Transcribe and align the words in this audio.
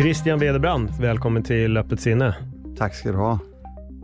Christian 0.00 0.38
Wederbrand, 0.38 0.90
välkommen 1.00 1.42
till 1.42 1.76
Öppet 1.76 2.00
sinne. 2.00 2.34
Tack 2.78 2.94
ska 2.94 3.12
du 3.12 3.18
ha. 3.18 3.38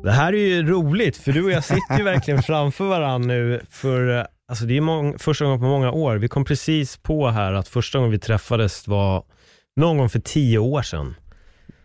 Det 0.03 0.11
här 0.11 0.33
är 0.33 0.37
ju 0.37 0.63
roligt, 0.63 1.17
för 1.17 1.33
du 1.33 1.45
och 1.45 1.51
jag 1.51 1.65
sitter 1.65 1.99
ju 1.99 2.05
verkligen 2.05 2.43
framför 2.43 2.85
varandra 2.85 3.35
nu 3.35 3.61
för, 3.71 4.19
eh, 4.19 4.25
alltså 4.49 4.65
det 4.65 4.77
är 4.77 4.81
mång, 4.81 5.19
första 5.19 5.45
gången 5.45 5.61
på 5.61 5.67
många 5.67 5.91
år. 5.91 6.17
Vi 6.17 6.29
kom 6.29 6.45
precis 6.45 6.97
på 6.97 7.29
här 7.29 7.53
att 7.53 7.69
första 7.69 7.99
gången 7.99 8.11
vi 8.11 8.19
träffades 8.19 8.89
var 8.89 9.25
någon 9.77 9.99
gång 9.99 10.09
för 10.09 10.19
tio 10.19 10.59
år 10.59 10.83
sedan. 10.83 11.15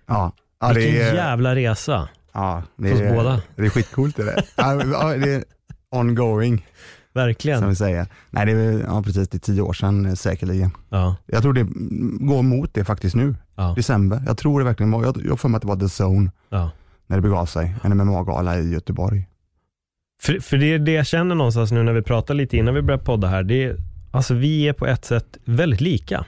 Ja, 0.07 0.35
ja 0.59 0.71
Vilken 0.75 0.95
är, 0.95 1.13
jävla 1.13 1.55
resa. 1.55 2.09
ja, 2.31 2.63
det 2.75 2.87
för 2.89 2.95
oss 2.95 3.01
är, 3.01 3.15
båda. 3.15 3.41
Det 3.55 3.65
är 3.65 3.70
skitcoolt 3.70 4.15
det 4.15 4.25
där. 4.25 4.43
ja, 4.55 4.73
det 5.15 5.34
är 5.34 5.43
ongoing 5.90 6.65
som 7.13 7.21
Verkligen. 7.21 7.70
vi 7.70 7.76
säger. 7.76 8.07
Nej, 8.29 8.45
det 8.45 8.51
är, 8.51 8.79
ja, 8.79 9.04
precis, 9.04 9.29
det 9.29 9.37
är 9.37 9.40
tio 9.40 9.62
år 9.62 9.73
sedan 9.73 10.05
eh, 10.05 10.13
säkerligen. 10.13 10.71
Ja, 10.90 11.15
Jag 11.26 11.41
tror 11.41 11.53
det 11.53 11.63
går 12.26 12.41
mot 12.41 12.73
det 12.73 12.84
faktiskt 12.84 13.15
nu, 13.15 13.35
ja, 13.55 13.73
december. 13.76 14.23
Jag 14.26 14.37
tror 14.37 14.59
det 14.59 14.65
verkligen 14.65 14.91
var, 14.91 15.03
jag 15.03 15.21
jag 15.26 15.40
för 15.40 15.49
mig 15.49 15.55
att 15.55 15.62
det 15.62 15.68
var 15.68 15.76
The 15.76 16.03
Zone 16.03 16.31
ja. 16.49 16.71
när 17.07 17.18
det 17.18 17.21
begav 17.21 17.45
sig, 17.45 17.76
en 17.84 17.98
MMA-gala 17.98 18.59
i 18.59 18.73
Göteborg. 18.73 19.27
För, 20.21 20.40
för 20.40 20.57
det 20.57 20.77
det 20.77 20.91
jag 20.91 21.07
känner 21.07 21.35
någonstans 21.35 21.71
nu 21.71 21.84
när 21.84 21.93
vi 21.93 22.01
pratar 22.01 22.34
lite 22.34 22.57
innan 22.57 22.73
vi 22.73 22.81
börjar 22.81 22.99
podda 22.99 23.27
här. 23.27 23.43
Det 23.43 23.63
är, 23.63 23.77
alltså 24.12 24.34
vi 24.34 24.68
är 24.68 24.73
på 24.73 24.85
ett 24.87 25.05
sätt 25.05 25.37
väldigt 25.46 25.81
lika, 25.81 26.25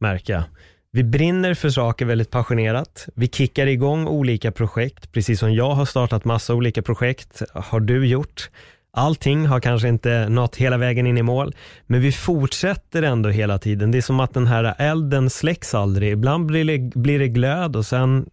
märker 0.00 0.32
jag. 0.32 0.42
Vi 0.90 1.04
brinner 1.04 1.54
för 1.54 1.70
saker 1.70 2.06
väldigt 2.06 2.30
passionerat. 2.30 3.08
Vi 3.14 3.28
kickar 3.28 3.66
igång 3.66 4.06
olika 4.06 4.52
projekt, 4.52 5.12
precis 5.12 5.40
som 5.40 5.54
jag 5.54 5.70
har 5.70 5.84
startat 5.84 6.24
massa 6.24 6.54
olika 6.54 6.82
projekt, 6.82 7.42
har 7.54 7.80
du 7.80 8.06
gjort. 8.06 8.50
Allting 8.90 9.46
har 9.46 9.60
kanske 9.60 9.88
inte 9.88 10.28
nått 10.28 10.56
hela 10.56 10.76
vägen 10.76 11.06
in 11.06 11.18
i 11.18 11.22
mål, 11.22 11.54
men 11.86 12.00
vi 12.00 12.12
fortsätter 12.12 13.02
ändå 13.02 13.28
hela 13.28 13.58
tiden. 13.58 13.90
Det 13.90 13.98
är 13.98 14.02
som 14.02 14.20
att 14.20 14.34
den 14.34 14.46
här 14.46 14.74
elden 14.78 15.30
släcks 15.30 15.74
aldrig. 15.74 16.12
Ibland 16.12 16.46
blir 16.46 16.64
det, 16.64 16.94
blir 16.94 17.18
det 17.18 17.28
glöd 17.28 17.76
och 17.76 17.86
sen 17.86 18.26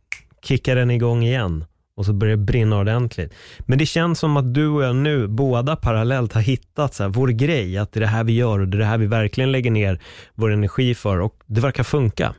kickar 0.43 0.75
den 0.75 0.91
igång 0.91 1.23
igen 1.23 1.65
och 1.97 2.05
så 2.05 2.13
börjar 2.13 2.37
det 2.37 2.43
brinna 2.43 2.77
ordentligt. 2.79 3.33
Men 3.59 3.77
det 3.77 3.85
känns 3.85 4.19
som 4.19 4.37
att 4.37 4.53
du 4.53 4.67
och 4.67 4.83
jag 4.83 4.95
nu, 4.95 5.27
båda 5.27 5.75
parallellt, 5.75 6.33
har 6.33 6.41
hittat 6.41 6.93
så 6.93 7.03
här, 7.03 7.09
vår 7.09 7.27
grej, 7.27 7.77
att 7.77 7.91
det 7.91 7.97
är 7.97 8.01
det 8.01 8.07
här 8.07 8.23
vi 8.23 8.33
gör 8.33 8.59
och 8.59 8.67
det 8.67 8.77
är 8.77 8.79
det 8.79 8.85
här 8.85 8.97
vi 8.97 9.07
verkligen 9.07 9.51
lägger 9.51 9.71
ner 9.71 10.01
vår 10.35 10.51
energi 10.51 10.95
för 10.95 11.19
och 11.19 11.39
det 11.45 11.61
verkar 11.61 11.83
funka. 11.83 12.35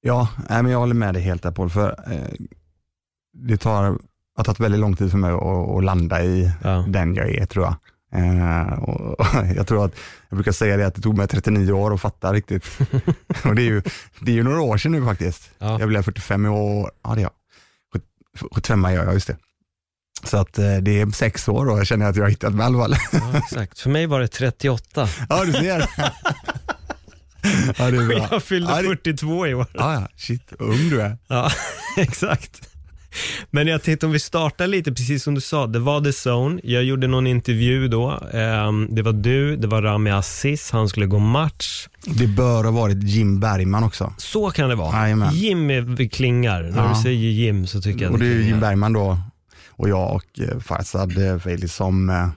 Ja, 0.00 0.28
men 0.48 0.68
jag 0.68 0.78
håller 0.78 0.94
med 0.94 1.14
dig 1.14 1.22
helt 1.22 1.42
där 1.42 1.50
Paul, 1.50 1.70
för 1.70 1.88
eh, 2.12 2.46
det 3.32 3.56
tar, 3.56 3.98
har 4.36 4.44
tagit 4.44 4.60
väldigt 4.60 4.80
lång 4.80 4.96
tid 4.96 5.10
för 5.10 5.18
mig 5.18 5.30
att, 5.30 5.42
att 5.78 5.84
landa 5.84 6.22
i 6.24 6.50
Ja. 6.62 6.84
den 6.88 7.14
jag 7.14 7.28
är 7.30 7.46
tror 7.46 7.64
jag. 7.64 7.74
Eh, 8.14 8.72
och, 8.78 9.20
och 9.20 9.26
jag 9.56 9.66
tror 9.66 9.84
att, 9.84 9.92
jag 10.28 10.36
brukar 10.36 10.52
säga 10.52 10.76
det 10.76 10.86
att 10.86 10.94
det 10.94 11.00
tog 11.02 11.16
mig 11.18 11.28
39 11.28 11.72
år 11.72 11.94
att 11.94 12.00
fatta 12.00 12.32
riktigt. 12.32 12.64
och 13.44 13.54
det 13.54 13.62
är, 13.62 13.66
ju, 13.66 13.82
det 14.20 14.30
är 14.30 14.34
ju 14.36 14.42
några 14.42 14.60
år 14.60 14.78
sedan 14.78 14.92
nu 14.92 15.04
faktiskt. 15.04 15.50
Ja. 15.58 15.80
Jag 15.80 15.88
blev 15.88 16.02
45 16.02 16.46
i 16.46 16.48
år, 16.48 16.90
ja 17.04 17.14
det 17.14 17.20
är 17.20 17.22
jag. 17.22 17.30
Sjut- 17.94 18.48
75 18.54 18.82
gör 18.84 19.04
jag, 19.04 19.14
just 19.14 19.26
det. 19.26 19.36
Så 20.24 20.36
att 20.36 20.58
eh, 20.58 20.76
det 20.76 21.00
är 21.00 21.10
sex 21.10 21.48
år 21.48 21.68
och 21.70 21.78
jag 21.78 21.86
känner 21.86 22.06
att 22.06 22.16
jag 22.16 22.24
har 22.24 22.30
hittat 22.30 22.54
mig 22.54 22.64
i 22.64 22.66
alla 22.66 22.78
fall. 22.78 22.96
Ja, 23.12 23.38
exakt. 23.38 23.78
För 23.80 23.90
mig 23.90 24.06
var 24.06 24.20
det 24.20 24.28
38. 24.28 25.08
ja 25.28 25.44
du 25.44 25.52
ser. 25.52 25.78
ja 27.78 27.90
det 27.90 27.96
är 27.96 28.06
bra. 28.06 28.28
Jag 28.30 28.42
fyllde 28.42 28.72
Ja, 28.72 28.76
det- 28.82 28.88
42 28.88 29.46
i 29.46 29.54
år. 29.54 29.66
Ja, 29.72 29.94
ja, 29.94 30.08
shit, 30.16 30.52
ung 30.58 30.88
du 30.90 31.00
är. 31.00 31.18
Ja, 31.28 31.50
exakt. 31.96 32.68
Men 33.50 33.66
jag 33.66 33.82
tänkte 33.82 34.06
om 34.06 34.12
vi 34.12 34.20
startar 34.20 34.66
lite, 34.66 34.92
precis 34.92 35.22
som 35.22 35.34
du 35.34 35.40
sa, 35.40 35.66
det 35.66 35.78
var 35.78 36.00
The 36.00 36.28
Zone. 36.30 36.60
Jag 36.64 36.84
gjorde 36.84 37.06
någon 37.06 37.26
intervju 37.26 37.88
då. 37.88 38.10
Ehm, 38.32 38.88
Det 38.90 39.02
var 39.02 39.12
du, 39.12 39.56
det 39.56 39.66
var 39.66 39.82
Rami 39.82 40.10
Aziz, 40.10 40.70
han 40.70 40.88
skulle 40.88 41.06
gå 41.06 41.18
match. 41.18 41.88
Det 42.06 42.26
bör 42.26 42.64
ha 42.64 42.70
varit 42.70 43.02
Jim 43.02 43.40
Bergman 43.40 43.84
också. 43.84 44.12
Så 44.18 44.50
kan 44.50 44.68
det 44.68 44.74
vara. 44.74 44.96
Jajamän. 45.02 45.34
Jim 45.34 45.70
är- 45.70 46.08
klingar. 46.08 46.62
När 46.62 46.82
Ja. 46.84 46.88
du 46.96 47.02
säger 47.02 47.30
Jim 47.30 47.66
så 47.66 47.80
tycker 47.80 48.04
jag 48.04 48.12
Och 48.12 48.18
det 48.18 48.26
är. 48.26 48.40
Jim 48.40 48.60
Bergman 48.60 48.92
då 48.92 49.18
och 49.70 49.88
jag 49.88 50.14
och 50.14 50.40
eh, 50.40 50.58
Farzad 50.58 51.18
eh, 51.30 51.38
Feili 51.38 51.68
som 51.68 52.10
eh, 52.10 52.28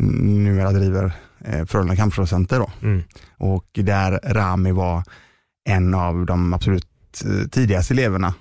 numera 0.00 0.72
driver 0.72 1.12
Frölunda 1.66 1.96
Kampproducenter 1.96 2.58
då. 2.58 2.70
Mm. 2.82 3.02
Och 3.38 3.64
där 3.72 4.20
Rami 4.24 4.72
var 4.72 5.02
en 5.68 5.94
av 5.94 6.26
de 6.26 6.52
absolut 6.52 6.86
tidigaste 7.50 7.94
eleverna 7.94 8.34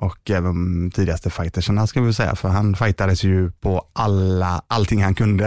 och 0.00 0.30
även 0.30 0.90
tidigaste 0.90 1.30
fightersarna 1.30 1.86
ska 1.86 2.00
vi 2.00 2.12
säga, 2.12 2.34
för 2.36 2.48
han 2.48 2.76
fightades 2.76 3.24
ju 3.24 3.50
på 3.50 3.86
alla, 3.92 4.62
allting 4.66 5.02
han 5.04 5.14
kunde. 5.14 5.44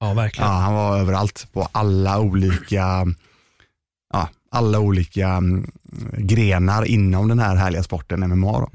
Ja, 0.00 0.08
Ja, 0.08 0.14
verkligen. 0.14 0.50
han 0.50 0.74
var 0.74 0.98
överallt 0.98 1.46
på 1.52 1.68
alla 1.72 2.20
olika, 2.20 3.06
ja, 4.12 4.28
alla 4.50 4.78
olika 4.78 5.28
mm, 5.28 5.70
grenar 6.18 6.84
inom 6.84 7.28
den 7.28 7.38
här 7.38 7.56
härliga 7.56 7.82
sporten 7.82 8.20
MMA. 8.20 8.52
Då. 8.52 8.70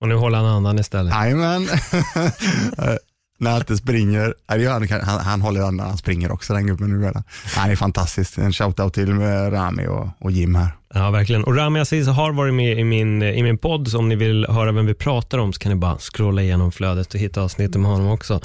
Och 0.00 0.08
nu 0.08 0.14
håller 0.14 0.38
han 0.38 0.46
andan 0.46 0.78
istället. 0.78 1.14
Jajamän. 1.14 1.66
Eh, 3.40 3.44
När 3.44 3.50
han 3.50 3.60
inte 3.60 3.76
springer, 3.76 4.34
han, 4.68 5.00
han, 5.02 5.20
han 5.20 5.40
håller 5.40 5.60
andan, 5.60 5.88
han 5.88 5.98
springer 5.98 6.32
också 6.32 6.54
den 6.54 6.66
gubben 6.66 7.00
nu. 7.00 7.12
Han 7.56 7.70
är 7.70 7.76
fantastisk, 7.76 8.38
en 8.38 8.52
shoutout 8.52 8.94
till 8.94 9.14
med 9.14 9.52
Rami 9.52 9.86
och, 9.86 10.08
och 10.20 10.30
Jim 10.30 10.54
här. 10.54 10.68
Ja, 10.94 11.10
verkligen. 11.10 11.44
Och 11.44 11.56
Rami 11.56 11.80
Aziz 11.80 12.06
har 12.08 12.32
varit 12.32 12.54
med 12.54 12.78
i 12.78 12.84
min, 12.84 13.22
i 13.22 13.42
min 13.42 13.58
podd, 13.58 13.88
så 13.88 13.98
om 13.98 14.08
ni 14.08 14.16
vill 14.16 14.46
höra 14.48 14.72
vem 14.72 14.86
vi 14.86 14.94
pratar 14.94 15.38
om 15.38 15.52
så 15.52 15.58
kan 15.60 15.72
ni 15.72 15.76
bara 15.76 15.98
scrolla 15.98 16.42
igenom 16.42 16.72
flödet 16.72 17.14
och 17.14 17.20
hitta 17.20 17.42
avsnittet 17.42 17.80
med 17.80 17.90
honom 17.90 18.08
också. 18.10 18.40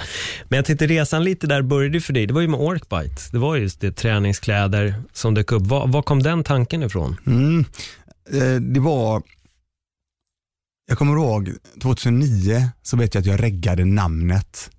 Men 0.50 0.58
jag 0.58 0.66
tänkte 0.66 0.88
resan 0.88 1.24
lite 1.24 1.48
där 1.48 1.62
började 1.62 2.02
för 2.02 2.14
dig. 2.14 2.26
Det 2.28 2.34
var 2.34 2.42
ju 2.42 2.48
med 2.48 2.60
Orkbite. 2.60 3.22
Det 3.32 3.38
var 3.38 3.56
just 3.56 3.82
det, 3.82 3.92
träningskläder 3.92 4.96
som 5.14 5.34
dök 5.34 5.52
upp. 5.52 5.62
Var, 5.68 5.88
var 5.88 6.02
kom 6.02 6.24
den 6.24 6.44
tanken 6.44 6.84
ifrån? 6.84 7.18
Mm. 7.28 7.66
Eh, 8.34 8.62
Det 8.62 8.80
var, 8.80 9.22
jag 10.88 10.98
kommer 10.98 11.14
ihåg 11.14 11.52
2009 11.82 12.70
så 12.84 12.98
vet 12.98 13.14
jag 13.16 13.22
att 13.22 13.28
jag 13.28 13.44
reggade 13.44 13.86
namnet 13.86 14.70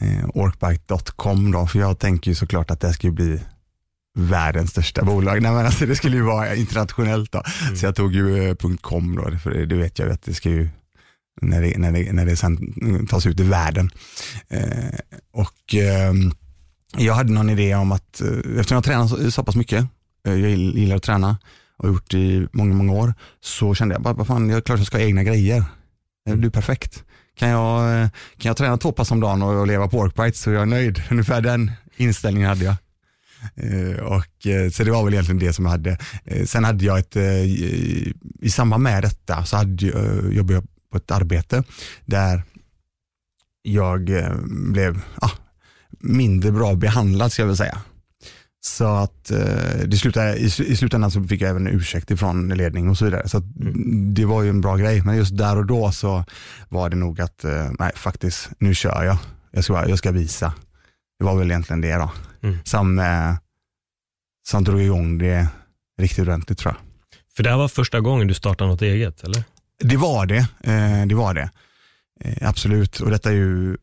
eh, 0.00 0.28
orkbike.com 0.34 1.50
då, 1.50 1.66
för 1.66 1.78
jag 1.78 1.98
tänker 1.98 2.30
ju 2.30 2.34
såklart 2.34 2.70
att 2.70 2.80
det 2.80 2.92
ska 2.92 3.10
bli 3.10 3.40
världens 4.18 4.70
största 4.70 5.04
bolag. 5.04 5.42
Nej, 5.42 5.52
men 5.52 5.66
alltså, 5.66 5.86
det 5.86 5.96
skulle 5.96 6.16
ju 6.16 6.22
vara 6.22 6.54
internationellt 6.54 7.32
då. 7.32 7.42
Så 7.76 7.86
jag 7.86 7.94
tog 7.96 8.14
ju 8.14 8.48
eh, 8.48 8.54
.com 8.80 9.16
då, 9.16 9.38
för 9.38 9.50
det, 9.50 9.66
det 9.66 9.76
vet 9.76 9.98
jag 9.98 10.08
ju 10.08 10.14
att 10.14 10.22
det 10.22 10.34
ska 10.34 10.50
ju, 10.50 10.68
när 11.40 11.62
det, 11.62 11.78
när 11.78 11.92
det, 11.92 12.12
när 12.12 12.26
det 12.26 12.36
sen 12.36 13.06
tas 13.06 13.26
ut 13.26 13.40
i 13.40 13.42
världen. 13.42 13.90
Eh, 14.48 14.98
och 15.32 15.74
ehm, 15.74 16.32
jag 16.96 17.14
hade 17.14 17.32
någon 17.32 17.50
idé 17.50 17.74
om 17.74 17.92
att, 17.92 18.20
eh, 18.20 18.28
eftersom 18.58 18.74
jag 18.74 18.84
tränar 18.84 19.06
så, 19.06 19.30
så 19.30 19.44
pass 19.44 19.56
mycket, 19.56 19.86
eh, 20.26 20.34
jag 20.34 20.50
gillar 20.50 20.96
att 20.96 21.02
träna 21.02 21.38
och 21.76 21.88
gjort 21.88 22.10
det 22.10 22.18
i 22.18 22.48
många, 22.52 22.74
många 22.74 22.92
år, 22.92 23.14
så 23.40 23.74
kände 23.74 23.94
jag 23.94 24.02
bara, 24.02 24.14
vad 24.14 24.26
fan, 24.26 24.48
jag 24.48 24.56
är 24.56 24.60
klart 24.60 24.78
jag 24.78 24.86
ska 24.86 24.96
ha 24.96 25.04
egna 25.04 25.22
grejer. 25.24 25.64
Eh, 26.28 26.36
Du 26.36 26.46
är 26.46 26.50
perfekt. 26.50 27.04
Kan 27.38 27.48
jag, 27.48 28.02
eh, 28.02 28.08
kan 28.38 28.48
jag 28.50 28.56
träna 28.56 28.76
två 28.76 28.92
pass 28.92 29.10
om 29.10 29.20
dagen 29.20 29.42
och, 29.42 29.60
och 29.60 29.66
leva 29.66 29.88
på 29.88 29.96
workbites 29.96 30.40
så 30.40 30.50
jag 30.50 30.62
är 30.62 30.66
nöjd. 30.66 31.02
Ungefär 31.10 31.40
den 31.40 31.72
inställningen 31.96 32.48
hade 32.48 32.64
jag. 32.64 32.76
Eh, 33.56 33.98
och, 33.98 34.46
eh, 34.46 34.70
så 34.70 34.84
det 34.84 34.90
var 34.90 35.04
väl 35.04 35.14
egentligen 35.14 35.38
det 35.38 35.52
som 35.52 35.64
jag 35.64 35.72
hade. 35.72 35.98
Sen 36.46 36.64
hade 36.64 36.84
jag 36.84 36.98
ett, 36.98 37.16
i, 37.16 38.14
i 38.40 38.50
samband 38.50 38.82
med 38.82 39.02
detta 39.02 39.44
så 39.44 39.56
hade, 39.56 39.86
jag- 39.86 40.32
jobbade 40.32 40.54
jag 40.54 40.64
på 40.92 40.96
ett 40.96 41.10
arbete 41.10 41.62
där 42.06 42.42
jag 43.62 44.10
blev 44.72 45.00
ah, 45.14 45.30
mindre 46.00 46.52
bra 46.52 46.74
behandlad 46.74 47.32
ska 47.32 47.42
jag 47.42 47.46
väl 47.46 47.56
säga. 47.56 47.82
Så 48.76 48.84
att 48.84 49.30
eh, 49.30 49.38
det 49.86 49.96
slutade, 49.96 50.36
i, 50.36 50.44
i 50.44 50.76
slutändan 50.76 51.10
så 51.10 51.24
fick 51.24 51.40
jag 51.40 51.50
även 51.50 51.66
en 51.66 51.74
ursäkt 51.74 52.10
ifrån 52.10 52.48
ledning 52.48 52.88
och 52.88 52.98
så 52.98 53.04
vidare. 53.04 53.28
Så 53.28 53.38
att, 53.38 53.44
det 54.14 54.24
var 54.24 54.42
ju 54.42 54.50
en 54.50 54.60
bra 54.60 54.76
grej. 54.76 55.02
Men 55.02 55.16
just 55.16 55.36
där 55.36 55.56
och 55.56 55.66
då 55.66 55.92
så 55.92 56.24
var 56.68 56.90
det 56.90 56.96
nog 56.96 57.20
att, 57.20 57.44
eh, 57.44 57.70
nej 57.78 57.92
faktiskt, 57.94 58.50
nu 58.58 58.74
kör 58.74 59.04
jag. 59.04 59.18
Jag 59.50 59.64
ska, 59.64 59.88
jag 59.88 59.98
ska 59.98 60.10
visa. 60.10 60.52
Det 61.18 61.24
var 61.24 61.36
väl 61.38 61.50
egentligen 61.50 61.80
det 61.80 61.94
då. 61.94 62.10
Mm. 62.42 62.58
Som, 62.64 62.98
eh, 62.98 63.34
som 64.48 64.64
drog 64.64 64.82
igång 64.82 65.18
det 65.18 65.48
riktigt 66.00 66.18
ordentligt 66.18 66.58
tror 66.58 66.74
jag. 66.74 66.82
För 67.36 67.42
det 67.42 67.50
här 67.50 67.56
var 67.56 67.68
första 67.68 68.00
gången 68.00 68.26
du 68.26 68.34
startade 68.34 68.70
något 68.70 68.82
eget, 68.82 69.24
eller? 69.24 69.44
Det 69.80 69.96
var 69.96 70.26
det. 70.26 70.48
Eh, 70.60 71.06
det 71.06 71.14
var 71.14 71.34
det. 71.34 71.50
Eh, 72.20 72.48
absolut, 72.48 73.00
och 73.00 73.10
detta 73.10 73.30
är 73.30 73.34
ju 73.34 73.76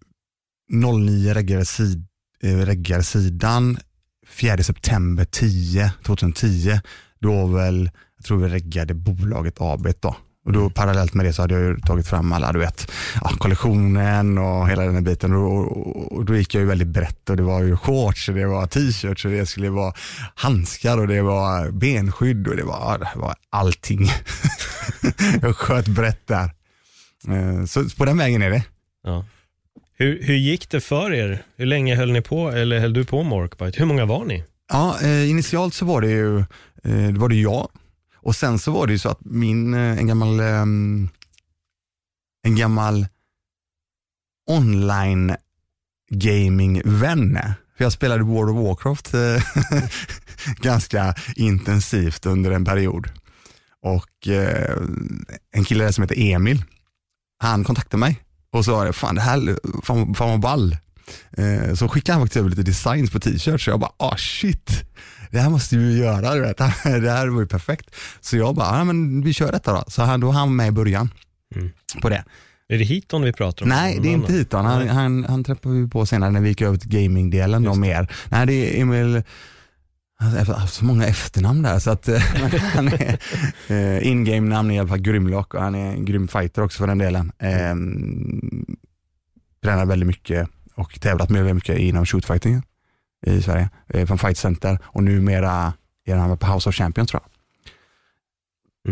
09 0.71 1.33
reggarsid, 1.33 2.07
eh, 2.43 2.57
reggarsidan 2.57 3.77
4 4.27 4.63
september 4.63 5.25
10, 5.25 5.91
2010. 6.05 6.79
Då 7.19 7.47
väl, 7.47 7.89
jag 8.17 8.25
tror 8.25 8.37
vi 8.37 8.47
reggade 8.49 8.93
bolaget 8.93 9.55
AB 9.57 9.87
då. 9.99 10.15
Och 10.45 10.53
då 10.53 10.69
parallellt 10.69 11.13
med 11.13 11.25
det 11.25 11.33
så 11.33 11.41
hade 11.41 11.53
jag 11.53 11.63
ju 11.63 11.79
tagit 11.79 12.07
fram 12.07 12.31
alla, 12.31 12.51
du 12.51 12.59
vet, 12.59 12.91
ja, 13.21 13.31
kollektionen 13.37 14.37
och 14.37 14.69
hela 14.69 14.83
den 14.83 14.93
här 14.93 15.01
biten. 15.01 15.33
Och, 15.33 15.77
och, 15.77 16.11
och, 16.11 16.25
då 16.25 16.35
gick 16.35 16.55
jag 16.55 16.61
ju 16.61 16.67
väldigt 16.67 16.87
brett 16.87 17.29
och 17.29 17.37
det 17.37 17.43
var 17.43 17.63
ju 17.63 17.77
shorts 17.77 18.29
och 18.29 18.35
det 18.35 18.45
var 18.45 18.67
t-shirts 18.67 19.25
och 19.25 19.31
det 19.31 19.45
skulle 19.45 19.69
vara 19.69 19.93
handskar 20.35 20.97
och 20.97 21.07
det 21.07 21.21
var 21.21 21.71
benskydd 21.71 22.47
och 22.47 22.55
det 22.55 22.63
var, 22.63 22.97
det 22.97 23.19
var 23.19 23.35
allting. 23.49 24.09
jag 25.41 25.55
sköt 25.55 25.87
brett 25.87 26.27
där. 26.27 26.49
Eh, 27.27 27.65
så 27.65 27.89
på 27.89 28.05
den 28.05 28.17
vägen 28.17 28.41
är 28.41 28.49
det. 28.49 28.63
Ja. 29.03 29.25
Hur, 29.97 30.23
hur 30.23 30.35
gick 30.35 30.69
det 30.69 30.81
för 30.81 31.13
er? 31.13 31.45
Hur 31.55 31.65
länge 31.65 31.95
höll 31.95 32.11
ni 32.11 32.21
på, 32.21 32.49
eller 32.49 32.79
höll 32.79 32.93
du 32.93 33.05
på 33.05 33.23
med 33.23 33.33
Orkbite? 33.33 33.79
Hur 33.79 33.85
många 33.85 34.05
var 34.05 34.25
ni? 34.25 34.43
Ja, 34.69 35.01
eh, 35.01 35.29
initialt 35.29 35.73
så 35.73 35.85
var 35.85 36.01
det 36.01 36.09
ju 36.09 36.39
eh, 36.83 37.13
det 37.13 37.19
var 37.19 37.29
det 37.29 37.35
jag 37.35 37.67
och 38.15 38.35
sen 38.35 38.59
så 38.59 38.71
var 38.71 38.87
det 38.87 38.93
ju 38.93 38.99
så 38.99 39.09
att 39.09 39.25
min, 39.25 39.73
eh, 39.73 39.97
en 39.97 40.07
gammal, 40.07 40.39
eh, 40.39 40.65
en 42.43 42.55
gammal 42.55 43.07
online 44.49 45.35
gaming-vän, 46.11 47.39
för 47.77 47.83
jag 47.83 47.91
spelade 47.91 48.23
World 48.23 48.57
of 48.57 48.65
Warcraft 48.65 49.13
eh, 49.13 49.43
ganska 50.61 51.15
intensivt 51.35 52.25
under 52.25 52.51
en 52.51 52.65
period. 52.65 53.09
Och 53.81 54.27
eh, 54.27 54.77
en 55.51 55.65
kille 55.65 55.83
där 55.83 55.91
som 55.91 56.01
heter 56.01 56.19
Emil, 56.19 56.63
han 57.37 57.63
kontaktade 57.63 57.99
mig 57.99 58.24
och 58.55 58.65
sa, 58.65 58.93
fan 58.93 59.15
det 59.15 59.21
här, 59.21 59.57
fan, 59.83 60.15
fan 60.15 60.29
vad 60.29 60.39
ball. 60.39 60.77
Eh, 61.37 61.73
så 61.73 61.87
skickade 61.87 62.13
han 62.13 62.21
faktiskt 62.21 62.37
över 62.37 62.49
lite 62.49 62.63
designs 62.63 63.11
på 63.11 63.19
t-shirts 63.19 63.65
så 63.65 63.69
jag 63.69 63.79
bara, 63.79 63.91
ah 63.97 64.17
shit, 64.17 64.83
det 65.31 65.39
här 65.39 65.49
måste 65.49 65.77
vi 65.77 65.97
göra, 65.97 66.35
du 66.35 66.41
vet. 66.41 66.57
det 66.83 67.11
här 67.11 67.27
var 67.27 67.41
ju 67.41 67.47
perfekt. 67.47 67.95
Så 68.21 68.37
jag 68.37 68.55
bara, 68.55 68.77
ja 68.77 68.83
men 68.83 69.21
vi 69.21 69.33
kör 69.33 69.51
detta 69.51 69.73
då. 69.73 69.83
Så 69.87 70.01
han, 70.01 70.19
då 70.19 70.27
var 70.27 70.33
han 70.33 70.55
med 70.55 70.67
i 70.67 70.71
början 70.71 71.09
mm. 71.55 71.71
på 72.01 72.09
det. 72.09 72.23
Är 72.69 72.77
det 72.77 72.83
Hiton 72.83 73.21
vi 73.21 73.33
pratar 73.33 73.65
om? 73.65 73.69
Nej, 73.69 73.99
det 74.01 74.09
är 74.09 74.13
inte 74.13 74.33
Hiton. 74.33 74.65
Han, 74.65 74.89
han, 74.89 75.25
han 75.29 75.43
träffade 75.43 75.75
vi 75.75 75.89
på 75.89 76.05
senare 76.05 76.31
när 76.31 76.41
vi 76.41 76.49
gick 76.49 76.61
över 76.61 76.77
till 76.77 76.89
gamingdelen 76.89 77.79
mer. 77.79 78.11
Nej, 78.29 78.45
det 78.45 78.53
är 78.53 78.81
Emil, 78.81 79.23
han 80.17 80.45
har 80.47 80.67
så 80.67 80.85
många 80.85 81.05
efternamn 81.05 81.61
där 81.61 81.79
så 81.79 81.91
att 81.91 82.07
han 82.73 82.87
är 82.87 83.19
eh, 83.67 84.07
in-game-namn 84.07 84.71
i 84.71 84.79
alla 84.79 84.87
fall 84.87 84.99
Grymlock 84.99 85.53
och 85.53 85.61
han 85.61 85.75
är 85.75 85.91
en 85.91 86.05
grym 86.05 86.27
fighter 86.27 86.61
också 86.61 86.77
för 86.77 86.87
den 86.87 86.97
delen. 86.97 87.31
Eh, 87.37 87.75
tränar 89.63 89.85
väldigt 89.85 90.07
mycket 90.07 90.49
och 90.75 91.01
tävlat 91.01 91.29
med 91.29 91.43
väldigt 91.43 91.55
mycket 91.55 91.77
inom 91.77 92.05
shootfighting 92.05 92.61
i 93.25 93.41
Sverige, 93.41 93.69
eh, 93.87 94.05
från 94.05 94.17
Fight 94.17 94.37
Center 94.37 94.79
och 94.83 95.03
numera 95.03 95.73
är 96.05 96.15
han 96.15 96.37
på 96.37 96.47
House 96.47 96.69
of 96.69 96.75
Champions 96.75 97.09
tror 97.09 97.23
jag. 97.23 97.31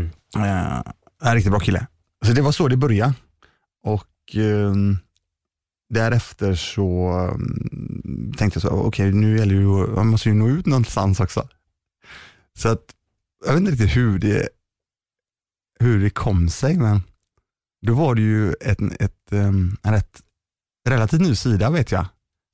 Mm. 0.02 0.12
Eh, 0.36 0.81
en 1.24 1.36
riktigt 1.36 1.52
bra 1.52 1.60
kille. 1.60 1.88
Så 2.26 2.34
det 2.34 2.42
var 2.42 2.52
så 2.52 2.68
det 2.68 2.78
började. 2.78 3.14
Och 3.84 4.36
eh, 4.36 4.74
därefter 5.90 6.56
så 6.56 7.12
um, 7.34 7.93
tänkte 8.38 8.58
jag 8.58 8.62
så, 8.62 8.70
okej 8.70 8.88
okay, 8.88 9.12
nu 9.12 9.38
gäller 9.38 9.56
det 9.56 9.62
ju, 9.62 9.96
man 9.96 10.08
måste 10.08 10.30
ju 10.30 10.36
nå 10.36 10.50
ut 10.50 10.66
någonstans 10.66 11.20
också. 11.20 11.48
Så 12.58 12.70
att, 12.70 12.84
jag 13.46 13.54
vet 13.54 13.60
inte 13.60 13.72
riktigt 13.72 13.96
hur 13.96 14.20
det, 14.20 14.50
hur 15.80 16.04
det 16.04 16.10
kom 16.10 16.50
sig, 16.50 16.78
men 16.78 17.02
då 17.86 17.94
var 17.94 18.16
det 18.16 18.22
ju 18.22 18.54
ett, 18.54 18.80
ett, 19.00 19.32
um, 19.32 19.78
en 19.84 19.94
rätt 19.94 20.22
relativt 20.90 21.22
ny 21.22 21.36
sida 21.36 21.70
vet 21.70 21.92
jag, 21.92 22.06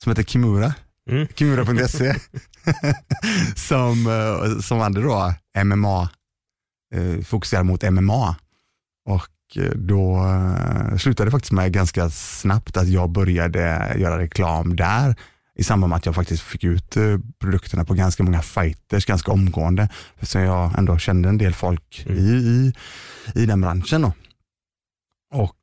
som 0.03 0.09
heter 0.09 0.23
Kimura. 0.23 0.73
Mm. 1.09 1.27
Kimura.se. 1.35 2.15
som, 3.55 4.07
eh, 4.07 4.59
som 4.59 4.79
hade 4.79 5.01
då 5.01 5.33
MMA, 5.65 6.09
eh, 6.95 7.23
fokuserad 7.23 7.65
mot 7.65 7.91
MMA. 7.91 8.35
Och 9.05 9.57
eh, 9.57 9.71
då 9.75 10.25
slutade 10.99 11.27
det 11.27 11.31
faktiskt 11.31 11.51
med 11.51 11.73
ganska 11.73 12.09
snabbt 12.09 12.77
att 12.77 12.87
jag 12.87 13.09
började 13.09 13.93
göra 13.97 14.17
reklam 14.17 14.75
där 14.75 15.15
i 15.59 15.63
samband 15.63 15.89
med 15.89 15.97
att 15.97 16.05
jag 16.05 16.15
faktiskt 16.15 16.43
fick 16.43 16.63
ut 16.63 16.97
produkterna 17.39 17.85
på 17.85 17.93
ganska 17.93 18.23
många 18.23 18.41
fighters 18.41 19.05
ganska 19.05 19.31
omgående. 19.31 19.89
Så 20.21 20.39
jag 20.39 20.77
ändå 20.77 20.97
kände 20.97 21.29
en 21.29 21.37
del 21.37 21.53
folk 21.53 22.05
mm. 22.05 22.17
i, 22.17 22.21
i, 22.21 22.73
i 23.41 23.45
den 23.45 23.61
branschen. 23.61 24.01
Då. 24.01 24.13
Och 25.33 25.55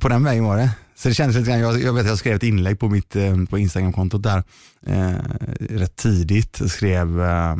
på 0.00 0.08
den 0.08 0.24
vägen 0.24 0.44
var 0.44 0.56
det. 0.56 0.70
Så 0.96 1.08
det 1.08 1.14
kändes 1.14 1.36
lite 1.36 1.50
grann, 1.50 1.60
jag, 1.60 1.82
jag 1.82 1.92
vet 1.92 2.06
jag 2.06 2.18
skrev 2.18 2.36
ett 2.36 2.42
inlägg 2.42 2.78
på 2.78 2.88
mitt 2.88 3.16
eh, 3.16 3.44
på 3.50 3.58
Instagram-kontot 3.58 4.22
där 4.22 4.42
eh, 4.86 5.14
rätt 5.60 5.96
tidigt. 5.96 6.60
Skrev, 6.70 7.20
eh, 7.20 7.56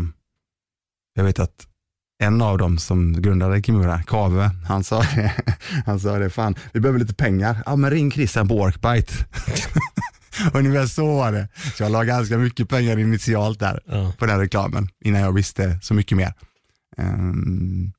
jag 1.14 1.24
vet 1.24 1.38
att 1.38 1.66
en 2.18 2.42
av 2.42 2.58
dem 2.58 2.78
som 2.78 3.22
grundade 3.22 3.62
Kimura, 3.62 4.02
Kave, 4.02 4.50
han 4.68 4.84
sa 4.84 5.00
det, 5.00 5.32
han 5.86 6.00
sa 6.00 6.18
det, 6.18 6.30
fan 6.30 6.54
vi 6.72 6.80
behöver 6.80 6.98
lite 6.98 7.14
pengar. 7.14 7.62
Ja 7.66 7.76
men 7.76 7.90
ring 7.90 8.10
Christian 8.10 8.48
på 8.48 8.56
Workbite. 8.56 9.12
Ungefär 10.54 10.86
så 10.86 11.06
var 11.06 11.32
det. 11.32 11.48
Så 11.76 11.82
jag 11.82 11.92
la 11.92 12.04
ganska 12.04 12.38
mycket 12.38 12.68
pengar 12.68 12.98
initialt 12.98 13.60
där 13.60 13.80
ja. 13.86 14.12
på 14.18 14.26
den 14.26 14.38
reklamen 14.38 14.88
innan 15.04 15.20
jag 15.20 15.32
visste 15.32 15.78
så 15.82 15.94
mycket 15.94 16.16
mer. 16.16 16.32
Um, 16.98 17.92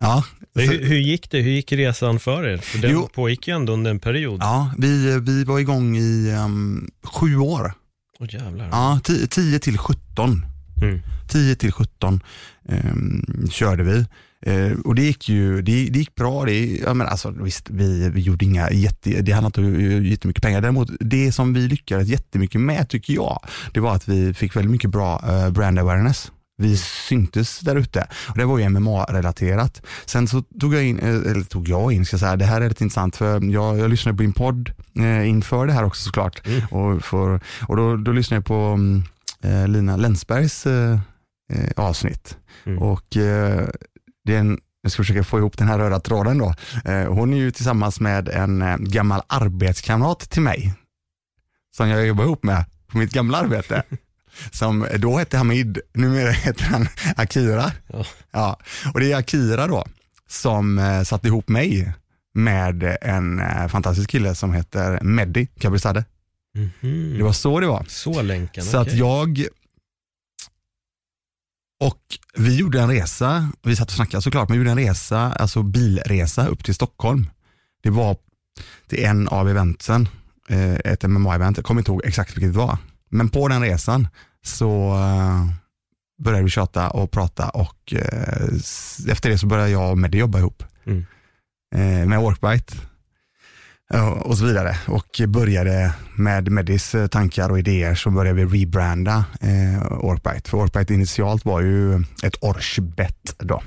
Ja. 0.00 0.24
Hur, 0.54 0.84
hur, 0.84 0.98
gick 0.98 1.30
det? 1.30 1.40
Hur 1.40 1.50
gick 1.50 1.72
resan 1.72 2.18
för 2.20 2.44
er? 2.44 2.56
För 2.56 2.78
den 2.78 2.90
jo, 2.90 3.08
pågick 3.14 3.48
ju 3.48 3.54
ändå 3.54 3.72
under 3.72 3.90
en 3.90 3.98
period. 3.98 4.40
Ja, 4.40 4.74
vi, 4.78 5.20
vi 5.20 5.44
var 5.44 5.58
igång 5.58 5.96
i 5.96 6.34
um, 6.44 6.90
sju 7.02 7.36
år. 7.36 7.72
Åh 8.18 8.26
jävlar. 8.30 8.68
Ja, 8.72 9.00
10 9.30 9.58
till 9.58 9.78
17. 9.78 10.46
Mm. 10.82 11.02
10 11.28 11.56
till 11.56 11.72
17 11.72 12.20
um, 12.68 13.48
körde 13.50 13.82
vi. 13.82 14.06
Uh, 14.46 14.80
och 14.80 14.94
det 14.94 15.02
gick 15.02 15.28
ju 15.28 15.62
det, 15.62 15.88
det 15.90 15.98
gick 15.98 16.14
bra. 16.14 16.44
Det, 16.44 16.76
ja, 16.76 16.94
men 16.94 17.06
alltså, 17.06 17.30
visst, 17.30 17.70
vi, 17.70 18.10
vi 18.10 18.20
gjorde 18.20 18.44
inga 18.44 18.70
jätte, 18.70 19.10
det 19.22 19.32
handlade 19.32 19.60
inte 19.60 19.96
om 19.96 20.04
jättemycket 20.04 20.42
pengar. 20.42 20.60
Däremot 20.60 20.90
det 21.00 21.32
som 21.32 21.54
vi 21.54 21.60
lyckades 21.60 22.08
jättemycket 22.08 22.60
med 22.60 22.88
tycker 22.88 23.14
jag, 23.14 23.40
det 23.72 23.80
var 23.80 23.94
att 23.94 24.08
vi 24.08 24.34
fick 24.34 24.56
väldigt 24.56 24.70
mycket 24.70 24.90
bra 24.90 25.22
uh, 25.28 25.50
brand 25.50 25.78
awareness 25.78 26.30
vi 26.60 26.76
syntes 26.76 27.60
där 27.60 27.76
ute. 27.76 28.06
Och 28.28 28.38
det 28.38 28.44
var 28.44 28.58
ju 28.58 28.68
MMA-relaterat. 28.68 29.82
Sen 30.06 30.28
så 30.28 30.42
tog 30.42 30.74
jag 30.74 30.84
in, 30.84 30.98
eh, 30.98 31.08
eller 31.08 31.44
tog 31.44 31.68
jag 31.68 31.92
in, 31.92 32.06
ska 32.06 32.14
jag 32.14 32.20
säga, 32.20 32.36
det 32.36 32.44
här 32.44 32.60
är 32.60 32.68
lite 32.68 32.84
intressant 32.84 33.16
för 33.16 33.52
jag, 33.52 33.78
jag 33.78 33.90
lyssnade 33.90 34.16
på 34.16 34.22
din 34.22 34.32
podd 34.32 34.72
eh, 34.98 35.28
inför 35.28 35.66
det 35.66 35.72
här 35.72 35.84
också 35.84 36.02
såklart. 36.02 36.46
Mm. 36.46 36.66
Och, 36.66 37.04
för, 37.04 37.40
och 37.68 37.76
då, 37.76 37.96
då 37.96 38.12
lyssnade 38.12 38.38
jag 38.38 38.44
på 38.44 38.54
mm, 38.54 39.02
eh, 39.42 39.68
Lina 39.68 39.96
Länsbergs 39.96 40.66
eh, 40.66 40.98
eh, 41.52 41.70
avsnitt. 41.76 42.36
Mm. 42.64 42.78
Och 42.78 43.16
eh, 43.16 43.68
det 44.30 44.36
är 44.36 44.40
en, 44.40 44.58
jag 44.82 44.92
ska 44.92 45.02
försöka 45.02 45.24
få 45.24 45.38
ihop 45.38 45.58
den 45.58 45.68
här 45.68 45.78
röda 45.78 46.00
tråden 46.00 46.38
då. 46.38 46.54
hon 47.08 47.32
är 47.32 47.36
ju 47.36 47.50
tillsammans 47.50 48.00
med 48.00 48.28
en 48.28 48.76
gammal 48.78 49.22
arbetskamrat 49.26 50.30
till 50.30 50.42
mig 50.42 50.74
som 51.76 51.88
jag 51.88 52.06
jobbar 52.06 52.24
ihop 52.24 52.42
med 52.42 52.64
på 52.86 52.98
mitt 52.98 53.12
gamla 53.12 53.38
arbete. 53.38 53.82
som 54.50 54.86
då 54.96 55.18
hette 55.18 55.36
Hamid, 55.36 55.78
numera 55.92 56.30
heter 56.30 56.64
han 56.64 56.88
Akira. 57.16 57.72
Ja. 57.86 58.04
ja. 58.30 58.58
Och 58.94 59.00
det 59.00 59.12
är 59.12 59.16
Akira 59.16 59.66
då 59.66 59.84
som 60.28 60.78
eh, 60.78 61.02
satte 61.02 61.28
ihop 61.28 61.48
mig 61.48 61.92
med 62.34 62.96
en 63.00 63.40
eh, 63.40 63.68
fantastisk 63.68 64.10
kille 64.10 64.34
som 64.34 64.54
heter 64.54 65.00
Meddi 65.02 65.46
Kabrizadeh. 65.46 66.04
Mm 66.56 66.70
-hmm. 66.80 67.16
Det 67.16 67.22
var 67.22 67.32
så 67.32 67.60
det 67.60 67.66
var. 67.66 67.84
Så 67.88 68.22
länken, 68.22 68.64
Så 68.64 68.80
okay. 68.80 68.92
att 68.92 68.98
jag 68.98 69.44
och 71.80 72.00
vi 72.34 72.56
gjorde 72.56 72.80
en 72.80 72.90
resa, 72.90 73.48
vi 73.62 73.76
satt 73.76 73.88
och 73.88 73.94
snackade 73.94 74.22
såklart, 74.22 74.48
men 74.48 74.58
vi 74.58 74.58
gjorde 74.58 74.70
en 74.70 74.88
resa, 74.88 75.32
alltså 75.32 75.62
bilresa 75.62 76.46
upp 76.46 76.64
till 76.64 76.74
Stockholm. 76.74 77.30
Det 77.82 77.90
var 77.90 78.16
till 78.88 79.04
en 79.04 79.28
av 79.28 79.48
eventen, 79.48 80.08
eh, 80.48 80.74
ett 80.74 81.04
MMA-event, 81.04 81.52
jag 81.56 81.64
kommer 81.64 81.80
inte 81.80 81.90
ihåg 81.90 82.02
exakt 82.04 82.36
vilket 82.36 82.52
det 82.52 82.58
var. 82.58 82.78
Men 83.08 83.28
på 83.28 83.48
den 83.48 83.62
resan 83.62 84.08
så 84.42 84.94
uh, 84.94 85.50
började 86.22 86.44
vi 86.44 86.50
tjata 86.50 86.90
och 86.90 87.10
prata 87.10 87.48
och 87.48 87.92
uh, 87.92 88.58
efter 89.08 89.30
det 89.30 89.38
så 89.38 89.46
började 89.46 89.70
jag 89.70 89.90
och 89.90 89.98
Meddi 89.98 90.18
jobba 90.18 90.38
ihop. 90.38 90.64
Mm. 90.86 91.04
Med 92.08 92.20
Workbite 92.20 92.74
och 94.22 94.38
så 94.38 94.44
vidare. 94.44 94.76
Och 94.86 95.20
började 95.28 95.92
med 96.14 96.48
Medis 96.48 96.94
tankar 97.10 97.50
och 97.50 97.58
idéer 97.58 97.94
så 97.94 98.10
började 98.10 98.44
vi 98.44 98.62
rebranda 98.62 99.24
eh, 99.40 99.98
Workbite. 100.02 100.50
För 100.50 100.56
Workbite 100.58 100.94
initialt 100.94 101.44
var 101.44 101.60
ju 101.60 101.94
ett 102.22 102.36
Orchbet 102.40 103.34
då. 103.38 103.62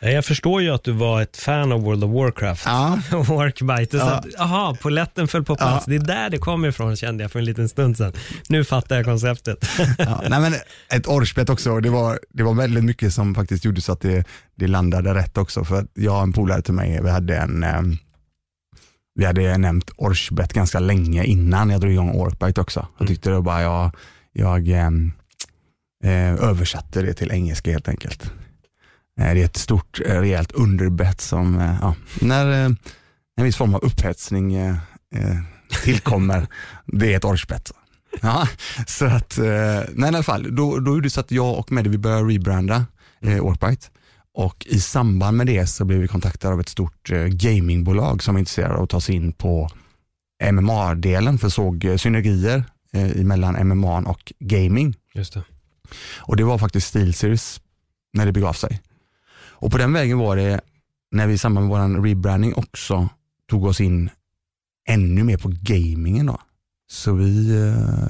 Jag 0.00 0.24
förstår 0.24 0.62
ju 0.62 0.70
att 0.70 0.84
du 0.84 0.92
var 0.92 1.22
ett 1.22 1.36
fan 1.36 1.72
av 1.72 1.82
World 1.82 2.04
of 2.04 2.10
Warcraft. 2.10 2.62
Ja. 2.66 2.98
Workbite. 3.10 3.96
Ja. 3.96 4.22
aha, 4.38 4.76
poletten 4.82 5.28
föll 5.28 5.44
på 5.44 5.56
plats. 5.56 5.84
Ja. 5.86 5.90
Det 5.90 5.96
är 5.96 6.06
där 6.06 6.30
det 6.30 6.38
kommer 6.38 6.68
ifrån 6.68 6.96
kände 6.96 7.24
jag 7.24 7.32
för 7.32 7.38
en 7.38 7.44
liten 7.44 7.68
stund 7.68 7.96
sedan. 7.96 8.12
Nu 8.48 8.64
fattar 8.64 8.96
jag 8.96 9.04
konceptet. 9.04 9.58
Ja, 9.98 10.22
nej 10.28 10.40
men 10.40 10.54
ett 10.92 11.06
orchbett 11.06 11.50
också. 11.50 11.80
Det 11.80 11.90
var, 11.90 12.18
det 12.30 12.42
var 12.42 12.54
väldigt 12.54 12.84
mycket 12.84 13.14
som 13.14 13.34
faktiskt 13.34 13.64
gjorde 13.64 13.80
så 13.80 13.92
att 13.92 14.00
det, 14.00 14.24
det 14.54 14.66
landade 14.66 15.14
rätt 15.14 15.38
också. 15.38 15.64
För 15.64 15.86
jag 15.94 16.16
och 16.16 16.22
en 16.22 16.32
polare 16.32 16.62
till 16.62 16.74
mig, 16.74 17.00
vi 17.02 17.10
hade 17.10 17.36
en, 17.36 17.64
ehm, 17.64 17.98
vi 19.18 19.24
hade 19.24 19.58
nämnt 19.58 19.90
Orsbet 19.96 20.52
ganska 20.52 20.80
länge 20.80 21.24
innan 21.24 21.70
jag 21.70 21.80
drog 21.80 21.92
igång 21.92 22.10
Orkbite 22.10 22.60
också. 22.60 22.80
Jag 22.80 23.00
Mm. 23.00 23.14
tyckte 23.14 23.30
det 23.30 23.40
bara 23.40 23.62
jag, 23.62 23.90
jag 24.32 24.68
ehm, 24.68 25.12
eh, 26.04 26.32
översatte 26.34 27.02
det 27.02 27.14
till 27.14 27.30
engelska 27.32 27.70
helt 27.70 27.88
enkelt. 27.88 28.22
Eh, 29.20 29.34
det 29.34 29.40
är 29.40 29.44
ett 29.44 29.56
stort 29.56 30.00
eh, 30.06 30.20
rejält 30.20 30.52
underbett 30.52 31.20
som, 31.20 31.58
eh, 31.58 31.76
ja, 31.80 31.94
när 32.20 32.50
eh, 32.64 32.70
en 33.36 33.44
viss 33.44 33.56
form 33.56 33.74
av 33.74 33.84
upphetsning 33.84 34.54
eh, 34.54 34.74
tillkommer, 35.84 36.46
det 36.86 37.12
är 37.12 37.16
ett 37.16 37.24
Orsbet. 37.24 37.72
Ja, 38.22 38.48
så 38.86 39.06
att, 39.06 39.38
nej 39.92 40.04
i 40.12 40.16
alla 40.16 40.22
fall, 40.22 40.56
då, 40.56 40.78
då 40.78 40.94
är 40.94 41.00
det 41.00 41.10
så 41.10 41.20
att 41.20 41.30
jag 41.30 41.58
och 41.58 41.72
Medi 41.72 41.90
vi 41.90 41.98
började 41.98 42.22
rebranda 42.34 42.86
eh, 43.20 43.40
Orkbite. 43.44 43.86
Och 44.38 44.66
i 44.66 44.80
samband 44.80 45.36
med 45.36 45.46
det 45.46 45.66
så 45.66 45.84
blev 45.84 46.00
vi 46.00 46.08
kontaktade 46.08 46.54
av 46.54 46.60
ett 46.60 46.68
stort 46.68 47.10
eh, 47.10 47.24
gamingbolag 47.24 48.22
som 48.22 48.34
är 48.34 48.38
intresserade 48.38 48.74
av 48.74 48.82
att 48.82 48.90
ta 48.90 49.00
sig 49.00 49.14
in 49.14 49.32
på 49.32 49.70
MMA-delen 50.52 51.38
för 51.38 51.48
såg 51.48 51.84
eh, 51.84 51.96
synergier 51.96 52.64
eh, 52.92 53.24
mellan 53.24 53.68
MMA 53.68 53.98
och 53.98 54.32
gaming. 54.38 54.94
Just 55.14 55.34
det. 55.34 55.42
Och 56.16 56.36
det 56.36 56.44
var 56.44 56.58
faktiskt 56.58 56.88
SteelSeries 56.88 57.60
när 58.12 58.26
det 58.26 58.32
begav 58.32 58.52
sig. 58.52 58.80
Och 59.50 59.72
på 59.72 59.78
den 59.78 59.92
vägen 59.92 60.18
var 60.18 60.36
det 60.36 60.60
när 61.10 61.26
vi 61.26 61.34
i 61.34 61.38
samband 61.38 61.68
med 61.68 61.78
vår 61.78 62.02
rebranding 62.02 62.54
också 62.54 63.08
tog 63.50 63.64
oss 63.64 63.80
in 63.80 64.10
ännu 64.88 65.24
mer 65.24 65.36
på 65.36 65.52
gamingen 65.62 66.26
då. 66.26 66.40
Så 66.90 67.12
vi, 67.12 67.48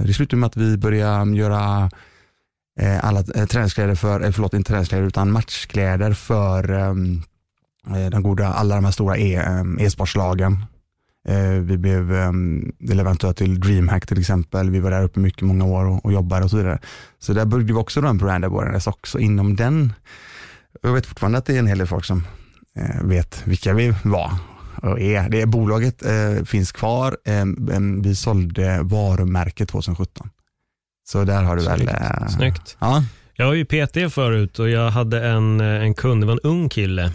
det 0.01 0.15
slutade 0.15 0.41
med 0.41 0.47
att 0.47 0.57
vi 0.57 0.77
började 0.77 1.37
göra 1.37 1.91
eh, 2.79 3.05
alla 3.05 3.25
eh, 3.35 3.47
träningskläder 3.47 3.95
för, 3.95 4.25
eh, 4.25 4.31
förlåt 4.31 4.55
inte 4.55 4.69
träningskläder 4.69 5.07
utan 5.07 5.33
matchkläder 5.33 6.13
för 6.13 6.71
ehm, 6.71 7.23
eh, 7.87 8.11
de 8.11 8.23
goda, 8.23 8.47
alla 8.47 8.75
de 8.75 8.85
här 8.85 8.93
stora 8.93 9.17
e, 9.17 9.35
ehm, 9.35 9.79
e-sportslagen. 9.79 10.65
Eh, 11.29 11.51
vi 11.51 11.79
blev 11.79 12.15
ehm, 12.15 12.73
leverantör 12.81 13.33
till 13.33 13.61
DreamHack 13.61 14.07
till 14.07 14.21
exempel. 14.21 14.71
Vi 14.71 14.81
var 14.81 14.91
där 14.91 15.03
uppe 15.03 15.21
mycket, 15.21 15.43
många 15.43 15.65
år 15.65 15.85
och, 15.85 16.05
och 16.05 16.13
jobbade 16.13 16.45
och 16.45 16.51
så 16.51 16.57
vidare. 16.57 16.79
Så 17.19 17.33
där 17.33 17.45
byggde 17.45 17.73
vi 17.73 17.79
också 17.79 18.01
då 18.01 18.09
en 18.09 18.19
brand 18.19 18.45
awareness 18.45 18.87
också 18.87 19.19
inom 19.19 19.57
den. 19.57 19.93
Jag 20.83 20.93
vet 20.93 21.07
fortfarande 21.07 21.39
att 21.39 21.47
det 21.47 21.55
är 21.55 21.59
en 21.59 21.67
hel 21.67 21.79
del 21.79 21.87
folk 21.87 22.05
som 22.05 22.27
eh, 22.77 23.03
vet 23.03 23.47
vilka 23.47 23.75
vi 23.75 23.95
var 24.05 24.31
och 24.83 25.01
är. 25.01 25.29
Det 25.29 25.41
är 25.41 25.47
bolaget 25.47 26.03
finns 26.49 26.73
kvar. 26.73 27.17
Ehm, 27.25 28.03
vi 28.03 28.15
sålde 28.15 28.79
varumärket 28.83 29.69
2017. 29.69 30.31
Så 31.13 31.25
där 31.25 31.43
har 31.43 31.57
du 31.57 31.63
väl... 31.65 31.79
Snyggt. 31.79 31.93
Eh, 31.93 32.27
Snyggt. 32.29 32.77
Ja, 32.79 33.05
Jag 33.35 33.47
var 33.47 33.55
ju 33.55 33.65
PT 33.65 34.15
förut 34.15 34.59
och 34.59 34.71
jag 34.71 34.91
hade 34.91 35.27
en, 35.29 35.61
eh, 35.61 35.67
en 35.83 35.95
kund, 35.95 36.23
det 36.23 36.27
var 36.27 36.33
en 36.33 36.41
ung 36.43 36.69
kille. 36.69 37.13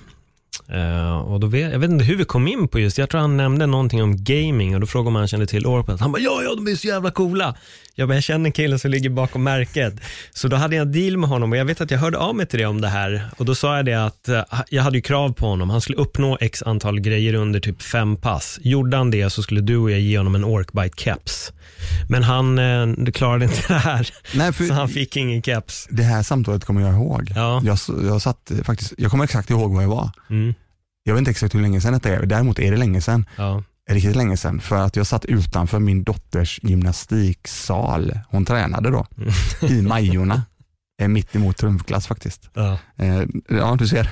Eh, 0.70 1.18
och 1.18 1.40
då 1.40 1.48
vet, 1.48 1.72
jag 1.72 1.80
vet 1.80 1.90
inte 1.90 2.06
hur 2.06 2.16
vi 2.16 2.26
kom 2.26 2.48
in 2.48 2.68
på 2.68 2.80
just, 2.80 2.98
jag 2.98 3.10
tror 3.10 3.22
han 3.22 3.38
nämnde 3.38 3.66
någonting 3.66 4.04
om 4.04 4.24
gaming 4.24 4.76
och 4.76 4.82
då 4.82 4.88
frågade 4.88 5.08
om 5.08 5.16
han 5.16 5.28
kände 5.28 5.48
till 5.48 5.66
Orpet. 5.66 6.00
Han 6.00 6.12
bara, 6.12 6.22
ja, 6.22 6.42
ja, 6.44 6.56
de 6.56 6.68
är 6.68 6.76
så 6.76 6.88
jävla 6.88 7.12
coola. 7.12 7.56
Jag 7.96 8.08
bara, 8.08 8.14
jag 8.14 8.24
känner 8.24 8.50
killen 8.52 8.80
som 8.80 8.92
ligger 8.92 9.10
bakom 9.10 9.44
märket. 9.44 9.94
Så 10.32 10.48
då 10.48 10.56
hade 10.56 10.76
jag 10.76 10.86
en 10.86 10.92
deal 10.92 11.18
med 11.18 11.30
honom 11.30 11.52
och 11.52 11.58
jag 11.58 11.66
vet 11.66 11.82
att 11.82 11.92
jag 11.92 11.98
hörde 12.00 12.18
av 12.18 12.36
mig 12.36 12.46
till 12.46 12.60
det 12.60 12.66
om 12.66 12.82
det 12.82 12.88
här. 12.88 13.30
Och 13.38 13.46
då 13.46 13.56
sa 13.56 13.76
jag 13.76 13.86
det 13.86 14.06
att 14.06 14.28
eh, 14.30 14.42
jag 14.70 14.84
hade 14.84 14.98
ju 14.98 15.02
krav 15.02 15.34
på 15.34 15.48
honom. 15.48 15.70
Han 15.70 15.82
skulle 15.82 15.98
uppnå 15.98 16.38
x 16.42 16.64
antal 16.64 17.00
grejer 17.00 17.34
under 17.34 17.60
typ 17.60 17.82
fem 17.82 18.16
pass. 18.18 18.60
Gjorde 18.62 18.98
han 18.98 19.12
det 19.12 19.30
så 19.30 19.44
skulle 19.44 19.62
du 19.62 19.78
och 19.78 19.92
jag 19.92 20.00
ge 20.00 20.18
honom 20.18 20.36
en 20.36 20.44
Orkbite 20.44 21.02
keps. 21.04 21.52
Men 22.10 22.24
han 22.24 22.60
eh, 22.60 23.12
klarade 23.14 23.46
inte 23.46 23.62
det 23.68 23.74
här, 23.80 24.10
nej, 24.36 24.54
så 24.68 24.74
han 24.74 24.90
fick 24.90 25.18
ingen 25.18 25.42
keps. 25.42 25.88
det 25.90 26.04
här 26.04 26.24
samtalet 26.24 26.66
kommer 26.66 26.82
jag 26.82 26.94
ihåg. 26.94 27.32
Ja. 27.36 27.62
Jag, 27.66 27.78
jag, 28.04 28.22
satt, 28.22 28.52
eh, 28.52 28.58
faktiskt, 28.58 28.94
jag 28.98 29.12
kommer 29.12 29.24
exakt 29.24 29.50
ihåg 29.50 29.74
vad 29.74 29.84
jag 29.84 29.90
var. 29.90 30.10
Mm, 30.30 30.54
Jag 31.04 31.14
vet 31.14 31.20
inte 31.20 31.32
exakt 31.32 31.56
hur 31.56 31.62
länge 31.62 31.82
sedan 31.82 32.00
det 32.04 32.10
är, 32.10 32.26
däremot 32.26 32.60
är 32.60 32.72
det 32.72 32.78
länge 32.78 33.02
sedan. 33.02 33.26
ja. 33.38 33.64
Riktigt 33.90 34.16
länge 34.16 34.38
sedan. 34.38 34.60
För 34.62 34.76
att 34.76 34.96
jag 34.96 35.08
satt 35.08 35.26
utanför 35.26 35.80
min 35.80 36.04
dotters 36.04 36.60
gymnastiksal. 36.64 38.20
Hon 38.30 38.46
tränade 38.46 38.90
då. 38.90 39.06
I 39.70 39.82
Majorna. 39.82 40.42
Eh, 41.02 41.08
Mitt 41.08 41.36
emot 41.36 41.58
trumklass 41.58 42.08
faktiskt. 42.08 42.50
Ja, 42.54 42.78
Eh, 42.98 43.24
Ja, 43.50 43.76
du 43.80 43.88
ser. 43.88 44.10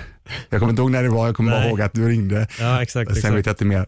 Jag 0.49 0.59
kommer 0.59 0.69
inte 0.69 0.81
ihåg 0.81 0.91
när 0.91 1.03
det 1.03 1.09
var, 1.09 1.25
jag 1.25 1.35
kommer 1.35 1.51
bara 1.51 1.65
ihåg 1.67 1.81
att 1.81 1.93
du 1.93 2.09
ringde. 2.09 2.47
ja 2.59 2.81
exakt. 2.83 3.09
Sen 3.09 3.17
exakt. 3.17 3.35
vet 3.35 3.45
jag 3.45 3.53
inte 3.53 3.65
mer. 3.65 3.85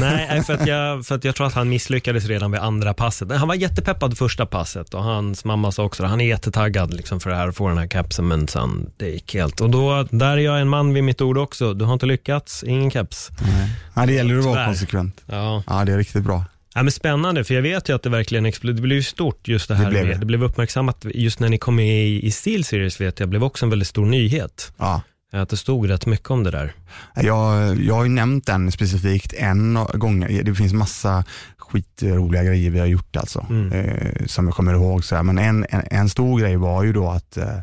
Nej, 0.00 0.42
för 0.42 0.54
att, 0.54 0.66
jag, 0.66 1.06
för 1.06 1.14
att 1.14 1.24
jag 1.24 1.34
tror 1.34 1.46
att 1.46 1.52
han 1.54 1.68
misslyckades 1.68 2.24
redan 2.26 2.50
vid 2.50 2.60
andra 2.60 2.94
passet. 2.94 3.32
Han 3.32 3.48
var 3.48 3.54
jättepeppad 3.54 4.18
första 4.18 4.46
passet 4.46 4.94
och 4.94 5.02
hans 5.02 5.44
mamma 5.44 5.72
sa 5.72 5.84
också. 5.84 6.04
Han 6.04 6.20
är 6.20 6.24
jättetaggad 6.26 6.94
liksom 6.94 7.20
för 7.20 7.30
det 7.30 7.36
här, 7.36 7.48
att 7.48 7.56
få 7.56 7.68
den 7.68 7.78
här 7.78 7.86
kapsen, 7.86 8.28
men 8.28 8.48
sen 8.48 8.90
det 8.96 9.08
gick 9.08 9.34
helt. 9.34 9.60
Och 9.60 9.70
då, 9.70 10.02
där 10.10 10.30
är 10.32 10.36
jag 10.36 10.60
en 10.60 10.68
man 10.68 10.94
vid 10.94 11.04
mitt 11.04 11.20
ord 11.20 11.38
också. 11.38 11.74
Du 11.74 11.84
har 11.84 11.92
inte 11.92 12.06
lyckats, 12.06 12.64
ingen 12.64 12.90
keps. 12.90 13.30
Nej. 13.42 13.70
Ja, 13.94 14.06
det 14.06 14.12
gäller 14.12 14.38
att 14.38 14.44
vara 14.44 14.54
Tyvärr. 14.54 14.66
konsekvent. 14.66 15.20
Ja. 15.26 15.62
Ja, 15.66 15.84
det 15.84 15.92
är 15.92 15.98
riktigt 15.98 16.22
bra. 16.24 16.44
Ja, 16.74 16.82
men 16.82 16.92
spännande, 16.92 17.44
för 17.44 17.54
jag 17.54 17.62
vet 17.62 17.88
ju 17.88 17.94
att 17.94 18.02
det 18.02 18.10
verkligen 18.10 18.46
exploderade. 18.46 18.78
Det 18.78 18.82
blev 18.82 18.96
ju 18.96 19.02
stort 19.02 19.48
just 19.48 19.68
det 19.68 19.74
här 19.74 19.84
Det 19.84 19.90
blev 19.90 20.06
med, 20.06 20.14
det. 20.16 20.18
det 20.20 20.26
blev 20.26 20.44
uppmärksammat 20.44 21.06
just 21.14 21.40
när 21.40 21.48
ni 21.48 21.58
kom 21.58 21.76
med 21.76 22.06
i, 22.06 22.26
i 22.26 22.30
Steel 22.30 22.64
Series 22.64 23.00
vet 23.00 23.20
jag, 23.20 23.28
blev 23.28 23.44
också 23.44 23.66
en 23.66 23.70
väldigt 23.70 23.88
stor 23.88 24.06
nyhet. 24.06 24.72
Ja. 24.78 25.02
Att 25.42 25.48
det 25.48 25.56
stod 25.56 25.90
rätt 25.90 26.06
mycket 26.06 26.30
om 26.30 26.44
det 26.44 26.50
där. 26.50 26.72
Jag, 27.14 27.76
jag 27.80 27.94
har 27.94 28.04
ju 28.04 28.10
nämnt 28.10 28.46
den 28.46 28.72
specifikt 28.72 29.32
en 29.32 29.78
gång. 29.94 30.20
Det 30.44 30.54
finns 30.54 30.72
massa 30.72 31.24
skitroliga 31.58 32.44
grejer 32.44 32.70
vi 32.70 32.78
har 32.78 32.86
gjort 32.86 33.16
alltså. 33.16 33.46
Mm. 33.50 33.72
Eh, 33.72 34.26
som 34.26 34.46
jag 34.46 34.54
kommer 34.54 34.74
ihåg. 34.74 35.04
Så 35.04 35.16
här. 35.16 35.22
Men 35.22 35.38
en, 35.38 35.66
en, 35.70 35.82
en 35.90 36.08
stor 36.08 36.40
grej 36.40 36.56
var 36.56 36.82
ju 36.82 36.92
då 36.92 37.10
att 37.10 37.36
eh, 37.36 37.58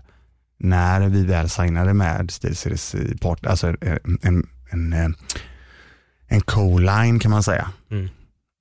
när 0.59 1.09
vi 1.09 1.25
väl 1.25 1.49
signade 1.49 1.93
med 1.93 2.31
SteelSeries 2.31 2.95
i 2.95 3.17
part, 3.17 3.45
alltså 3.45 3.67
eh, 3.67 3.97
en, 4.21 4.47
en, 4.71 4.93
eh, 4.93 5.09
en 6.27 6.41
co-line 6.41 7.19
kan 7.19 7.31
man 7.31 7.43
säga. 7.43 7.69
Mm. 7.91 8.09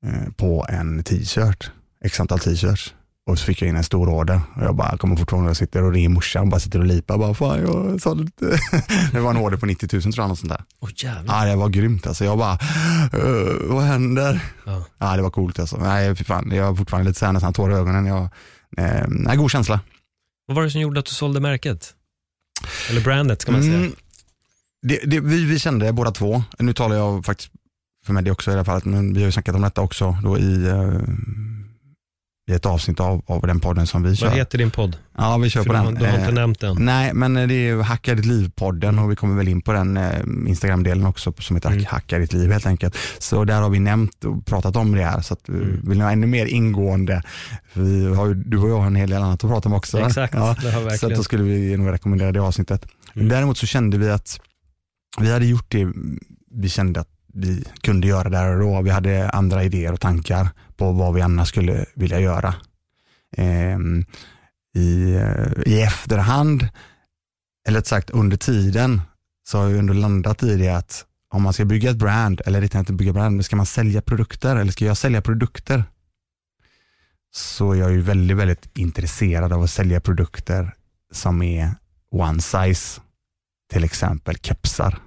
Eh, 0.07 0.33
på 0.37 0.67
en 0.69 1.03
t-shirt. 1.03 1.71
X 2.05 2.21
antal 2.21 2.39
t-shirts. 2.39 2.95
Och 3.31 3.39
så 3.39 3.45
fick 3.45 3.63
jag 3.63 3.69
in 3.69 3.77
en 3.77 3.85
stor 3.85 4.09
order 4.09 4.41
och 4.57 4.63
jag 4.63 4.75
bara 4.77 4.97
kommer 4.99 5.17
fortfarande 5.17 5.49
jag 5.51 5.57
sitter 5.57 5.83
och 5.83 5.93
ringer 5.93 6.09
morsan 6.09 6.43
och 6.43 6.49
bara 6.49 6.61
sitter 6.61 6.79
och 6.79 6.85
lipar. 6.85 7.19
Bara, 7.19 7.35
Fan, 7.35 7.61
jag 7.61 8.01
sa 8.01 8.15
lite. 8.15 8.59
det 9.13 9.21
var 9.21 9.31
en 9.31 9.37
order 9.37 9.57
på 9.57 9.67
90 9.67 9.89
000 9.93 10.03
tror 10.03 10.15
jag. 10.17 10.29
Något 10.29 10.39
sånt 10.39 10.53
där. 10.53 10.65
Jävlar. 10.97 11.39
Ja, 11.47 11.51
det 11.51 11.57
var 11.57 11.69
grymt 11.69 12.07
alltså. 12.07 12.25
Jag 12.25 12.39
bara, 12.39 12.53
"Eh, 13.13 13.55
vad 13.69 13.83
händer? 13.85 14.41
Ja. 14.67 14.85
Ja, 14.99 15.17
det 15.17 15.23
var 15.23 15.31
coolt 15.31 15.59
alltså. 15.59 15.77
Nej, 15.77 16.17
fy 16.17 16.25
fan. 16.25 16.51
Jag 16.55 16.65
har 16.65 16.75
fortfarande 16.75 17.09
lite 17.11 17.19
så 17.19 17.27
här 17.27 17.33
nästan 17.33 17.53
tårar 17.53 17.75
i 17.75 17.77
ögonen. 17.79 18.07
Jag, 18.07 18.23
eh, 18.77 19.05
nej, 19.09 19.37
god 19.37 19.51
känsla. 19.51 19.81
Vad 20.47 20.55
var 20.57 20.63
det 20.65 20.71
som 20.71 20.81
gjorde 20.81 21.01
att 21.01 21.07
du 21.07 21.13
sålde 21.13 21.41
märket? 21.41 21.95
Eller 22.91 23.01
brandet 23.01 23.43
ska 23.43 23.53
man 23.53 23.63
säga. 23.63 23.75
Mm, 23.75 23.93
det, 24.83 25.01
det, 25.07 25.21
vi, 25.21 25.45
vi 25.45 25.59
kände 25.59 25.87
det 25.87 25.93
båda 25.93 26.11
två. 26.11 26.43
Nu 26.59 26.73
talar 26.73 26.97
jag 26.97 27.25
faktiskt 27.25 27.51
för 28.07 28.13
mig 28.13 28.23
det 28.23 28.31
också 28.31 28.51
i 28.51 28.55
det 28.55 28.59
här 28.61 28.65
fallet, 28.65 28.85
men 28.85 29.15
vi 29.15 29.21
har 29.21 29.27
ju 29.27 29.33
snackat 29.33 29.55
om 29.55 29.63
detta 29.63 29.81
också 29.81 30.17
då 30.23 30.39
i, 30.39 30.67
eh, 30.69 30.93
i 32.51 32.55
ett 32.55 32.67
avsnitt 32.67 33.01
av, 33.01 33.23
av 33.27 33.47
den 33.47 33.61
podden 33.61 33.87
som 33.87 34.03
vi 34.03 34.17
kör. 34.17 34.27
Vad 34.27 34.37
heter 34.37 34.59
din 34.59 34.71
podd? 34.71 34.97
Ja, 35.19 35.37
vi 35.39 35.51
kör 35.51 35.63
För 35.63 35.69
på 35.71 35.77
du, 35.77 35.83
den. 35.85 35.95
du 35.95 36.05
har 36.07 36.13
inte 36.15 36.29
Eh, 36.29 36.33
nämnt 36.35 36.61
den. 36.61 36.77
Nej, 36.85 37.15
men 37.15 37.35
det 37.35 37.41
är 37.41 37.49
ju 37.49 37.81
Hacka 37.83 38.15
ditt 38.15 38.27
liv-podden 38.27 38.99
och 38.99 39.11
vi 39.11 39.17
kommer 39.17 39.37
väl 39.37 39.49
in 39.49 39.63
på 39.63 39.73
den 39.73 39.97
eh, 39.97 40.21
Instagram-delen 40.49 41.07
också 41.07 41.33
som 41.39 41.57
heter 41.57 41.71
Mm. 41.71 41.85
Hacka 41.89 42.19
ditt 42.19 42.33
liv 42.33 42.53
helt 42.53 42.67
enkelt. 42.67 42.97
Så 43.19 43.45
där 43.45 43.61
har 43.61 43.71
vi 43.71 43.79
nämnt 43.81 44.25
och 44.25 44.47
pratat 44.47 44.77
om 44.77 44.93
det 44.93 45.05
här 45.05 45.21
så 45.21 45.35
att 45.35 45.49
eh, 45.49 45.55
Mm. 45.55 45.81
vill 45.89 45.99
ni 45.99 46.05
ha 46.05 46.11
ännu 46.13 46.27
mer 46.27 46.47
ingående, 46.47 47.23
vi 47.73 48.15
har 48.15 48.27
ju, 48.27 48.35
du 48.35 48.59
och 48.59 48.71
jag 48.71 48.79
har 48.79 48.87
en 48.87 48.97
hel 48.97 49.11
del 49.11 49.23
annat 49.23 49.45
att 49.45 49.51
prata 49.51 49.69
om 49.69 49.75
också. 49.75 49.99
Exakt, 50.01 50.35
Ja, 50.35 50.57
det 50.63 50.71
har 50.71 50.81
så 50.81 50.87
att 50.87 50.93
verkligen. 50.93 51.17
då 51.17 51.23
skulle 51.23 51.43
vi 51.43 51.77
nog 51.77 51.93
rekommendera 51.93 52.33
det 52.33 52.41
avsnittet. 52.41 52.87
Mm. 53.15 53.29
Däremot 53.29 53.59
så 53.59 53.67
kände 53.67 53.99
vi 53.99 54.11
att 54.11 54.41
vi 55.21 55.33
hade 55.33 55.47
gjort 55.47 55.67
det 55.69 55.89
vi 56.55 56.69
kände 56.69 57.01
att 57.01 57.09
vi 57.35 57.65
kunde 57.81 58.07
göra 58.07 58.29
där 58.29 58.53
och 58.53 58.61
då. 58.61 58.83
Vi 58.83 58.91
hade 58.91 59.31
andra 59.31 59.65
idéer 59.65 59.93
och 59.93 60.01
tankar 60.01 60.49
på 60.77 60.93
vad 60.93 61.15
vi 61.15 61.21
annars 61.21 61.49
skulle 61.49 61.87
vilja 61.95 62.21
göra. 62.21 62.55
Ehm, 63.37 64.05
i, 64.75 65.15
eh, 65.15 65.63
I 65.67 65.83
efterhand, 65.83 66.69
eller 67.69 67.79
rätt 67.79 67.87
sagt 67.87 68.11
under 68.11 68.37
tiden, 68.37 69.01
så 69.49 69.59
har 69.59 69.69
jag 69.69 69.79
ändå 69.79 69.93
landat 69.93 70.43
i 70.43 70.57
det 70.57 70.69
att 70.69 71.05
om 71.33 71.43
man 71.43 71.53
ska 71.53 71.65
bygga 71.65 71.91
ett 71.91 71.97
brand, 71.97 72.41
eller 72.47 72.63
är 72.63 72.77
inte 72.77 72.93
bygga 72.93 73.13
brand, 73.13 73.37
men 73.37 73.45
ska 73.45 73.57
man 73.57 73.67
sälja 73.67 74.03
produkter 74.03 74.57
eller 74.57 74.73
ska 74.73 74.85
jag 74.85 74.97
sälja 74.97 75.23
produkter? 75.23 75.85
Så 77.33 77.77
jag 77.77 77.91
är 77.91 77.95
ju 77.95 78.01
väldigt, 78.01 78.37
väldigt 78.37 78.79
intresserad 78.79 79.53
av 79.53 79.63
att 79.63 79.71
sälja 79.71 80.01
produkter 80.01 80.75
som 81.13 81.43
är 81.43 81.71
one 82.11 82.41
size, 82.41 83.01
till 83.73 83.85
exempel 83.85 84.37
kepsar. 84.37 84.99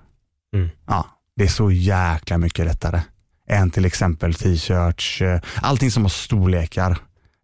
Mm. 0.55 0.69
Ja, 0.87 1.12
det 1.35 1.43
är 1.43 1.47
så 1.47 1.71
jäkla 1.71 2.37
mycket 2.37 2.65
lättare 2.65 3.01
än 3.49 3.71
till 3.71 3.85
exempel 3.85 4.33
t-shirts, 4.33 5.21
eh, 5.21 5.41
allting 5.61 5.91
som 5.91 6.03
har 6.03 6.09
storlekar, 6.09 6.97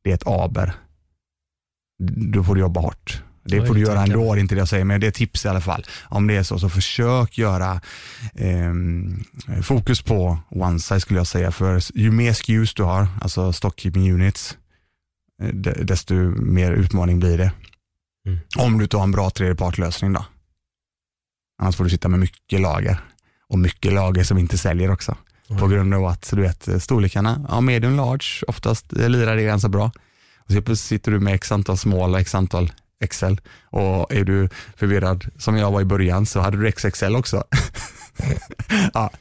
det 0.04 0.10
är 0.12 0.14
ett 0.14 0.28
aber. 0.28 0.74
Då 2.34 2.44
får 2.44 2.56
du 2.56 2.62
jobba 2.62 2.82
hårt. 2.82 3.24
Det 3.44 3.66
får 3.66 3.74
du 3.76 3.82
göra 3.82 4.02
ändå, 4.04 4.34
det 4.34 4.40
är 4.40 4.42
inte 4.42 4.56
det 4.56 4.60
jag 4.60 4.68
säger, 4.68 4.86
men 4.86 5.02
det 5.02 5.08
är 5.08 5.12
tips 5.12 5.46
i 5.46 5.48
alla 5.48 5.62
fall. 5.62 5.86
Om 6.04 6.28
det 6.28 6.36
är 6.36 6.44
så, 6.44 6.60
så 6.60 6.70
försök 6.70 7.38
göra 7.38 7.82
ehm, 8.36 9.24
fokus 9.64 10.02
på 10.02 10.40
one 10.50 10.80
size 10.80 11.00
skulle 11.00 11.20
jag 11.20 11.28
säga, 11.28 11.52
för 11.52 11.82
ju 11.94 12.12
mer 12.12 12.34
SKUs 12.34 12.74
du 12.74 12.84
har, 12.84 13.08
alltså 13.22 13.54
stockkeeping 13.54 14.12
units, 14.12 14.58
eh, 15.42 15.48
de- 15.48 15.84
desto 15.86 16.14
mer 16.42 16.72
utmaning 16.72 17.20
blir 17.20 17.38
det. 17.38 17.52
Mm. 18.28 18.40
Om 18.58 18.78
du 18.78 18.84
inte 18.84 18.98
har 18.98 19.04
en 19.04 19.12
bra 19.12 19.30
tredjepartlösning 19.30 20.14
då. 20.14 20.26
Annars 21.62 21.76
får 21.76 21.84
du 21.84 21.90
sitta 21.90 22.08
med 22.08 22.20
mycket 22.20 22.62
lager 22.62 23.02
och 23.50 23.60
mycket 23.60 23.94
lager 23.94 24.24
som 24.24 24.38
inte 24.38 24.58
säljer 24.58 24.92
också. 24.92 25.18
på 25.60 25.68
grund 25.68 25.94
av 25.94 26.06
att 26.06 26.30
du 26.34 26.42
vet 26.42 26.84
storlekarna, 26.84 27.46
ja 27.50 27.62
medium 27.62 27.96
large 27.96 28.44
oftast 28.48 28.94
eh, 28.94 29.10
lirar 29.10 29.36
det 29.36 29.44
ganska 29.44 29.70
bra. 29.70 29.92
Och 30.38 30.52
så 30.52 30.76
sitter 30.76 31.12
du 31.12 31.20
med 31.20 31.36
x 31.36 31.52
antal 31.52 31.78
small 31.78 32.14
och 32.14 32.20
x 32.20 32.36
antal 32.36 32.72
XL 33.08 33.36
och 33.64 34.14
är 34.14 34.24
du 34.24 34.50
förvirrad 34.76 35.26
som 35.38 35.58
jag 35.58 35.72
var 35.72 35.82
i 35.82 35.86
början 35.86 36.26
så 36.26 36.40
hade 36.40 36.58
du 36.58 36.72
XXL 36.72 37.16
också. 37.16 37.44
ja. 38.94 39.12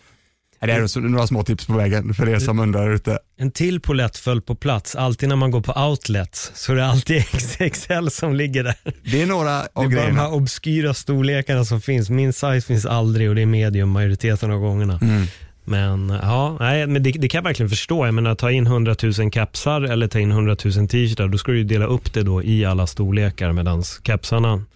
Det 0.60 0.72
är 0.72 1.00
några 1.00 1.26
små 1.26 1.42
tips 1.42 1.66
på 1.66 1.72
vägen 1.72 2.14
för 2.14 2.28
er 2.28 2.38
som 2.38 2.58
undrar 2.58 2.90
ute. 2.90 3.18
En 3.38 3.50
till 3.50 3.80
polett 3.80 4.16
föll 4.16 4.42
på 4.42 4.54
plats. 4.54 4.96
Alltid 4.96 5.28
när 5.28 5.36
man 5.36 5.50
går 5.50 5.60
på 5.60 5.72
outlets 5.72 6.52
så 6.54 6.72
är 6.72 6.76
det 6.76 6.86
alltid 6.86 7.22
XXL 7.72 8.08
som 8.10 8.34
ligger 8.34 8.64
där. 8.64 8.74
Det 9.04 9.22
är 9.22 9.26
några 9.26 9.60
av 9.72 9.90
Det 9.90 9.96
är 9.96 9.96
bara 9.96 10.06
de 10.06 10.18
här 10.18 10.32
obskyra 10.32 10.94
storlekarna 10.94 11.64
som 11.64 11.80
finns. 11.80 12.10
Min 12.10 12.32
size 12.32 12.60
finns 12.60 12.86
aldrig 12.86 13.28
och 13.28 13.34
det 13.34 13.42
är 13.42 13.46
medium 13.46 13.88
majoriteten 13.88 14.50
av 14.50 14.58
gångerna. 14.60 14.98
Mm. 15.02 15.26
Men 15.68 16.08
ja, 16.22 16.56
nej, 16.60 16.86
men 16.86 17.02
det, 17.02 17.10
det, 17.10 17.28
kan 17.28 17.38
jag 17.38 17.44
verkligen 17.44 17.70
förstå. 17.70 18.06
Jag 18.06 18.14
menar, 18.14 18.34
ta 18.34 18.50
in 18.50 18.66
100 18.66 18.96
000 19.18 19.30
kapsar 19.30 19.82
eller 19.82 20.08
ta 20.08 20.18
in 20.18 20.30
100 20.30 20.56
000 20.64 20.72
t-shirtar, 20.72 21.28
då 21.28 21.38
ska 21.38 21.52
du 21.52 21.64
dela 21.64 21.86
upp 21.86 22.12
det 22.12 22.22
då 22.22 22.42
i 22.42 22.64
alla 22.64 22.86
storlekar. 22.86 23.52
Medan 23.52 23.82
kapsarna, 24.02 24.52
mm. 24.52 24.66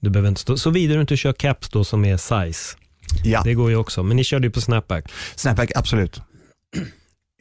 du 0.00 0.10
behöver 0.10 0.28
inte 0.28 0.40
stå, 0.40 0.56
såvida 0.56 0.94
du 0.94 1.00
inte 1.00 1.16
kör 1.16 1.32
caps 1.32 1.68
då 1.68 1.84
som 1.84 2.04
är 2.04 2.16
size. 2.16 2.76
Ja. 3.24 3.42
Det 3.44 3.54
går 3.54 3.70
ju 3.70 3.76
också, 3.76 4.02
men 4.02 4.16
ni 4.16 4.24
körde 4.24 4.46
ju 4.46 4.50
på 4.50 4.60
snapback. 4.60 5.12
Snapback, 5.36 5.70
absolut. 5.74 6.22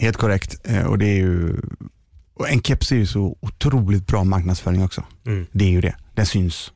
Helt 0.02 0.18
korrekt. 0.18 0.56
Eh, 0.64 0.86
och 0.86 0.98
det 0.98 1.06
är 1.06 1.18
ju, 1.18 1.56
och 2.36 2.50
en 2.50 2.62
keps 2.62 2.92
är 2.92 2.96
ju 2.96 3.06
så 3.06 3.38
otroligt 3.40 4.08
bra 4.08 4.24
marknadsföring 4.24 4.84
också. 4.84 5.04
Mm. 5.26 5.46
Det 5.52 5.66
är 5.66 5.70
ju 5.70 5.82
det, 5.82 5.96
den 6.16 6.26
syns. 6.26 6.72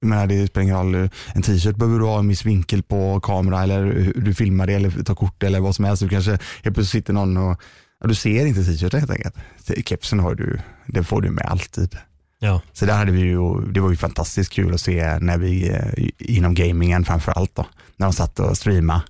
Jag 0.00 0.08
menar, 0.08 0.26
det 0.26 0.46
spelar 0.46 0.62
ingen 0.62 0.76
roll, 0.76 1.10
en 1.34 1.42
t-shirt 1.42 1.76
behöver 1.76 1.98
du 1.98 2.04
ha 2.04 2.18
en 2.18 2.28
viss 2.28 2.44
vinkel 2.44 2.82
på 2.82 3.20
kamera 3.20 3.62
eller 3.62 3.84
hur 3.84 4.20
du 4.20 4.34
filmar 4.34 4.66
det 4.66 4.74
eller 4.74 5.04
tar 5.04 5.14
kort 5.14 5.42
eller 5.42 5.60
vad 5.60 5.74
som 5.74 5.84
helst. 5.84 6.02
Du 6.02 6.08
kanske 6.08 6.30
helt 6.30 6.40
plötsligt 6.62 6.88
sitter 6.88 7.12
någon 7.12 7.36
och 7.36 7.60
ja, 8.00 8.06
du 8.06 8.14
ser 8.14 8.46
inte 8.46 8.64
t-shirten 8.64 9.00
helt 9.00 9.10
enkelt. 9.10 9.36
Kepsen 9.86 10.20
har 10.20 10.34
du, 10.34 10.58
den 10.86 11.04
får 11.04 11.22
du 11.22 11.30
med 11.30 11.46
alltid. 11.46 11.96
Ja. 12.38 12.60
Så 12.72 12.86
där 12.86 12.96
hade 12.96 13.12
vi 13.12 13.20
ju, 13.20 13.60
det 13.60 13.80
var 13.80 13.90
ju 13.90 13.96
fantastiskt 13.96 14.52
kul 14.52 14.74
att 14.74 14.80
se 14.80 15.18
när 15.18 15.38
vi, 15.38 15.68
eh, 15.68 16.08
inom 16.18 16.54
gamingen 16.54 17.04
framför 17.04 17.32
allt 17.32 17.54
då, 17.54 17.66
när 17.96 18.06
de 18.06 18.12
satt 18.12 18.40
och 18.40 18.56
streamade 18.56 19.02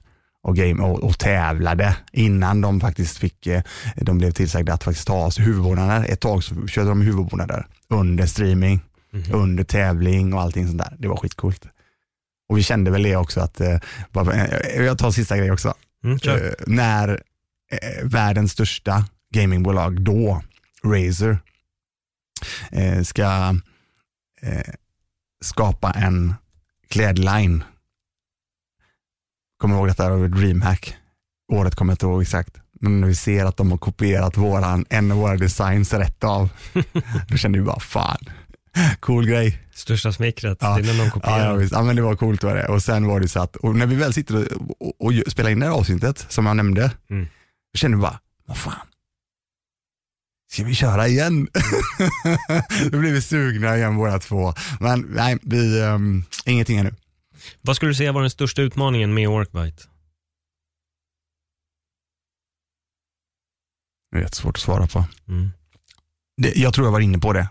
och, 0.43 0.57
game, 0.57 0.83
och, 0.83 1.03
och, 1.03 1.19
tävlade 1.19 1.97
innan 2.13 2.61
de 2.61 2.81
faktiskt 2.81 3.19
fick, 3.19 3.47
eh, 3.47 3.63
de 3.97 4.19
blev 4.19 4.31
tillsagda 4.31 4.73
att 4.73 4.85
faktiskt 4.85 5.07
ta 5.07 5.31
sig 5.31 5.45
huvudbonader. 5.45 6.07
Ett 6.09 6.21
tag 6.21 6.45
så 6.45 6.67
körde 6.67 6.89
de 6.89 7.01
huvudbonader 7.01 7.67
under 7.89 8.27
streaming, 8.27 8.81
mm 9.13 9.33
under 9.33 9.65
tävling 9.65 10.35
och 10.35 10.41
allting 10.41 10.67
sånt 10.67 10.79
där. 10.79 10.97
Det 10.99 11.09
var 11.09 11.17
skitcoolt. 11.17 11.65
Och 12.49 12.59
vi 12.59 12.63
kände 12.63 12.91
väl 12.91 13.03
det 13.03 13.17
också 13.17 13.41
att, 13.41 13.61
eh, 13.61 13.79
jag 14.77 14.99
tar 14.99 15.11
sista 15.11 15.37
grej 15.37 15.53
också. 15.53 15.75
Mm, 16.05 16.19
när 16.67 17.23
världens 18.03 18.53
största 18.53 19.05
gamingbolag 19.35 20.01
då, 20.01 20.43
Razer, 20.85 21.39
eh, 22.73 23.03
ska 23.03 23.57
eh, 24.43 24.75
skapa 25.45 25.91
en 25.91 26.35
klädline. 26.89 27.65
Kommer 29.59 29.77
ihåg 29.77 29.89
detta 29.89 30.05
över 30.05 30.29
DreamHack. 30.29 30.97
Året 31.53 31.75
kommer 31.75 31.93
jag 31.93 31.95
inte 31.95 32.07
ihåg 32.07 32.23
exakt. 32.23 32.57
Men 32.81 33.01
när 33.01 33.09
vi 33.09 33.15
ser 33.15 33.45
att 33.45 33.57
de 33.57 33.71
har 33.71 33.79
kopierat 33.79 34.37
våran, 34.37 34.85
en 34.89 35.13
av 35.13 35.19
våra 35.19 35.37
designs 35.37 35.93
rätt 35.93 36.25
av, 36.25 36.49
då 37.29 37.37
kände 37.37 37.59
vi 37.59 37.65
bara 37.65 37.81
fan, 37.81 38.19
cool 39.01 39.27
grej. 39.27 39.63
Största 39.75 40.13
smickret, 40.13 40.59
ja. 40.61 40.79
det 40.79 40.91
är 40.91 40.95
när 40.95 41.05
de 41.05 41.11
kopierar. 41.11 41.55
Ja, 41.55 41.63
ja, 41.63 41.69
ja, 41.73 41.83
men 41.83 41.97
det 41.97 42.03
var 42.03 42.17
coolt 42.17 42.43
var 42.43 42.55
det. 42.55 42.69
Och 42.69 42.83
sen 42.83 43.07
var 43.07 43.21
det 43.21 43.29
så 43.29 43.41
att, 43.41 43.57
och 43.57 43.77
när 43.77 43.87
vi 43.87 43.97
väl 43.97 44.13
sitter 44.13 44.55
och, 44.55 44.81
och, 44.81 45.07
och 45.07 45.13
spelar 45.33 45.51
in 45.51 45.59
det 45.59 45.67
här 45.67 45.73
avsnittet, 45.73 46.27
som 46.29 46.47
jag 46.47 46.57
nämnde, 46.57 46.91
mm. 47.11 47.27
då 47.73 47.79
kände 47.79 47.97
vi 47.97 48.01
bara, 48.01 48.19
vad 48.47 48.57
fan, 48.57 48.87
Ska 50.51 50.65
vi 50.65 50.75
köra 50.75 51.09
igen? 51.09 51.49
Då 52.91 52.99
blir 52.99 53.13
vi 53.13 53.23
sugna 53.23 53.77
igen 53.77 53.97
båda 53.97 54.19
två. 54.19 54.55
Men 54.81 55.01
nej, 55.01 55.39
vi, 55.43 55.81
um, 55.81 56.25
ingenting 56.45 56.79
ännu. 56.79 56.95
Vad 57.61 57.77
skulle 57.77 57.91
du 57.91 57.95
säga 57.95 58.13
var 58.13 58.21
den 58.21 58.31
största 58.31 58.63
utmaningen 58.63 59.15
med 59.15 59.29
Workbite? 59.29 59.83
Det 64.11 64.19
är 64.19 64.23
jättesvårt 64.23 64.57
att 64.57 64.63
svara 64.63 64.87
på. 64.87 65.05
Mm. 65.29 65.51
Det, 66.37 66.57
jag 66.57 66.75
tror 66.75 66.87
jag 66.87 66.93
var 66.93 67.01
inne 67.01 67.19
på 67.19 67.33
det. 67.33 67.49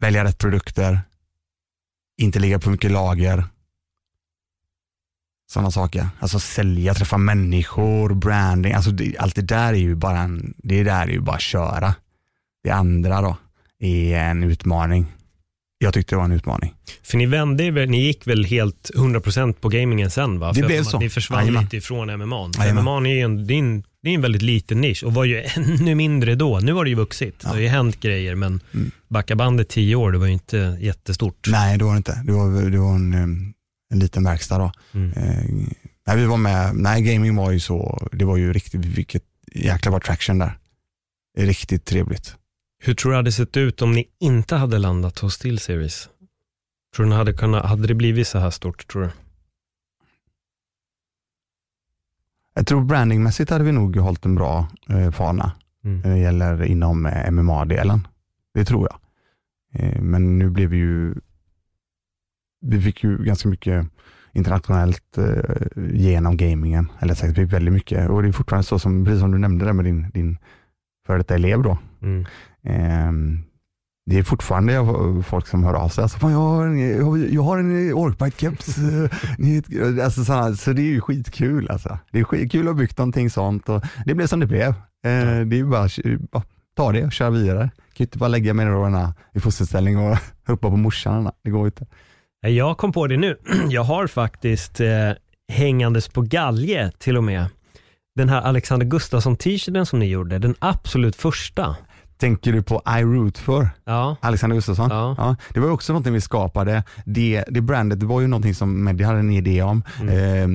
Välja 0.00 0.24
rätt 0.24 0.38
produkter, 0.38 1.00
inte 2.16 2.38
ligga 2.38 2.58
på 2.58 2.70
mycket 2.70 2.90
lager, 2.90 3.44
sådana 5.50 5.70
saker. 5.70 6.08
Alltså 6.18 6.40
sälja, 6.40 6.94
träffa 6.94 7.18
människor, 7.18 8.14
branding, 8.14 8.72
alltså 8.72 8.90
det, 8.90 9.18
allt 9.18 9.34
det 9.34 9.42
där 9.42 9.72
är 9.72 9.78
ju 9.78 9.94
bara 9.94 10.18
en, 10.18 10.54
det 10.56 10.82
där 10.82 11.02
är 11.02 11.12
ju 11.12 11.20
bara 11.20 11.38
köra. 11.38 11.94
Det 12.64 12.70
andra 12.70 13.20
då 13.20 13.36
är 13.80 14.18
en 14.18 14.42
utmaning. 14.42 15.06
Jag 15.78 15.94
tyckte 15.94 16.14
det 16.14 16.16
var 16.16 16.24
en 16.24 16.32
utmaning. 16.32 16.74
För 17.02 17.18
ni 17.18 17.26
vände 17.26 17.86
ni 17.86 18.00
gick 18.00 18.26
väl 18.26 18.44
helt 18.44 18.90
100% 18.94 19.52
på 19.52 19.68
gamingen 19.68 20.10
sen 20.10 20.38
va? 20.38 20.52
Det 20.52 20.60
För 20.60 20.66
blev 20.66 20.82
så. 20.82 20.98
Ni 20.98 21.10
försvann 21.10 21.40
Jajamän. 21.40 21.62
lite 21.62 21.76
ifrån 21.76 22.18
MMA. 22.18 22.50
MMA 22.72 22.96
är 22.96 23.14
ju 23.14 23.20
en, 23.20 23.46
det 23.46 23.54
är 23.54 23.58
en, 23.58 23.82
det 24.02 24.10
är 24.10 24.14
en 24.14 24.22
väldigt 24.22 24.42
liten 24.42 24.80
nisch 24.80 25.04
och 25.04 25.14
var 25.14 25.24
ju 25.24 25.44
ännu 25.56 25.94
mindre 25.94 26.34
då. 26.34 26.58
Nu 26.58 26.72
har 26.72 26.84
det 26.84 26.90
ju 26.90 26.96
vuxit. 26.96 27.36
Ja. 27.42 27.48
Det 27.48 27.54
har 27.54 27.60
ju 27.60 27.68
hänt 27.68 28.00
grejer 28.00 28.34
men 28.34 28.60
mm. 28.74 28.90
backa 29.08 29.36
bandet 29.36 29.68
tio 29.68 29.96
år, 29.96 30.12
det 30.12 30.18
var 30.18 30.26
ju 30.26 30.32
inte 30.32 30.78
jättestort. 30.80 31.46
Nej, 31.48 31.78
det 31.78 31.84
var 31.84 31.92
det 31.92 31.96
inte. 31.96 32.22
Det 32.24 32.32
var, 32.32 32.70
det 32.70 32.78
var 32.78 32.94
en 32.94 33.54
en 33.90 33.98
liten 33.98 34.24
verkstad 34.24 34.58
då. 34.58 34.72
Mm. 34.92 35.12
Eh, 35.12 35.44
när 36.06 36.16
vi 36.16 36.26
var 36.26 36.36
med, 36.36 36.74
nej 36.74 37.02
gaming 37.02 37.36
var 37.36 37.50
ju 37.50 37.60
så, 37.60 38.08
det 38.12 38.24
var 38.24 38.36
ju 38.36 38.52
riktigt, 38.52 38.84
vilket 38.84 39.24
jäkla 39.52 39.92
var 39.92 40.00
traction 40.00 40.38
där. 40.38 40.58
Riktigt 41.38 41.84
trevligt. 41.84 42.36
Hur 42.78 42.94
tror 42.94 43.10
du 43.10 43.14
det 43.14 43.18
hade 43.18 43.32
sett 43.32 43.56
ut 43.56 43.82
om 43.82 43.92
ni 43.92 44.08
inte 44.20 44.56
hade 44.56 44.78
landat 44.78 45.18
hos 45.18 45.34
Steel 45.34 45.58
Series? 45.58 46.08
Tror 46.96 47.06
du 47.06 47.12
hade, 47.12 47.32
kunnat, 47.32 47.66
hade 47.66 47.86
det 47.86 47.94
blivit 47.94 48.28
så 48.28 48.38
här 48.38 48.50
stort 48.50 48.88
tror 48.88 49.02
du? 49.02 49.10
Jag 52.54 52.66
tror 52.66 52.84
brandingmässigt 52.84 53.50
hade 53.50 53.64
vi 53.64 53.72
nog 53.72 53.96
hållit 53.96 54.24
en 54.24 54.34
bra 54.34 54.68
eh, 54.88 55.10
fana 55.10 55.52
mm. 55.84 56.00
när 56.00 56.10
det 56.10 56.18
gäller 56.18 56.62
inom 56.62 57.06
eh, 57.06 57.30
MMA-delen. 57.30 58.08
Det 58.54 58.64
tror 58.64 58.88
jag. 58.90 59.00
Eh, 59.72 60.02
men 60.02 60.38
nu 60.38 60.50
blev 60.50 60.70
vi 60.70 60.76
ju 60.76 61.14
vi 62.60 62.80
fick 62.80 63.04
ju 63.04 63.24
ganska 63.24 63.48
mycket 63.48 63.86
internationellt 64.32 65.18
eh, 65.18 65.92
genom 65.92 66.36
gamingen. 66.36 66.92
Eller 67.00 67.14
sagt, 67.14 67.30
vi 67.30 67.34
fick 67.34 67.52
väldigt 67.52 67.74
mycket. 67.74 68.10
Och 68.10 68.22
det 68.22 68.28
är 68.28 68.32
fortfarande 68.32 68.66
så, 68.66 68.78
som, 68.78 69.04
precis 69.04 69.20
som 69.20 69.30
du 69.30 69.38
nämnde 69.38 69.64
där 69.64 69.72
med 69.72 69.84
din, 69.84 70.10
din 70.10 70.38
före 71.06 71.18
detta 71.18 71.34
elev 71.34 71.62
då. 71.62 71.78
Mm. 72.02 72.26
Eh, 72.62 73.40
det 74.06 74.18
är 74.18 74.22
fortfarande 74.22 74.72
folk 75.22 75.46
som 75.46 75.64
hör 75.64 75.74
av 75.74 75.88
sig. 75.88 76.02
Alltså, 76.02 76.18
jag, 76.30 76.38
har 76.38 76.66
en, 76.66 77.32
jag 77.32 77.42
har 77.42 77.58
en 77.58 77.92
Orkbite-keps. 77.92 78.78
alltså, 80.04 80.24
så, 80.24 80.56
så 80.56 80.72
det 80.72 80.82
är 80.82 80.92
ju 80.92 81.00
skitkul. 81.00 81.70
Alltså. 81.70 81.98
Det 82.12 82.20
är 82.20 82.24
skitkul 82.24 82.60
att 82.60 82.74
ha 82.74 82.78
byggt 82.78 82.98
någonting 82.98 83.30
sånt 83.30 83.68
och 83.68 83.82
det 84.04 84.14
blev 84.14 84.26
som 84.26 84.40
det 84.40 84.46
blev. 84.46 84.68
Eh, 84.68 85.40
det 85.46 85.58
är 85.58 85.64
bara 85.64 85.84
att 86.40 86.46
ta 86.76 86.92
det 86.92 87.04
och 87.04 87.12
köra 87.12 87.30
vidare. 87.30 87.58
Jag 87.58 87.94
kan 87.96 88.04
inte 88.04 88.18
bara 88.18 88.28
lägga 88.28 88.54
mig 88.54 88.66
i 89.34 89.40
fosterställning 89.40 89.98
och 89.98 90.18
hoppa 90.46 90.70
på 90.70 90.76
morsan. 90.76 91.30
Det 91.42 91.50
går 91.50 91.66
inte. 91.66 91.86
Jag 92.40 92.78
kom 92.78 92.92
på 92.92 93.06
det 93.06 93.16
nu. 93.16 93.36
Jag 93.68 93.84
har 93.84 94.06
faktiskt 94.06 94.80
eh, 94.80 95.10
hängandes 95.52 96.08
på 96.08 96.22
galge 96.22 96.92
till 96.98 97.16
och 97.16 97.24
med. 97.24 97.46
Den 98.14 98.28
här 98.28 98.42
Alexander 98.42 98.86
Gustafsson-t-shirten 98.86 99.86
som 99.86 99.98
ni 99.98 100.06
gjorde, 100.06 100.38
den 100.38 100.54
absolut 100.58 101.16
första. 101.16 101.76
Tänker 102.18 102.52
du 102.52 102.62
på 102.62 102.82
I 102.98 103.02
Root 103.02 103.38
för? 103.38 103.68
Ja. 103.84 104.16
Alexander 104.20 104.56
Gustafsson? 104.56 104.88
Ja. 104.90 105.14
ja. 105.18 105.36
Det 105.54 105.60
var 105.60 105.70
också 105.70 105.92
någonting 105.92 106.12
vi 106.12 106.20
skapade. 106.20 106.84
Det, 107.04 107.44
det 107.48 107.60
brandet 107.60 108.00
det 108.00 108.06
var 108.06 108.20
ju 108.20 108.26
någonting 108.26 108.54
som 108.54 108.84
Meddi 108.84 109.04
hade 109.04 109.18
en 109.18 109.30
idé 109.30 109.62
om 109.62 109.82
mm. 110.00 110.08
eh, 110.08 110.48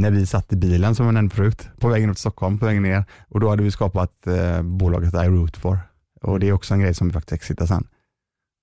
när 0.00 0.10
vi 0.10 0.26
satt 0.26 0.52
i 0.52 0.56
bilen 0.56 0.94
som 0.94 1.06
jag 1.06 1.14
nämnde 1.14 1.34
förut, 1.34 1.68
på 1.80 1.88
vägen 1.88 2.10
upp 2.10 2.16
till 2.16 2.20
Stockholm, 2.20 2.58
på 2.58 2.66
vägen 2.66 2.82
ner. 2.82 3.04
Och 3.28 3.40
då 3.40 3.48
hade 3.48 3.62
vi 3.62 3.70
skapat 3.70 4.26
eh, 4.26 4.62
bolaget 4.62 5.14
I 5.14 5.16
Root 5.16 5.56
for. 5.56 5.78
Och 6.22 6.40
det 6.40 6.48
är 6.48 6.52
också 6.52 6.74
en 6.74 6.80
grej 6.80 6.94
som 6.94 7.08
vi 7.08 7.12
faktiskt 7.12 7.32
exitar 7.32 7.66
sen. 7.66 7.86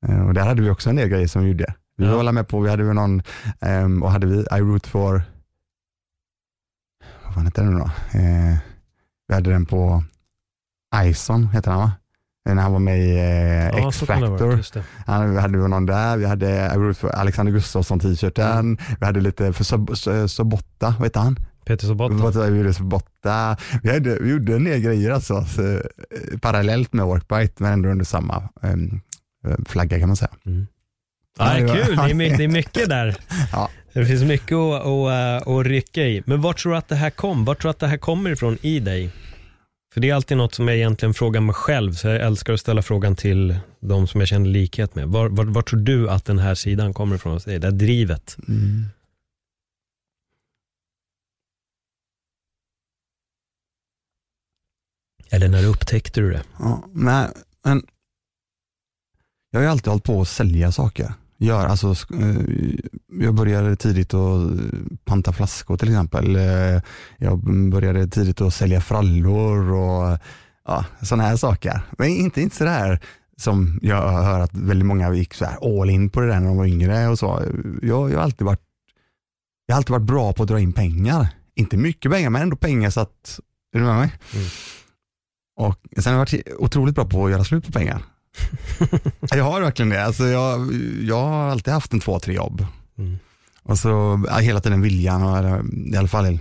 Eh, 0.08 0.28
och 0.28 0.34
där 0.34 0.46
hade 0.46 0.62
vi 0.62 0.70
också 0.70 0.90
en 0.90 0.96
del 0.96 1.10
grejer 1.10 1.28
som 1.28 1.44
vi 1.44 1.52
gjorde. 1.52 1.74
Vi 2.00 2.06
ja. 2.06 2.24
var 2.24 2.32
med 2.32 2.48
på, 2.48 2.60
vi 2.60 2.70
hade 2.70 2.84
väl 2.84 2.96
någon, 2.96 3.22
um, 3.60 4.04
och 4.04 4.12
hade 4.12 4.28
vi 4.28 4.40
I 4.40 4.60
root 4.60 4.88
for, 4.88 5.24
vad 7.26 7.34
fan 7.34 7.46
heter 7.46 7.64
den 7.64 7.74
nu 7.74 7.80
då? 7.80 7.86
Uh, 8.20 8.58
vi 9.28 9.34
hade 9.34 9.50
den 9.50 9.66
på 9.66 10.04
Ison, 11.06 11.48
heter 11.48 11.72
han 11.72 11.80
va? 11.80 11.92
När 12.46 12.62
han 12.62 12.72
var 12.72 12.80
med 12.80 13.00
i 13.00 13.12
uh, 13.12 13.80
ja, 13.80 13.88
X-Factor. 13.88 14.84
Han, 15.06 15.32
vi 15.32 15.40
hade 15.40 15.58
någon 15.58 15.86
där, 15.86 16.18
vi 16.18 16.26
hade 16.26 16.72
I 16.76 16.78
root 16.78 16.98
for 16.98 17.10
Alexander 17.10 17.54
Gustafsson 17.54 18.00
t-shirten, 18.00 18.60
mm. 18.60 18.78
vi 19.00 19.06
hade 19.06 19.22
lite 19.22 19.54
för 19.54 19.64
Sob 19.64 19.98
Sobotta, 20.30 20.96
vad 21.00 21.08
heter 21.08 21.20
han? 21.20 21.40
Peter 21.66 21.88
Sobotta. 21.88 22.50
Vi 22.50 22.58
gjorde 22.58 22.74
Sobotta. 22.74 23.58
Vi, 23.84 23.94
hade, 23.94 24.20
vi 24.20 24.30
gjorde 24.30 24.56
en 24.56 24.64
del 24.64 24.82
grejer 24.82 25.12
alltså, 25.12 25.46
så, 25.46 25.62
eh, 25.62 25.80
parallellt 26.42 26.94
med 26.94 27.06
Workbite, 27.06 27.64
men 27.64 27.74
ändå 27.74 27.90
under 27.90 28.06
samma 28.06 28.50
um, 28.62 29.02
flagga 29.66 30.00
kan 30.00 30.10
man 30.10 30.16
säga. 30.16 30.32
Mm. 30.46 30.68
Ja, 31.40 31.60
Ja, 31.60 31.76
kul, 31.76 31.96
det 31.96 32.02
är, 32.02 32.14
mycket, 32.14 32.38
det 32.38 32.44
är 32.44 32.48
mycket 32.48 32.90
där. 32.90 33.16
Ja. 33.52 33.70
Det 33.94 34.06
finns 34.06 34.24
mycket 34.24 34.56
att, 34.56 34.86
att, 34.86 35.48
att 35.48 35.66
rycka 35.66 36.02
i. 36.02 36.24
Men 36.26 36.42
var 36.42 36.54
tror 36.54 36.72
du 36.72 36.78
att 36.78 36.88
det 36.88 36.96
här 36.96 37.10
kom? 37.10 37.46
Var 37.46 37.56
tror 37.56 37.70
du 37.70 37.72
att 37.72 37.80
det 37.80 37.88
här 37.88 37.98
kommer 37.98 38.30
ifrån 38.32 38.58
i 38.62 38.80
dig? 38.80 39.10
För 39.94 40.02
det 40.02 40.10
är 40.10 40.14
alltid 40.14 40.38
något 40.38 40.54
som 40.56 40.68
jag 40.68 40.78
egentligen 40.78 41.14
frågar 41.14 41.42
mig 41.42 41.56
själv, 41.56 41.94
så 41.94 42.08
jag 42.08 42.22
älskar 42.22 42.54
att 42.54 42.60
ställa 42.60 42.82
frågan 42.82 43.16
till 43.16 43.58
de 43.80 44.08
som 44.08 44.22
jag 44.22 44.28
känner 44.28 44.50
likhet 44.50 44.96
med. 44.96 45.08
Var, 45.08 45.30
var, 45.30 45.46
var 45.46 45.62
tror 45.62 45.80
du 45.80 46.10
att 46.10 46.26
den 46.26 46.40
här 46.40 46.56
sidan 46.56 46.94
kommer 46.94 47.16
ifrån 47.16 47.34
hos 47.34 47.44
dig? 47.44 47.60
Det 47.60 47.68
här 47.68 47.72
drivet? 47.72 48.38
Mm. 48.48 48.86
Eller 55.30 55.48
när 55.48 55.66
upptäckte 55.66 56.22
du 56.22 56.32
det? 56.32 56.44
Ja, 56.60 56.84
men, 56.94 57.32
men 57.64 57.84
jag 59.52 59.60
har 59.60 59.64
ju 59.64 59.70
alltid 59.70 59.88
hållit 59.88 60.04
på 60.04 60.22
att 60.22 60.28
sälja 60.28 60.72
saker. 60.72 61.14
Gör, 61.42 61.66
alltså, 61.66 61.88
eh, 62.14 62.36
jag 63.22 63.34
började 63.34 63.76
tidigt 63.76 64.14
att 64.14 64.52
panta 65.06 65.34
flaskor 65.34 65.78
till 65.78 65.90
exempel. 65.90 66.36
Eh, 66.36 66.82
Jag 67.18 67.40
började 67.70 68.08
tidigt 68.08 68.42
att 68.42 68.54
sälja 68.54 68.82
frallor 68.82 69.72
och 69.72 70.18
ja, 70.66 70.86
sådana 71.02 71.24
här 71.24 71.36
saker. 71.36 71.82
Men 71.98 72.10
inte, 72.10 72.42
inte 72.42 72.56
sådär 72.56 73.00
som 73.38 73.80
jag 73.82 74.12
hör 74.12 74.40
att 74.40 74.54
väldigt 74.54 74.86
många 74.86 75.14
gick 75.14 75.34
så 75.34 75.46
här 75.46 75.82
all 75.82 75.90
in 75.90 76.10
på 76.10 76.20
det 76.20 76.28
där 76.28 76.40
när 76.40 76.48
de 76.48 76.58
var 76.58 76.66
yngre 76.66 77.08
och 77.08 77.20
så. 77.20 77.44
Jag, 77.82 78.12
jag, 78.12 78.18
har 78.18 78.24
alltid 78.24 78.46
varit, 78.46 78.62
jag 79.66 79.76
har 79.76 79.78
alltid 79.78 79.92
varit 79.92 80.08
bra 80.08 80.34
på 80.34 80.44
att 80.44 80.50
dra 80.50 80.60
in 80.60 80.74
pengar. 80.74 81.28
Inte 81.56 81.78
mycket 81.78 82.12
pengar 82.12 82.30
men 82.30 82.42
ändå 82.42 82.56
pengar 82.56 82.90
så 82.90 83.00
att, 83.00 83.40
är 83.74 83.80
du 83.80 83.86
med 83.86 83.96
mig? 83.96 84.12
Mm. 84.34 84.46
Och 85.56 85.76
sen 86.04 86.14
har 86.14 86.20
jag 86.20 86.20
varit 86.20 86.48
otroligt 86.58 86.96
bra 86.96 87.06
på 87.06 87.26
att 87.26 87.32
göra 87.32 87.44
slut 87.44 87.66
på 87.66 87.72
pengar. 87.72 88.04
jag 89.22 89.44
har 89.44 89.62
verkligen 89.62 89.90
det. 89.90 90.06
Alltså 90.06 90.28
jag, 90.28 90.74
jag 91.02 91.26
har 91.26 91.50
alltid 91.50 91.74
haft 91.74 91.94
en 91.94 92.00
två, 92.00 92.20
tre 92.20 92.34
jobb. 92.34 92.66
Mm. 92.98 93.20
Och 93.64 93.80
så 93.80 94.24
ja, 94.28 94.38
hela 94.38 94.60
tiden 94.60 94.82
viljan 94.82 95.24
och 95.24 95.38
eller, 95.38 95.64
i 95.94 95.98
alla 95.98 96.08
fall 96.08 96.40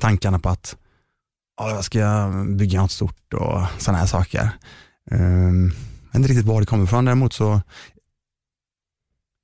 tankarna 0.00 0.38
på 0.38 0.48
att 0.48 0.76
ja, 1.56 1.70
jag 1.70 1.84
ska 1.84 2.32
bygga 2.48 2.80
något 2.80 2.90
stort 2.90 3.34
och 3.34 3.62
sådana 3.78 3.98
här 3.98 4.06
saker. 4.06 4.50
Um, 5.10 5.72
jag 6.02 6.08
vet 6.08 6.14
inte 6.14 6.28
riktigt 6.28 6.46
var 6.46 6.60
det 6.60 6.66
kommer 6.66 6.84
ifrån. 6.84 7.04
Däremot 7.04 7.32
så 7.32 7.60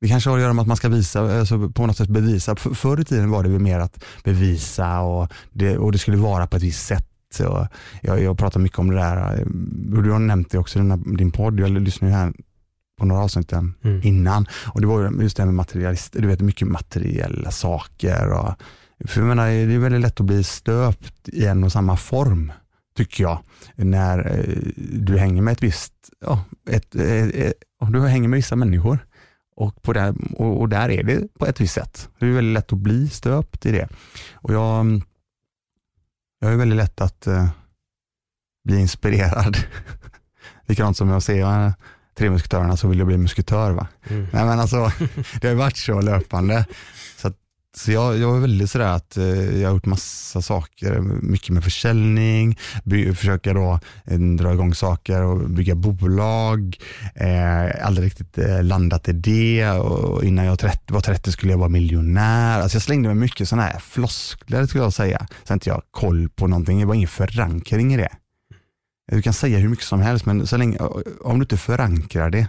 det 0.00 0.08
kanske 0.08 0.30
har 0.30 0.36
att 0.36 0.42
göra 0.42 0.52
med 0.52 0.62
att 0.62 0.68
man 0.68 0.76
ska 0.76 0.88
visa, 0.88 1.38
alltså 1.38 1.68
på 1.68 1.86
något 1.86 1.96
sätt 1.96 2.08
bevisa. 2.08 2.56
För, 2.56 2.74
förr 2.74 3.00
i 3.00 3.04
tiden 3.04 3.30
var 3.30 3.42
det 3.42 3.48
mer 3.48 3.78
att 3.78 4.04
bevisa 4.24 5.00
och 5.00 5.32
det, 5.50 5.78
och 5.78 5.92
det 5.92 5.98
skulle 5.98 6.16
vara 6.16 6.46
på 6.46 6.56
ett 6.56 6.62
visst 6.62 6.86
sätt. 6.86 7.06
Så 7.34 7.68
jag, 8.02 8.22
jag 8.22 8.38
pratar 8.38 8.60
mycket 8.60 8.78
om 8.78 8.90
det 8.90 8.96
där, 8.96 9.44
du 10.02 10.10
har 10.10 10.18
nämnt 10.18 10.50
det 10.50 10.58
också 10.58 10.78
i 10.78 10.82
din 11.16 11.30
podd, 11.30 11.60
jag 11.60 11.70
lyssnade 11.70 12.12
ju 12.12 12.18
här 12.18 12.32
på 12.98 13.06
några 13.06 13.22
avsnitt 13.22 13.52
Mm. 13.52 14.00
innan. 14.02 14.46
Och 14.74 14.80
det 14.80 14.86
var 14.86 15.00
ju 15.00 15.22
just 15.22 15.36
det 15.36 15.42
här 15.42 15.46
med 15.46 15.54
materialist, 15.54 16.12
du 16.18 16.26
vet 16.26 16.40
mycket 16.40 16.68
materiella 16.68 17.50
saker. 17.50 18.32
Och, 18.32 18.54
för 19.04 19.20
jag 19.20 19.28
menar, 19.28 19.46
det 19.46 19.74
är 19.74 19.78
väldigt 19.78 20.00
lätt 20.00 20.20
att 20.20 20.26
bli 20.26 20.44
stöpt 20.44 21.28
i 21.28 21.46
en 21.46 21.64
och 21.64 21.72
samma 21.72 21.96
form, 21.96 22.52
tycker 22.96 23.22
jag. 23.24 23.38
När 23.76 24.18
eh, 24.38 24.56
du 24.92 25.18
hänger 25.18 25.42
med 25.42 25.52
ett 25.52 25.62
visst, 25.62 25.92
ja, 26.20 26.44
ett, 26.70 26.94
ett, 26.94 27.34
ett, 27.34 27.54
du 27.92 28.00
hänger 28.00 28.28
med 28.28 28.36
vissa 28.36 28.56
människor. 28.56 28.98
Och, 29.56 29.82
på 29.82 29.92
det, 29.92 30.14
och, 30.36 30.60
och 30.60 30.68
där 30.68 30.90
är 30.90 31.02
det 31.02 31.38
på 31.38 31.46
ett 31.46 31.60
visst 31.60 31.74
sätt. 31.74 32.08
Det 32.18 32.26
är 32.26 32.30
väldigt 32.30 32.54
lätt 32.54 32.72
att 32.72 32.78
bli 32.78 33.08
stöpt 33.08 33.66
i 33.66 33.72
det. 33.72 33.88
Och 34.34 34.54
jag, 34.54 35.02
jag 36.42 36.52
är 36.52 36.56
väldigt 36.56 36.76
lätt 36.76 37.00
att 37.00 37.26
eh, 37.26 37.48
bli 38.64 38.80
inspirerad. 38.80 39.56
Likadant 40.66 40.96
som 40.96 41.08
jag 41.08 41.22
ser 41.22 41.66
eh, 41.66 41.72
Tre 42.14 42.30
musketörerna 42.30 42.76
så 42.76 42.88
vill 42.88 42.98
jag 42.98 43.06
bli 43.06 43.18
musketör. 43.18 43.70
Va? 43.70 43.86
Mm. 44.08 44.26
Nej, 44.32 44.44
men 44.44 44.60
alltså, 44.60 44.92
det 45.40 45.48
har 45.48 45.54
varit 45.54 45.76
så 45.76 46.00
löpande. 46.00 46.66
Så, 47.76 47.92
jag, 47.92 48.18
jag 48.18 48.36
är 48.36 48.40
väldigt 48.40 48.70
sådär 48.70 48.86
att 48.86 49.16
eh, 49.16 49.60
jag 49.60 49.68
har 49.68 49.74
gjort 49.74 49.86
massa 49.86 50.42
saker, 50.42 51.00
mycket 51.22 51.50
med 51.50 51.64
försäljning, 51.64 52.58
by, 52.84 53.14
försöka 53.14 53.52
då 53.52 53.80
eh, 54.04 54.18
dra 54.18 54.52
igång 54.52 54.74
saker 54.74 55.22
och 55.22 55.50
bygga 55.50 55.74
bolag. 55.74 56.76
Eh, 57.14 57.86
aldrig 57.86 58.06
riktigt 58.06 58.38
eh, 58.38 58.62
landat 58.62 59.08
i 59.08 59.12
det 59.12 59.70
och 59.70 60.24
innan 60.24 60.44
jag 60.44 60.58
30, 60.58 60.92
var 60.92 61.00
30 61.00 61.32
skulle 61.32 61.52
jag 61.52 61.58
vara 61.58 61.68
miljonär. 61.68 62.60
Alltså 62.60 62.76
jag 62.76 62.82
slängde 62.82 63.08
mig 63.08 63.16
mycket 63.16 63.48
sådana 63.48 63.62
här 63.62 63.78
floskler 63.78 64.66
skulle 64.66 64.84
jag 64.84 64.92
säga. 64.92 65.26
Sen 65.44 65.54
inte 65.54 65.68
jag 65.68 65.74
har 65.74 65.84
koll 65.90 66.28
på 66.28 66.46
någonting, 66.46 66.80
det 66.80 66.86
var 66.86 66.94
ingen 66.94 67.08
förankring 67.08 67.94
i 67.94 67.96
det. 67.96 68.12
Du 69.12 69.22
kan 69.22 69.32
säga 69.32 69.58
hur 69.58 69.68
mycket 69.68 69.84
som 69.84 70.00
helst 70.00 70.26
men 70.26 70.46
så 70.46 70.56
länge, 70.56 70.76
eh, 70.76 70.86
om 71.20 71.38
du 71.38 71.44
inte 71.44 71.56
förankrar 71.56 72.30
det 72.30 72.46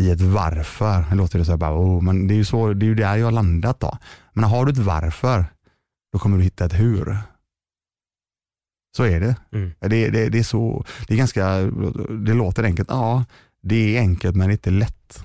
i 0.00 0.10
ett 0.10 0.20
varför, 0.20 1.14
låter 1.14 1.38
det 1.38 1.44
så 1.44 1.50
här 1.52 1.58
bara, 1.58 1.80
oh, 1.80 2.02
men 2.02 2.28
det 2.28 2.34
är 2.34 2.36
ju 2.36 2.44
så, 2.44 2.72
det 2.72 2.86
är 2.86 2.88
ju 2.88 2.94
där 2.94 3.16
jag 3.16 3.26
har 3.26 3.32
landat 3.32 3.80
då. 3.80 3.98
Men 4.38 4.50
har 4.50 4.64
du 4.64 4.72
ett 4.72 4.78
varför, 4.78 5.44
då 6.12 6.18
kommer 6.18 6.38
du 6.38 6.44
hitta 6.44 6.64
ett 6.64 6.80
hur. 6.80 7.16
Så 8.96 9.04
är 9.04 9.20
det. 9.20 9.36
Mm. 9.52 9.72
Det, 9.80 10.10
det, 10.10 10.28
det 10.28 10.38
är 10.38 10.42
så, 10.42 10.84
det 11.08 11.14
är 11.14 11.18
ganska, 11.18 11.46
det 12.26 12.34
låter 12.34 12.62
enkelt, 12.64 12.88
ja, 12.90 13.24
det 13.62 13.96
är 13.96 14.00
enkelt 14.00 14.36
men 14.36 14.48
det 14.48 14.50
är 14.52 14.54
inte 14.54 14.70
lätt. 14.70 15.24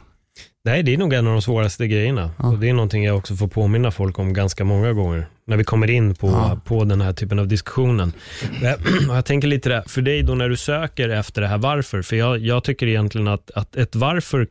Nej, 0.66 0.84
det 0.84 0.94
är 0.94 0.98
nog 0.98 1.14
en 1.14 1.28
av 1.28 1.34
de 1.34 1.42
svåraste 1.42 1.88
grejerna. 1.88 2.32
Ja. 2.38 2.48
Och 2.48 2.60
det 2.60 2.70
är 2.70 2.74
någonting 2.74 3.04
jag 3.04 3.18
också 3.18 3.36
får 3.36 3.48
påminna 3.48 3.92
folk 3.92 4.20
om 4.20 4.34
ganska 4.34 4.64
många 4.64 4.94
gånger. 4.94 5.28
När 5.46 5.58
vi 5.58 5.64
kommer 5.64 5.90
in 5.90 6.16
på, 6.16 6.28
Ja. 6.28 6.60
på 6.66 6.84
den 6.84 7.02
här 7.02 7.14
typen 7.14 7.40
av 7.40 7.48
diskussionen. 7.48 8.14
Jag, 8.62 8.80
jag 9.08 9.26
tänker 9.26 9.48
lite 9.48 9.70
där, 9.70 9.84
för 9.88 10.02
dig 10.02 10.24
då 10.24 10.36
när 10.36 10.50
du 10.50 10.58
söker 10.58 11.10
efter 11.10 11.42
det 11.42 11.48
här 11.48 11.58
varför. 11.58 12.02
För 12.02 12.16
jag, 12.16 12.38
jag 12.38 12.64
tycker 12.64 12.88
egentligen 12.88 13.28
att, 13.28 13.52
att 13.52 13.76
ett 13.76 13.96
varför 13.96 14.48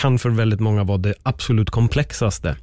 kan 0.00 0.18
för 0.18 0.30
väldigt 0.30 0.60
många 0.60 0.84
vara 0.84 0.98
det 0.98 1.14
absolut 1.22 1.70
komplexaste. 1.70 2.56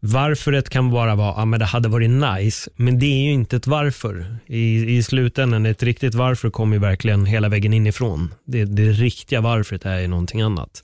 Varföret 0.00 0.68
kan 0.68 0.90
bara 0.90 1.14
vara, 1.14 1.34
ja 1.36 1.44
men 1.44 1.60
det 1.60 1.66
hade 1.66 1.88
varit 1.88 2.10
nice, 2.10 2.70
men 2.76 2.98
det 2.98 3.06
är 3.06 3.24
ju 3.24 3.32
inte 3.32 3.56
ett 3.56 3.66
varför. 3.66 4.36
I, 4.46 4.96
i 4.96 5.02
slutändan, 5.02 5.66
ett 5.66 5.82
riktigt 5.82 6.14
varför 6.14 6.50
kommer 6.50 6.76
ju 6.76 6.80
verkligen 6.80 7.26
hela 7.26 7.48
vägen 7.48 7.72
inifrån. 7.72 8.34
Det, 8.44 8.64
det 8.64 8.92
riktiga 8.92 9.40
varföret 9.40 9.84
är 9.84 9.98
ju 9.98 10.06
någonting 10.06 10.40
annat. 10.40 10.82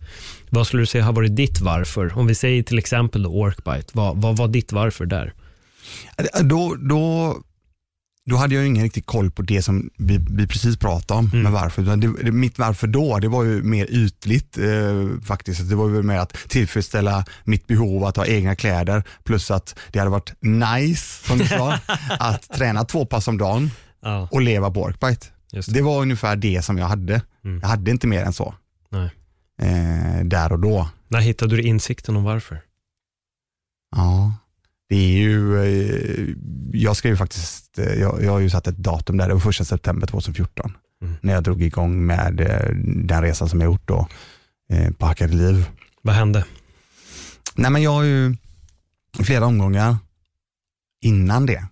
Vad 0.51 0.67
skulle 0.67 0.83
du 0.83 0.87
säga 0.87 1.05
har 1.05 1.13
varit 1.13 1.37
ditt 1.37 1.61
varför? 1.61 2.19
Om 2.19 2.27
vi 2.27 2.35
säger 2.35 2.63
till 2.63 2.79
exempel 2.79 3.23
då 3.23 3.31
orkbite, 3.31 3.91
vad, 3.93 4.23
vad 4.23 4.37
var 4.37 4.49
ditt 4.49 4.73
varför 4.73 5.07
där? 5.07 5.33
Då, 6.43 6.75
då, 6.75 7.37
då 8.31 8.37
hade 8.37 8.55
jag 8.55 8.67
ingen 8.67 8.83
riktig 8.83 9.07
koll 9.07 9.31
på 9.31 9.43
det 9.43 9.63
som 9.63 9.91
vi, 9.99 10.19
vi 10.31 10.47
precis 10.47 10.77
pratade 10.77 11.19
om 11.19 11.27
Mm. 11.27 11.43
med 11.43 11.53
varför. 11.53 11.83
Det, 11.83 12.23
det, 12.25 12.33
mitt 12.33 12.59
varför 12.59 12.87
då, 12.87 13.19
det 13.19 13.29
var 13.29 13.45
ju 13.45 13.63
mer 13.63 13.87
ytligt 13.91 14.59
eh, 14.59 15.21
faktiskt. 15.25 15.69
Det 15.71 15.75
var 15.77 15.89
ju 15.89 16.03
mer 16.03 16.19
att 16.19 16.33
tillfredsställa 16.49 17.25
mitt 17.45 17.67
behov 17.67 18.05
att 18.05 18.17
ha 18.17 18.27
egna 18.27 18.57
kläder 18.57 19.03
plus 19.25 19.51
att 19.51 19.79
det 19.93 19.99
hade 19.99 20.11
varit 20.11 20.35
nice, 20.41 21.27
som 21.27 21.39
du 21.39 21.47
sa, 21.47 21.79
att 22.19 22.43
träna 22.43 22.85
två 22.85 23.07
pass 23.07 23.29
om 23.29 23.39
dagen 23.39 23.71
Ja, 24.03 24.29
och 24.31 24.41
leva 24.41 24.71
på 24.71 24.81
Workbite. 24.81 25.27
det. 25.51 25.67
Det 25.75 25.83
var 25.83 26.03
ungefär 26.03 26.37
det 26.37 26.63
som 26.65 26.79
jag 26.79 26.87
hade. 26.87 27.23
Mm. 27.45 27.61
Jag 27.63 27.69
hade 27.69 27.91
inte 27.91 28.07
mer 28.07 28.23
än 28.25 28.33
så. 28.33 28.55
Nej. 28.91 29.11
Eh, 29.63 30.25
där 30.25 30.53
och 30.53 30.59
då. 30.61 30.89
När 31.09 31.21
hittade 31.21 31.57
du 31.57 31.63
insikten 31.63 32.17
om 32.17 32.25
varför? 32.25 32.61
Ja, 33.97 34.33
det 34.89 34.97
är 34.97 35.19
ju, 35.19 35.65
eh, 35.65 36.35
jag 36.73 36.97
skrev 36.97 37.17
faktiskt, 37.17 37.79
eh, 37.79 37.95
jag, 37.95 38.23
jag 38.23 38.33
har 38.33 38.39
ju 38.39 38.51
satt 38.51 38.67
ett 38.67 38.77
datum 38.77 39.17
där, 39.17 39.29
det 39.29 39.35
var 39.35 39.41
första 39.41 39.65
september 39.65 40.07
2014. 40.07 40.73
Mm. 41.03 41.15
När 41.21 41.33
jag 41.33 41.43
drog 41.43 41.63
igång 41.63 42.07
med 42.07 42.41
eh, 42.41 42.77
den 42.85 43.23
resan 43.23 43.49
som 43.49 43.61
jag 43.61 43.71
gjort 43.71 43.89
då 43.89 44.09
på 44.99 45.07
Hackade 45.07 45.37
liv. 45.37 45.67
Vad 46.03 46.15
hände? 46.15 46.45
Nej 47.55 47.71
men 47.71 47.83
jag 47.83 47.91
har 47.91 48.03
ju 48.03 48.37
i 49.19 49.25
flera 49.25 49.47
omgångar 49.47 49.97
innan 51.01 51.47
det 51.47 51.67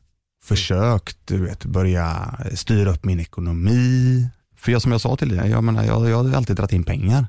försökt 0.45 1.17
du 1.25 1.45
vet, 1.45 1.65
börja 1.65 2.39
styra 2.55 2.91
upp 2.91 3.05
min 3.05 3.21
ekonomi. 3.21 4.29
För 4.57 4.73
jag, 4.73 4.83
som 4.83 4.93
jag 4.93 5.01
sa 5.01 5.17
till 5.17 5.37
dig, 5.37 5.51
jag, 5.51 5.65
menar, 5.65 5.85
jag, 5.85 6.09
jag 6.09 6.25
har 6.25 6.35
alltid 6.35 6.57
dragit 6.57 6.73
in 6.73 6.85
pengar. 6.85 7.27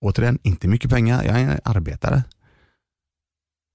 Återigen, 0.00 0.38
inte 0.42 0.68
mycket 0.68 0.90
pengar, 0.90 1.24
jag 1.24 1.40
är 1.40 1.60
arbetare. 1.64 2.22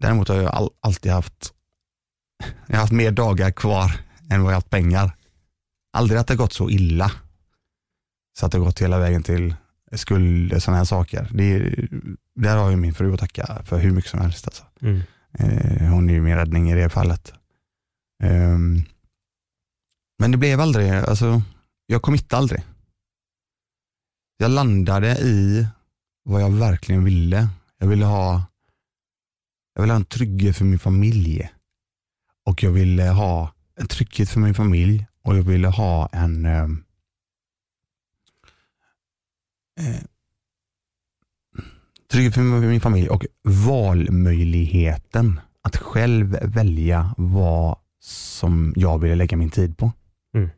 Däremot 0.01 0.27
har 0.27 0.35
jag 0.35 0.45
all, 0.55 0.69
alltid 0.79 1.11
haft, 1.11 1.53
jag 2.67 2.75
har 2.75 2.81
haft 2.81 2.93
mer 2.93 3.11
dagar 3.11 3.51
kvar 3.51 3.91
än 4.29 4.43
vad 4.43 4.51
jag 4.51 4.57
haft 4.57 4.69
pengar. 4.69 5.11
Aldrig 5.93 6.19
att 6.19 6.27
det 6.27 6.35
gått 6.35 6.53
så 6.53 6.69
illa. 6.69 7.11
Så 8.39 8.45
att 8.45 8.51
det 8.51 8.59
gått 8.59 8.81
hela 8.81 8.99
vägen 8.99 9.23
till 9.23 9.55
skuld, 9.91 10.63
sådana 10.63 10.77
här 10.77 10.85
saker. 10.85 11.29
Det, 11.33 11.43
är- 11.53 11.89
där 12.35 12.57
har 12.57 12.69
jag 12.69 12.79
min 12.79 12.93
fru 12.93 13.13
att 13.13 13.19
tacka 13.19 13.61
för 13.65 13.79
hur 13.79 13.91
mycket 13.91 14.11
som 14.11 14.21
helst. 14.21 14.47
Alltså. 14.47 14.63
Mm. 14.81 15.01
Eh, 15.39 15.89
hon 15.89 16.09
är 16.09 16.13
ju 16.13 16.21
min 16.21 16.35
räddning 16.35 16.71
i 16.71 16.75
det 16.75 16.89
fallet. 16.89 17.33
Ehm, 18.23 18.83
men 20.19 20.31
det 20.31 20.37
blev 20.37 20.61
aldrig, 20.61 20.91
alltså, 20.91 21.41
jag 21.85 22.01
committade 22.01 22.37
aldrig. 22.39 22.61
Jag 24.37 24.51
landade 24.51 25.17
i 25.17 25.67
vad 26.23 26.41
jag 26.41 26.49
verkligen 26.51 27.03
ville. 27.03 27.49
Jag 27.77 27.87
ville 27.87 28.05
ha, 28.05 28.43
jag 29.73 29.81
ville 29.81 29.93
ha 29.93 29.99
en 29.99 30.05
trygghet 30.05 30.57
för 30.57 30.65
min 30.65 30.79
familj. 30.79 31.49
Och 32.45 32.63
jag 32.63 32.71
ville 32.71 33.03
ha 33.03 33.53
en 33.75 33.87
trygghet 33.87 34.29
för 34.29 34.39
min 34.39 34.53
familj 34.53 35.07
och 35.23 35.37
jag 35.37 35.43
ville 35.43 35.67
ha 35.67 36.09
en 36.11 36.45
ehm, 36.45 36.83
eh, 39.79 40.01
Trygghet 42.11 42.33
för 42.33 42.41
min 42.41 42.81
familj 42.81 43.09
och 43.09 43.25
valmöjligheten 43.43 45.39
att 45.61 45.77
själv 45.77 46.37
välja 46.41 47.15
vad 47.17 47.77
som 47.99 48.73
jag 48.75 48.99
ville 48.99 49.15
lägga 49.15 49.37
min 49.37 49.49
tid 49.49 49.77
på. 49.77 49.91
Mm. 50.35 50.49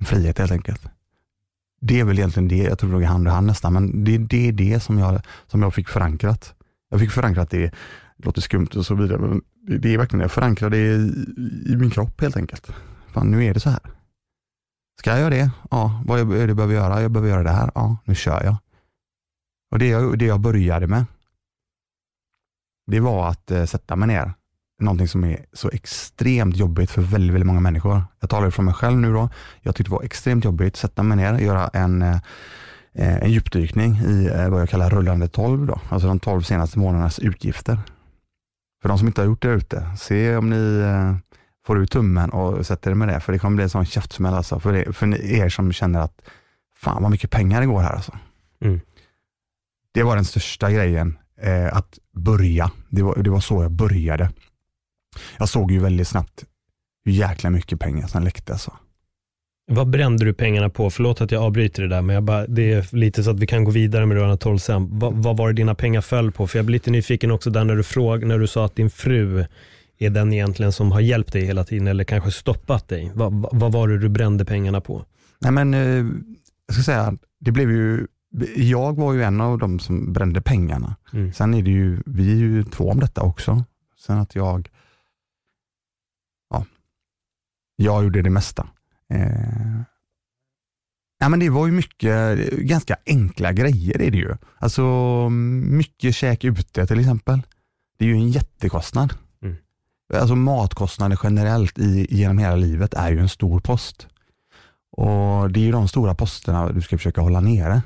Frihet 0.00 0.38
helt 0.38 0.52
enkelt. 0.52 0.82
Det 1.80 2.00
är 2.00 2.04
väl 2.04 2.18
egentligen 2.18 2.48
det, 2.48 2.56
jag 2.56 2.78
tror 2.78 2.92
det 2.92 2.98
går 2.98 3.04
hand 3.04 3.26
i 3.26 3.30
hand 3.30 3.46
nästan, 3.46 3.72
men 3.72 4.04
det, 4.04 4.18
det 4.18 4.48
är 4.48 4.52
det 4.52 4.80
som 4.80 4.98
jag, 4.98 5.20
som 5.46 5.62
jag 5.62 5.74
fick 5.74 5.88
förankrat. 5.88 6.54
Jag 6.90 7.00
fick 7.00 7.10
förankrat 7.10 7.50
det, 7.50 7.74
det 8.16 8.26
låter 8.26 8.40
skumt 8.40 8.68
och 8.76 8.86
så 8.86 8.94
vidare, 8.94 9.18
men 9.18 9.42
det, 9.80 9.94
är 9.94 9.98
verkligen, 9.98 10.20
jag 10.20 10.32
förankrar 10.32 10.70
det 10.70 10.78
i, 10.78 11.26
i 11.66 11.76
min 11.76 11.90
kropp 11.90 12.20
helt 12.20 12.36
enkelt. 12.36 12.70
Fan, 13.12 13.30
nu 13.30 13.44
är 13.44 13.54
det 13.54 13.60
så 13.60 13.70
här. 13.70 13.80
Ska 15.00 15.10
jag 15.10 15.20
göra 15.20 15.30
det? 15.30 15.50
Ja. 15.70 16.02
Vad 16.06 16.20
är 16.20 16.24
det 16.24 16.46
jag 16.46 16.56
behöver 16.56 16.74
göra? 16.74 17.02
Jag 17.02 17.10
behöver 17.10 17.30
göra 17.30 17.42
det 17.42 17.50
här. 17.50 17.70
Ja, 17.74 17.96
nu 18.04 18.14
kör 18.14 18.44
jag. 18.44 18.56
Och 19.70 19.78
det 19.78 19.88
jag, 19.88 20.18
det 20.18 20.24
jag 20.24 20.40
började 20.40 20.86
med, 20.86 21.04
det 22.86 23.00
var 23.00 23.28
att 23.28 23.50
eh, 23.50 23.64
sätta 23.64 23.96
mig 23.96 24.08
ner. 24.08 24.32
Någonting 24.78 25.08
som 25.08 25.24
är 25.24 25.46
så 25.52 25.70
extremt 25.70 26.56
jobbigt 26.56 26.90
för 26.90 27.02
väldigt, 27.02 27.34
väldigt 27.34 27.46
många 27.46 27.60
människor. 27.60 28.02
Jag 28.20 28.30
talar 28.30 28.50
från 28.50 28.64
mig 28.64 28.74
själv 28.74 28.98
nu 28.98 29.12
då. 29.12 29.28
Jag 29.60 29.74
tyckte 29.74 29.90
det 29.90 29.96
var 29.96 30.02
extremt 30.02 30.44
jobbigt 30.44 30.74
att 30.74 30.76
sätta 30.76 31.02
mig 31.02 31.16
ner 31.16 31.34
och 31.34 31.40
göra 31.40 31.68
en, 31.68 32.02
eh, 32.02 32.18
en 32.92 33.30
djupdykning 33.30 33.96
i 33.96 34.26
eh, 34.26 34.48
vad 34.48 34.60
jag 34.60 34.68
kallar 34.68 34.90
rullande 34.90 35.28
12, 35.28 35.66
då. 35.66 35.80
alltså 35.88 36.08
de 36.08 36.20
12 36.20 36.42
senaste 36.42 36.78
månadernas 36.78 37.18
utgifter. 37.18 37.78
För 38.86 38.88
de 38.88 38.98
som 38.98 39.08
inte 39.08 39.20
har 39.20 39.26
gjort 39.26 39.42
det 39.42 39.48
ute, 39.48 39.96
se 39.98 40.36
om 40.36 40.50
ni 40.50 40.78
eh, 40.78 41.16
får 41.66 41.78
ut 41.78 41.90
tummen 41.90 42.30
och 42.30 42.66
sätter 42.66 42.90
er 42.90 42.94
med 42.94 43.08
det, 43.08 43.20
för 43.20 43.32
det 43.32 43.38
kommer 43.38 43.54
bli 43.54 43.62
en 43.62 43.70
sån 43.70 43.86
käftsmäll 43.86 44.34
alltså, 44.34 44.60
för, 44.60 44.72
det, 44.72 44.92
för 44.92 45.24
er 45.24 45.48
som 45.48 45.72
känner 45.72 46.00
att 46.00 46.22
fan 46.76 47.02
vad 47.02 47.10
mycket 47.10 47.30
pengar 47.30 47.60
det 47.60 47.66
går 47.66 47.80
här 47.80 47.92
alltså. 47.92 48.18
Mm. 48.60 48.80
Det 49.92 50.02
var 50.02 50.16
den 50.16 50.24
största 50.24 50.70
grejen, 50.70 51.18
eh, 51.40 51.76
att 51.76 51.98
börja. 52.12 52.70
Det 52.88 53.02
var, 53.02 53.16
det 53.16 53.30
var 53.30 53.40
så 53.40 53.62
jag 53.62 53.72
började. 53.72 54.30
Jag 55.36 55.48
såg 55.48 55.70
ju 55.70 55.78
väldigt 55.78 56.08
snabbt 56.08 56.44
hur 57.04 57.12
jäkla 57.12 57.50
mycket 57.50 57.80
pengar 57.80 58.06
som 58.06 58.22
läckte 58.22 58.52
alltså. 58.52 58.72
Vad 59.68 59.90
brände 59.90 60.24
du 60.24 60.34
pengarna 60.34 60.70
på? 60.70 60.90
Förlåt 60.90 61.20
att 61.20 61.30
jag 61.30 61.42
avbryter 61.42 61.82
det 61.82 61.88
där, 61.88 62.02
men 62.02 62.14
jag 62.14 62.22
bara, 62.22 62.46
det 62.46 62.72
är 62.72 62.96
lite 62.96 63.22
så 63.22 63.30
att 63.30 63.40
vi 63.40 63.46
kan 63.46 63.64
gå 63.64 63.70
vidare 63.70 64.06
med 64.06 64.16
rörande 64.16 64.36
12 64.36 64.58
sen. 64.58 64.98
Vad, 64.98 65.14
vad 65.14 65.36
var 65.36 65.48
det 65.48 65.54
dina 65.54 65.74
pengar 65.74 66.00
föll 66.00 66.32
på? 66.32 66.46
För 66.46 66.58
jag 66.58 66.66
blir 66.66 66.72
lite 66.72 66.90
nyfiken 66.90 67.30
också 67.30 67.50
där 67.50 67.64
när 67.64 67.76
du, 67.76 67.82
fråg, 67.82 68.24
när 68.24 68.38
du 68.38 68.46
sa 68.46 68.64
att 68.64 68.76
din 68.76 68.90
fru 68.90 69.44
är 69.98 70.10
den 70.10 70.32
egentligen 70.32 70.72
som 70.72 70.92
har 70.92 71.00
hjälpt 71.00 71.32
dig 71.32 71.44
hela 71.44 71.64
tiden 71.64 71.86
eller 71.86 72.04
kanske 72.04 72.30
stoppat 72.30 72.88
dig. 72.88 73.12
Vad, 73.14 73.32
vad, 73.32 73.60
vad 73.60 73.72
var 73.72 73.88
det 73.88 73.98
du 73.98 74.08
brände 74.08 74.44
pengarna 74.44 74.80
på? 74.80 75.04
Nej 75.38 75.52
men, 75.52 75.74
eh, 75.74 76.06
jag 76.66 76.74
ska 76.74 76.82
säga, 76.82 77.16
det 77.40 77.52
blev 77.52 77.70
ju, 77.70 78.06
jag 78.56 78.96
var 78.96 79.12
ju 79.12 79.22
en 79.22 79.40
av 79.40 79.58
de 79.58 79.78
som 79.78 80.12
brände 80.12 80.40
pengarna. 80.40 80.96
Mm. 81.12 81.32
Sen 81.32 81.54
är 81.54 81.62
det 81.62 81.70
ju, 81.70 82.02
vi 82.06 82.32
är 82.32 82.36
ju 82.36 82.64
två 82.64 82.90
om 82.90 83.00
detta 83.00 83.22
också. 83.22 83.64
Sen 83.98 84.18
att 84.18 84.34
jag, 84.34 84.68
ja, 86.50 86.64
jag 87.76 88.04
gjorde 88.04 88.22
det 88.22 88.30
mesta. 88.30 88.68
Eh, 89.14 89.80
ja, 91.18 91.28
men 91.28 91.40
det 91.40 91.50
var 91.50 91.66
ju 91.66 91.72
mycket, 91.72 92.38
ganska 92.50 92.96
enkla 93.06 93.52
grejer 93.52 94.02
är 94.02 94.10
det 94.10 94.18
ju. 94.18 94.36
Alltså 94.58 94.82
mycket 95.30 96.14
käk 96.14 96.44
ute 96.44 96.86
till 96.86 97.00
exempel. 97.00 97.42
Det 97.98 98.04
är 98.04 98.08
ju 98.08 98.14
en 98.14 98.30
jättekostnad. 98.30 99.14
Mm. 99.42 99.56
Alltså 100.14 100.34
matkostnader 100.34 101.20
generellt 101.22 101.78
i, 101.78 102.06
genom 102.10 102.38
hela 102.38 102.56
livet 102.56 102.94
är 102.94 103.10
ju 103.10 103.18
en 103.18 103.28
stor 103.28 103.60
post. 103.60 104.08
Och 104.96 105.50
Det 105.50 105.60
är 105.60 105.64
ju 105.64 105.72
de 105.72 105.88
stora 105.88 106.14
posterna 106.14 106.72
du 106.72 106.80
ska 106.80 106.96
försöka 106.96 107.20
hålla 107.20 107.40
nere. 107.40 107.82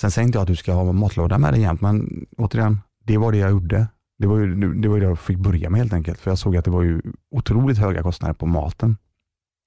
Sen 0.00 0.10
säger 0.10 0.26
inte 0.26 0.38
jag 0.38 0.42
att 0.42 0.48
du 0.48 0.56
ska 0.56 0.72
ha 0.72 0.92
matlåda 0.92 1.38
med 1.38 1.52
dig 1.52 1.60
jämt, 1.60 1.80
men 1.80 2.26
återigen, 2.36 2.80
det 3.04 3.18
var 3.18 3.32
det 3.32 3.38
jag 3.38 3.50
gjorde. 3.50 3.88
Det 4.18 4.26
var 4.26 4.38
ju 4.38 4.74
det, 4.74 4.88
var 4.88 5.00
det 5.00 5.06
jag 5.06 5.18
fick 5.18 5.38
börja 5.38 5.70
med 5.70 5.80
helt 5.80 5.92
enkelt, 5.92 6.20
för 6.20 6.30
jag 6.30 6.38
såg 6.38 6.56
att 6.56 6.64
det 6.64 6.70
var 6.70 6.82
ju 6.82 7.02
otroligt 7.30 7.78
höga 7.78 8.02
kostnader 8.02 8.34
på 8.34 8.46
maten. 8.46 8.96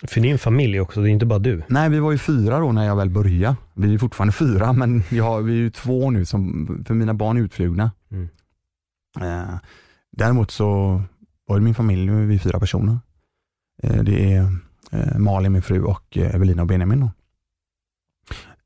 För 0.08 0.22
din 0.22 0.38
familj 0.38 0.80
också, 0.80 1.02
det 1.02 1.10
är 1.10 1.12
inte 1.12 1.26
bara 1.26 1.40
du. 1.40 1.64
Nej, 1.68 1.90
vi 1.90 2.00
var 2.00 2.12
ju 2.12 2.18
fyra 2.18 2.60
då 2.60 2.72
när 2.72 2.86
jag 2.86 2.96
väl 2.96 3.10
började. 3.10 3.56
Vi 3.74 3.94
är 3.94 3.98
fortfarande 3.98 4.32
fyra, 4.32 4.74
men 4.74 5.04
jag, 5.10 5.42
vi 5.42 5.54
är 5.54 5.58
ju 5.58 5.70
två 5.70 6.12
nu, 6.12 6.26
som, 6.26 6.68
för 6.88 6.94
mina 6.94 7.14
barn 7.14 7.38
är 7.38 7.42
utflugna. 7.42 7.92
Mm. 8.12 8.30
Eh, 9.22 9.56
däremot 10.12 10.52
så 10.52 11.02
var 11.48 11.58
det 11.58 11.64
min 11.64 11.76
familj, 11.76 12.06
nu 12.06 12.24
är 12.24 12.26
vi 12.26 12.40
fyra 12.40 12.60
personer. 12.60 13.00
Eh, 13.84 14.04
det 14.04 14.34
är 14.34 14.52
eh, 14.92 15.18
Malin, 15.18 15.52
min 15.52 15.62
fru 15.62 15.84
och 15.84 16.18
eh, 16.18 16.36
Evelina 16.36 16.62
och 16.62 16.68
Benjamin. 16.68 17.00
Då. 17.00 17.12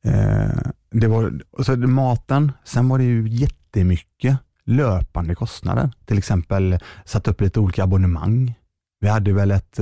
Eh, 0.10 0.72
det 0.92 1.08
var 1.08 1.42
så 1.64 1.78
maten, 1.78 2.52
sen 2.64 2.90
var 2.90 2.98
det 2.98 3.04
ju 3.04 3.28
jättemycket 3.28 4.38
löpande 4.66 5.36
kostnader. 5.36 5.92
Till 6.06 6.18
exempel 6.18 6.80
satt 7.06 7.28
upp 7.28 7.42
lite 7.42 7.60
olika 7.60 7.84
abonnemang. 7.84 8.54
Vi 9.00 9.08
hade 9.08 9.34
väl 9.34 9.52
ett 9.52 9.80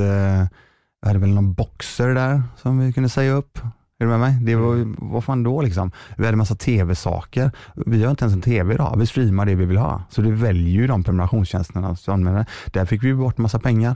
vi 1.02 1.08
hade 1.08 1.20
väl 1.20 1.30
någon 1.30 1.54
boxer 1.54 2.10
där 2.16 2.44
som 2.58 2.80
vi 2.80 2.94
kunde 2.94 3.10
säga 3.10 3.32
upp. 3.34 3.58
Är 4.00 4.06
du 4.06 4.08
med 4.08 4.20
mig? 4.20 4.38
Det 4.42 4.56
var, 4.56 4.74
Mm. 4.74 4.96
vad 5.00 5.24
fan 5.24 5.44
då 5.44 5.62
liksom? 5.62 5.92
Vi 6.18 6.26
hade 6.26 6.38
massa 6.38 6.56
tv-saker. 6.56 7.52
Vi 7.76 8.04
har 8.04 8.12
inte 8.12 8.26
ens 8.26 8.36
en 8.36 8.42
tv 8.42 8.74
idag. 8.74 8.96
Vi 9.00 9.06
streamar 9.08 9.46
det 9.46 9.56
vi 9.56 9.66
vill 9.66 9.78
ha. 9.78 10.04
Så 10.10 10.22
du 10.22 10.32
väljer 10.36 10.70
ju 10.82 10.88
de 10.88 11.04
prenumerationstjänsterna 11.04 11.96
som 11.96 12.14
använder. 12.14 12.46
Där 12.74 12.86
fick 12.86 13.04
vi 13.04 13.14
bort 13.14 13.38
massa 13.38 13.60
pengar. 13.60 13.96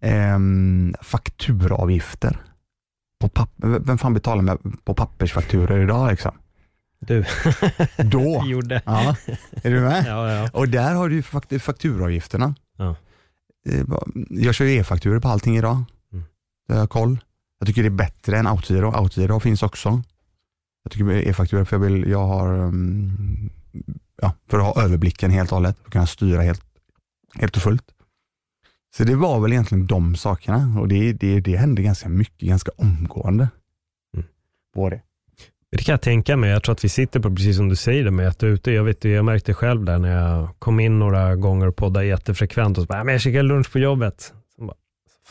Ehm, 0.00 0.94
fakturavgifter. 1.02 2.36
På 3.20 3.28
papp- 3.28 3.54
Vem 3.86 3.98
fan 3.98 4.14
betalar 4.14 4.42
med 4.42 4.58
på 4.84 4.94
pappersfakturor 4.94 5.80
idag 5.80 6.10
liksom? 6.10 6.32
Du 7.00 7.24
Då? 8.04 8.42
gjorde. 8.46 8.82
ja, 8.86 9.16
är 9.62 9.70
du 9.70 9.80
med? 9.80 10.04
Ja, 10.08 10.32
ja. 10.32 10.48
Och 10.52 10.68
där 10.68 10.94
har 10.94 11.08
du 11.08 11.14
ju 11.14 11.22
fakt- 11.22 11.58
fakturavgifterna. 11.62 12.54
Ja. 12.78 12.96
Eh, 13.68 13.82
Jag 14.30 14.54
kör 14.54 14.64
ju 14.64 14.76
e-fakturor 14.80 15.20
på 15.20 15.28
allting 15.28 15.56
idag. 15.56 15.84
Det 16.66 16.74
har 16.74 16.80
jag 16.80 16.90
koll. 16.90 17.18
Jag 17.58 17.66
tycker 17.68 17.82
det 17.82 17.88
är 17.88 17.90
bättre 17.90 18.38
än 18.38 18.46
Autogiro. 18.46 18.90
Autogiro 18.90 19.40
finns 19.40 19.62
också. 19.62 20.02
Jag 20.82 20.92
tycker 20.92 21.10
e-fakturor 21.12 21.64
för 21.64 21.76
jag 21.76 21.80
vill, 21.80 22.10
jag 22.10 22.26
har, 22.26 22.58
um, 22.58 23.50
ja, 24.22 24.32
för 24.50 24.58
att 24.58 24.74
ha 24.76 24.82
överblicken 24.82 25.30
helt 25.30 25.50
och 25.52 25.56
hållet 25.56 25.76
och 25.84 25.92
kunna 25.92 26.06
styra 26.06 26.42
helt, 26.42 26.62
helt 27.34 27.56
och 27.56 27.62
fullt. 27.62 27.84
Så 28.96 29.04
det 29.04 29.14
var 29.14 29.40
väl 29.40 29.52
egentligen 29.52 29.86
de 29.86 30.16
sakerna 30.16 30.80
och 30.80 30.88
det, 30.88 31.12
det, 31.12 31.40
det 31.40 31.56
hände 31.56 31.82
ganska 31.82 32.08
mycket, 32.08 32.48
ganska 32.48 32.70
omgående. 32.76 33.48
Mm. 34.14 34.26
Var 34.74 34.90
det. 34.90 35.00
Det 35.70 35.82
kan 35.82 35.92
jag 35.92 36.00
tänka 36.02 36.36
mig. 36.36 36.50
Jag 36.50 36.62
tror 36.62 36.72
att 36.72 36.84
vi 36.84 36.88
sitter 36.88 37.20
på, 37.20 37.34
precis 37.34 37.56
som 37.56 37.68
du 37.68 37.76
säger, 37.76 38.04
det 38.04 38.10
med 38.10 38.28
att 38.28 38.42
ute. 38.42 38.70
Jag, 38.70 38.84
vet, 38.84 39.04
jag 39.04 39.24
märkte 39.24 39.54
själv 39.54 39.84
där 39.84 39.98
när 39.98 40.16
jag 40.16 40.48
kom 40.58 40.80
in 40.80 40.98
några 40.98 41.36
gånger 41.36 41.66
och 41.66 41.76
poddade 41.76 42.06
jättefrekvent 42.06 42.78
och 42.78 42.82
så 42.82 42.86
bara, 42.86 42.98
"Ja, 42.98 43.04
men 43.04 43.12
jag 43.12 43.20
käkar 43.20 43.42
lunch 43.42 43.72
på 43.72 43.78
jobbet. 43.78 44.32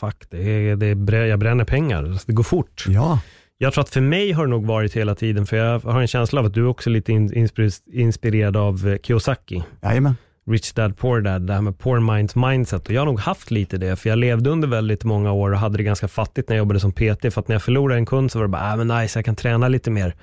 Fuck, 0.00 0.16
det 0.30 0.50
är, 0.50 0.76
det 0.76 1.16
är, 1.16 1.24
jag 1.24 1.38
bränner 1.38 1.64
pengar. 1.64 2.18
Det 2.26 2.32
går 2.32 2.42
fort. 2.42 2.84
Ja, 2.88 3.20
Jag 3.58 3.72
tror 3.72 3.82
att 3.84 3.90
för 3.90 4.00
mig 4.00 4.32
har 4.32 4.44
det 4.46 4.50
nog 4.50 4.66
varit 4.66 4.96
hela 4.96 5.14
tiden, 5.14 5.46
för 5.46 5.56
jag 5.56 5.80
har 5.80 6.00
en 6.00 6.06
känsla 6.06 6.40
av 6.40 6.46
att 6.46 6.54
du 6.54 6.60
är 6.60 6.66
också 6.68 6.90
lite 6.90 7.12
in, 7.12 7.32
inspir- 7.32 7.80
inspirerad 7.92 8.56
av 8.56 8.88
eh, 8.88 8.96
Kiyosaki. 9.02 9.62
jajamän. 9.82 10.16
Rich 10.50 10.72
Dad 10.72 10.96
Poor 10.98 11.20
Dad, 11.20 11.42
det 11.46 11.52
här 11.54 11.60
med 11.60 11.78
poor 11.78 12.14
minds 12.14 12.36
mindset. 12.36 12.86
Och 12.86 12.92
jag 12.94 13.00
har 13.00 13.06
nog 13.06 13.20
haft 13.20 13.50
lite 13.50 13.78
det, 13.78 13.96
för 13.96 14.08
jag 14.08 14.18
levde 14.18 14.50
under 14.50 14.68
väldigt 14.68 15.04
många 15.04 15.32
år 15.32 15.50
och 15.52 15.58
hade 15.58 15.76
det 15.76 15.82
ganska 15.82 16.08
fattigt 16.08 16.48
när 16.48 16.56
jag 16.56 16.58
jobbade 16.62 16.80
som 16.80 16.92
PT. 16.92 17.20
För 17.34 17.38
att 17.40 17.48
när 17.48 17.54
jag 17.54 17.62
förlorade 17.62 17.98
en 17.98 18.06
kund 18.06 18.32
så 18.32 18.38
var 18.38 18.44
det 18.44 18.48
bara, 18.48 18.72
ah, 18.72 18.76
men 18.76 18.88
nice, 18.88 19.18
jag 19.18 19.24
kan 19.24 19.36
träna 19.36 19.68
lite 19.68 19.90
mer. 19.90 20.14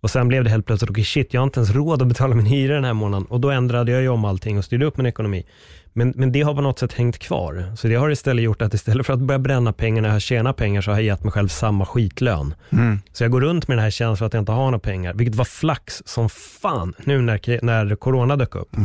Och 0.00 0.10
sen 0.10 0.28
blev 0.28 0.44
det 0.44 0.50
helt 0.50 0.66
plötsligt, 0.66 0.90
okej 0.90 1.04
shit, 1.04 1.34
jag 1.34 1.40
har 1.40 1.44
inte 1.44 1.60
ens 1.60 1.70
råd 1.74 2.02
att 2.02 2.08
betala 2.08 2.34
min 2.34 2.46
hyra 2.46 2.74
den 2.74 2.84
här 2.84 2.92
månaden. 2.92 3.26
Och 3.26 3.40
då 3.40 3.50
ändrade 3.50 3.92
jag 3.92 4.02
ju 4.02 4.08
om 4.08 4.24
allting 4.24 4.58
och 4.58 4.64
styrde 4.64 4.86
upp 4.86 4.96
min 4.96 5.06
ekonomi. 5.06 5.44
Men, 5.92 6.12
men 6.16 6.32
det 6.32 6.42
har 6.42 6.54
på 6.54 6.60
något 6.60 6.78
sätt 6.78 6.92
hängt 6.92 7.18
kvar. 7.18 7.72
Så 7.76 7.88
det 7.88 7.94
har 7.94 8.10
istället 8.10 8.44
gjort 8.44 8.62
att 8.62 8.74
istället 8.74 9.06
för 9.06 9.12
att 9.12 9.20
börja 9.20 9.38
bränna 9.38 9.72
pengar 9.72 10.02
när 10.02 10.08
jag 10.08 10.22
tjänar 10.22 10.52
pengar 10.52 10.80
så 10.80 10.90
har 10.90 10.98
jag 10.98 11.04
gett 11.04 11.24
mig 11.24 11.32
själv 11.32 11.48
samma 11.48 11.86
skitlön. 11.86 12.54
Mm. 12.70 12.98
Så 13.12 13.24
jag 13.24 13.30
går 13.30 13.40
runt 13.40 13.68
med 13.68 13.76
den 13.76 13.82
här 13.82 13.90
känslan 13.90 14.26
att 14.26 14.34
jag 14.34 14.40
inte 14.40 14.52
har 14.52 14.64
några 14.64 14.78
pengar, 14.78 15.14
vilket 15.14 15.34
var 15.34 15.44
flax 15.44 16.02
som 16.06 16.28
fan 16.28 16.94
nu 17.04 17.22
när, 17.22 17.64
när 17.64 17.96
corona 17.96 18.36
dök 18.36 18.54
upp. 18.54 18.76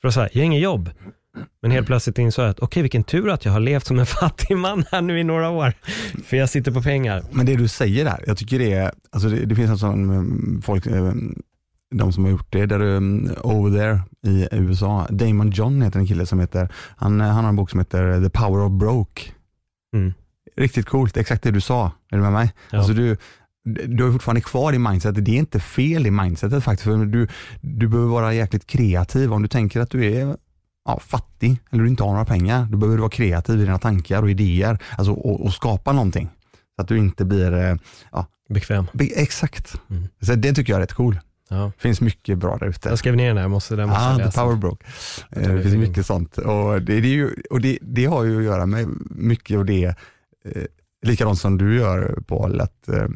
För 0.00 0.08
att 0.08 0.14
säga, 0.14 0.28
jag 0.32 0.40
har 0.40 0.46
inget 0.46 0.62
jobb. 0.62 0.90
Men 1.62 1.70
helt 1.70 1.86
plötsligt 1.86 2.18
insåg 2.18 2.44
jag 2.44 2.50
att 2.50 2.60
okej, 2.60 2.82
vilken 2.82 3.04
tur 3.04 3.30
att 3.30 3.44
jag 3.44 3.52
har 3.52 3.60
levt 3.60 3.86
som 3.86 3.98
en 3.98 4.06
fattig 4.20 4.56
man 4.56 4.84
här 4.90 5.00
nu 5.00 5.20
i 5.20 5.24
några 5.24 5.50
år. 5.50 5.72
För 6.24 6.36
jag 6.36 6.48
sitter 6.48 6.72
på 6.72 6.82
pengar. 6.82 7.24
Men 7.30 7.46
det 7.46 7.56
du 7.56 7.68
säger 7.68 8.04
där, 8.04 8.24
jag 8.26 8.38
tycker 8.38 8.58
det 8.58 8.72
är, 8.72 8.92
alltså 9.10 9.28
det, 9.28 9.44
det 9.44 9.54
finns 9.54 9.70
en 9.70 9.78
sån 9.78 10.10
um, 10.10 10.62
folk, 10.64 10.86
um, 10.86 11.42
de 11.92 12.12
som 12.12 12.24
har 12.24 12.30
gjort 12.30 12.52
det, 12.52 12.66
där 12.66 12.80
um, 12.80 13.30
over 13.42 13.78
there 13.78 14.00
i 14.26 14.48
USA, 14.52 15.06
Damon 15.10 15.50
John 15.50 15.82
heter 15.82 16.00
en 16.00 16.06
kille 16.06 16.26
som 16.26 16.40
heter, 16.40 16.68
han, 16.96 17.20
han 17.20 17.44
har 17.44 17.48
en 17.48 17.56
bok 17.56 17.70
som 17.70 17.80
heter 17.80 18.22
The 18.22 18.30
Power 18.30 18.64
of 18.64 18.72
Broke. 18.72 19.22
Mm. 19.96 20.12
Riktigt 20.56 20.86
coolt, 20.86 21.16
exakt 21.16 21.42
det 21.42 21.50
du 21.50 21.60
sa, 21.60 21.92
är 22.10 22.16
du 22.16 22.22
med 22.22 22.32
mig? 22.32 22.52
Ja. 22.70 22.78
Alltså 22.78 22.92
du, 22.92 23.16
du 23.86 24.06
är 24.06 24.12
fortfarande 24.12 24.40
kvar 24.40 24.72
i 24.72 24.78
mindsetet, 24.78 25.24
det 25.24 25.30
är 25.30 25.38
inte 25.38 25.60
fel 25.60 26.06
i 26.06 26.10
mindsetet 26.10 26.64
faktiskt, 26.64 26.84
för 26.84 27.06
du, 27.06 27.28
du 27.60 27.88
behöver 27.88 28.10
vara 28.10 28.34
jäkligt 28.34 28.66
kreativ. 28.66 29.32
Om 29.32 29.42
du 29.42 29.48
tänker 29.48 29.80
att 29.80 29.90
du 29.90 30.04
är 30.14 30.36
ja, 30.84 31.00
fattig 31.00 31.58
eller 31.70 31.82
du 31.82 31.88
inte 31.88 32.02
har 32.02 32.10
några 32.10 32.24
pengar, 32.24 32.66
då 32.70 32.76
behöver 32.76 32.96
du 32.96 33.00
vara 33.00 33.10
kreativ 33.10 33.60
i 33.60 33.64
dina 33.64 33.78
tankar 33.78 34.22
och 34.22 34.30
idéer 34.30 34.78
alltså, 34.98 35.12
och, 35.12 35.44
och 35.44 35.52
skapa 35.52 35.92
någonting. 35.92 36.28
Så 36.76 36.82
att 36.82 36.88
du 36.88 36.98
inte 36.98 37.24
blir, 37.24 37.52
eh, 37.52 37.76
ja, 38.12 38.26
Bekväm. 38.48 38.86
be- 38.92 39.10
exakt. 39.16 39.74
Mm. 39.90 40.08
Så 40.20 40.34
det 40.34 40.52
tycker 40.52 40.72
jag 40.72 40.76
är 40.76 40.82
rätt 40.82 40.92
cool. 40.92 41.18
Ja. 41.52 41.72
finns 41.78 42.00
mycket 42.00 42.38
bra 42.38 42.56
där 42.56 42.66
ute. 42.66 42.88
Jag 42.88 42.98
skrev 42.98 43.16
ner 43.16 43.28
den 43.28 43.36
här, 43.36 43.48
måste, 43.48 43.76
den 43.76 43.88
måste 43.88 44.04
jag 44.18 44.32
The. 44.32 44.38
Power 44.38 44.56
Broke. 44.56 44.86
Eh, 45.30 45.54
Det 45.54 45.62
finns 45.62 45.74
mycket 45.74 46.06
sånt. 46.06 46.38
Och 46.38 46.82
det, 46.82 47.00
det, 47.00 47.08
ju, 47.08 47.30
och 47.50 47.60
det, 47.60 47.78
det 47.82 48.04
har 48.04 48.24
ju 48.24 48.38
att 48.38 48.44
göra 48.44 48.66
med 48.66 48.88
mycket 49.10 49.58
av 49.58 49.64
det, 49.64 49.84
eh, 49.84 50.62
likadant 51.02 51.38
som 51.38 51.58
du 51.58 51.76
gör 51.76 52.22
Paul, 52.26 52.60
att 52.60 52.88
eh, 52.88 53.06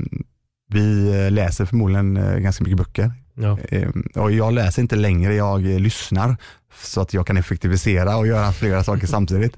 vi 0.68 1.11
läser 1.31 1.64
förmodligen 1.64 2.16
eh, 2.16 2.38
ganska 2.38 2.64
mycket 2.64 2.79
böcker. 2.79 3.12
Ja. 3.35 3.59
Eh, 3.68 3.88
och 4.14 4.33
jag 4.33 4.53
läser 4.53 4.83
inte 4.83 4.96
längre, 4.96 5.35
jag 5.35 5.72
eh, 5.72 5.79
lyssnar 5.81 6.37
så 6.83 7.01
att 7.01 7.14
jag 7.14 7.27
kan 7.27 7.37
effektivisera 7.37 8.16
och 8.16 8.27
göra 8.27 8.53
flera 8.53 8.85
saker 8.85 9.07
samtidigt. 9.16 9.57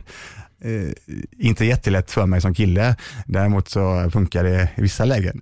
Eh, 0.63 0.93
inte 1.39 1.65
jättelätt 1.65 2.11
för 2.11 2.27
mig 2.27 2.41
som 2.41 2.55
kille, 2.55 2.97
däremot 3.27 3.69
så 3.69 4.11
funkar 4.11 4.45
det 4.45 4.69
i 4.77 4.83
vissa 4.83 5.05
lägen. 5.05 5.41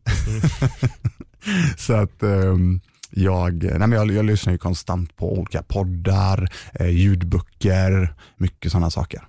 så 1.76 1.92
att 1.92 2.22
ehm, 2.22 2.80
jag, 3.10 3.64
eh, 3.64 3.70
nej 3.70 3.88
men 3.88 3.92
jag, 3.92 4.10
jag 4.10 4.24
lyssnar 4.24 4.52
ju 4.52 4.58
konstant 4.58 5.16
på 5.16 5.32
olika 5.38 5.62
poddar, 5.62 6.48
eh, 6.74 6.88
ljudböcker, 6.88 8.14
mycket 8.36 8.72
sådana 8.72 8.90
saker. 8.90 9.20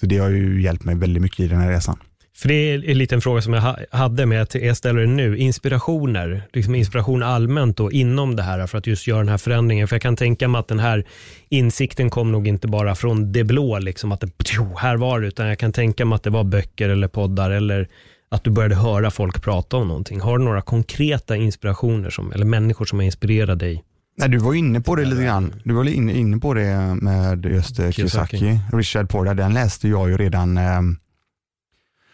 Så 0.00 0.06
det 0.06 0.18
har 0.18 0.28
ju 0.28 0.62
hjälpt 0.62 0.84
mig 0.84 0.94
väldigt 0.94 1.22
mycket 1.22 1.40
i 1.40 1.48
den 1.48 1.60
här 1.60 1.70
resan. 1.70 1.98
För 2.36 2.48
det 2.48 2.54
är 2.54 2.90
en 2.90 2.98
liten 2.98 3.20
fråga 3.20 3.42
som 3.42 3.52
jag 3.52 3.76
hade, 3.90 4.26
men 4.26 4.38
jag- 4.38 4.46
jag 4.64 4.76
ställer 4.76 5.00
den 5.00 5.16
nu. 5.16 5.36
Inspirationer, 5.38 6.42
liksom 6.52 6.74
inspiration 6.74 7.22
allmänt 7.22 7.76
då 7.76 7.92
inom 7.92 8.36
det 8.36 8.42
här 8.42 8.66
för 8.66 8.78
att 8.78 8.86
just 8.86 9.06
göra 9.06 9.18
den 9.18 9.28
här 9.28 9.38
förändringen. 9.38 9.88
För 9.88 9.94
jag 9.96 10.02
kan 10.02 10.16
tänka 10.16 10.48
mig 10.48 10.58
att 10.58 10.68
den 10.68 10.78
här 10.78 11.04
insikten 11.48 12.10
kom 12.10 12.32
nog 12.32 12.48
inte 12.48 12.68
bara 12.68 12.94
från 12.94 13.32
det 13.32 13.44
blå, 13.44 13.78
liksom 13.78 14.12
att 14.12 14.20
det, 14.20 14.30
här 14.78 14.96
var 14.96 15.20
det, 15.20 15.26
utan 15.26 15.46
jag 15.46 15.58
kan 15.58 15.72
tänka 15.72 16.04
mig 16.04 16.16
att 16.16 16.22
det 16.22 16.30
var 16.30 16.44
böcker 16.44 16.88
eller 16.88 17.08
poddar 17.08 17.50
eller 17.50 17.88
att 18.32 18.44
du 18.44 18.50
började 18.50 18.74
höra 18.74 19.10
folk 19.10 19.42
prata 19.42 19.76
om 19.76 19.88
någonting. 19.88 20.20
Har 20.20 20.38
du 20.38 20.44
några 20.44 20.62
konkreta 20.62 21.36
inspirationer 21.36 22.10
som, 22.10 22.32
eller 22.32 22.44
människor 22.46 22.84
som 22.84 22.98
har 22.98 23.04
inspirerat 23.06 23.58
dig? 23.58 23.84
Nej, 24.16 24.28
du 24.28 24.38
var 24.38 24.54
inne 24.54 24.80
på 24.80 24.96
det 24.96 25.04
lite 25.04 25.22
grann. 25.24 25.54
Du 25.64 25.74
var 25.74 25.88
inne, 25.88 26.12
inne 26.12 26.38
på 26.38 26.54
det 26.54 26.76
med 26.94 27.44
just 27.44 27.78
eh, 27.78 27.90
Kiyosaki. 27.90 28.38
Kiyosaki. 28.38 28.76
Richard 28.76 29.08
Porter, 29.08 29.34
den 29.34 29.54
läste 29.54 29.88
jag 29.88 30.10
ju 30.10 30.16
redan, 30.16 30.58
eh, 30.58 30.80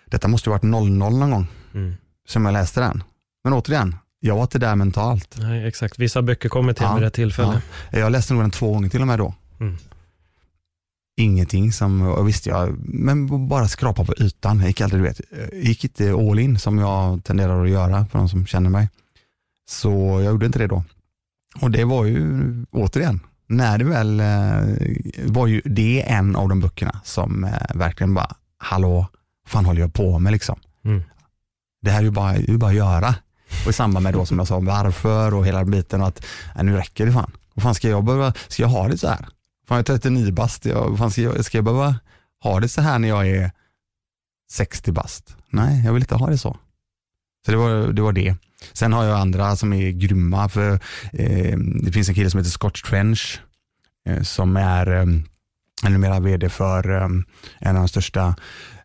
detta 0.07 0.29
måste 0.29 0.49
ju 0.49 0.53
varit 0.53 0.63
00 0.63 0.91
någon 0.91 1.31
gång 1.31 1.47
Mm. 1.75 1.95
som 2.29 2.45
jag 2.45 2.53
läste 2.53 2.81
den. 2.81 3.03
Men 3.45 3.53
återigen, 3.53 3.97
jag 4.21 4.35
var 4.35 4.43
inte 4.43 4.59
där 4.59 4.77
mentalt. 4.77 5.37
Nej, 5.41 5.67
exakt. 5.69 5.99
Vissa 5.99 6.23
böcker 6.23 6.49
kommer 6.49 6.73
till 6.73 6.83
Ja, 6.85 6.95
vid 6.95 7.03
rätt 7.03 7.15
tillfälle. 7.15 7.63
Jag 7.91 8.13
läste 8.13 8.35
nog 8.35 8.43
den 8.43 8.51
två 8.51 8.73
gånger 8.73 8.89
till 8.89 9.01
och 9.01 9.07
med 9.07 9.19
då. 9.19 9.35
Mm. 9.61 9.77
Ingenting 11.21 11.73
som, 11.73 12.03
och 12.03 12.29
visst 12.29 12.47
jag, 12.47 12.77
men 12.85 13.49
bara 13.49 13.69
skrapa 13.69 14.05
på 14.05 14.15
ytan. 14.19 14.59
Jag 14.59 14.67
gick 14.67 14.81
aldrig, 14.81 15.03
du 15.03 15.09
vet, 15.09 15.21
jag 15.53 15.63
gick 15.63 15.85
inte 15.85 16.13
all 16.13 16.39
in 16.39 16.59
som 16.59 16.79
jag 16.79 17.25
tenderar 17.25 17.65
att 17.65 17.71
göra 17.71 18.07
för 18.07 18.19
de 18.19 18.29
som 18.29 18.47
känner 18.47 18.71
mig. 18.71 18.89
Så 19.69 19.91
jag 19.91 20.25
gjorde 20.25 20.47
inte 20.47 20.59
det 20.59 20.67
då. 20.67 20.85
Och 21.61 21.71
det 21.71 21.85
var 21.85 22.05
ju, 22.05 22.65
återigen, 22.71 23.21
när 23.47 23.79
det 23.79 23.85
väl 23.85 24.21
eh, 24.21 25.33
var 25.33 25.47
ju 25.47 25.61
det 25.65 26.05
en 26.09 26.37
av 26.37 26.49
de 26.49 26.61
böckerna 26.61 27.01
som 27.05 27.45
eh, 27.45 27.53
verkligen 27.75 28.15
bara, 28.15 28.37
hallå, 28.59 29.07
vad 29.45 29.51
fan 29.51 29.65
håller 29.65 29.81
jag 29.81 29.95
på 29.95 30.19
med 30.19 30.33
liksom? 30.33 30.59
Mm. 30.85 31.03
Det 31.83 31.91
här 31.91 31.99
är 31.99 32.05
ju 32.05 32.11
bara, 32.11 32.35
är 32.35 32.51
ju 32.51 32.59
bara 32.59 32.71
att 32.71 32.77
göra. 32.77 33.15
Och 33.65 33.71
i 33.71 33.73
samband 33.73 34.05
med 34.05 34.15
då 34.15 34.27
som 34.27 34.39
jag 34.39 34.49
sa 34.49 34.59
varför 34.59 35.35
och 35.35 35.47
hela 35.47 35.65
biten 35.65 36.01
och 36.01 36.09
att 36.09 36.25
nej, 36.55 36.65
nu 36.65 36.77
räcker 36.77 37.07
det 37.07 37.13
fan. 37.13 37.33
Vad 37.55 37.63
fan 37.63 37.75
ska 37.75 37.89
jag 37.89 38.05
behöva, 38.05 38.33
ska 38.49 38.63
jag 38.63 38.71
ha 38.71 38.89
det 38.89 38.99
så 38.99 39.09
här? 39.09 39.29
Fan 39.69 39.77
jag 39.77 39.91
är 39.91 39.99
39 39.99 40.33
bast, 40.33 40.65
jag, 40.65 40.99
fan 40.99 41.11
ska, 41.11 41.23
jag, 41.23 41.45
ska 41.45 41.59
jag 41.59 41.65
behöva 41.65 41.97
ha 42.43 42.61
det 42.61 42.69
så 42.69 42.81
här 42.81 42.99
när 42.99 43.09
jag 43.09 43.29
är 43.29 43.51
60 44.51 44.93
bast? 44.93 45.37
Nej, 45.51 45.83
jag 45.85 45.93
vill 45.93 46.03
inte 46.03 46.15
ha 46.15 46.31
det 46.31 46.39
så. 46.39 46.57
Så 47.47 47.51
det 47.51 47.57
var 47.57 47.93
det. 47.93 48.03
Var 48.03 48.13
det. 48.13 48.37
Sen 48.73 48.93
har 48.93 49.05
jag 49.05 49.21
andra 49.21 49.57
som 49.57 49.73
är 49.73 49.91
grymma, 49.91 50.49
för 50.49 50.73
eh, 51.13 51.59
det 51.59 51.93
finns 51.93 52.09
en 52.09 52.15
kille 52.15 52.31
som 52.31 52.39
heter 52.39 52.51
Scott 52.51 52.85
Trench 52.85 53.41
eh, 54.07 54.23
som 54.23 54.57
är 54.57 54.87
eh, 54.87 55.07
numera 55.91 56.21
vd 56.21 56.49
för 56.49 56.91
eh, 56.91 57.09
en 57.59 57.77
av 57.77 57.83
de 57.83 57.89
största 57.89 58.37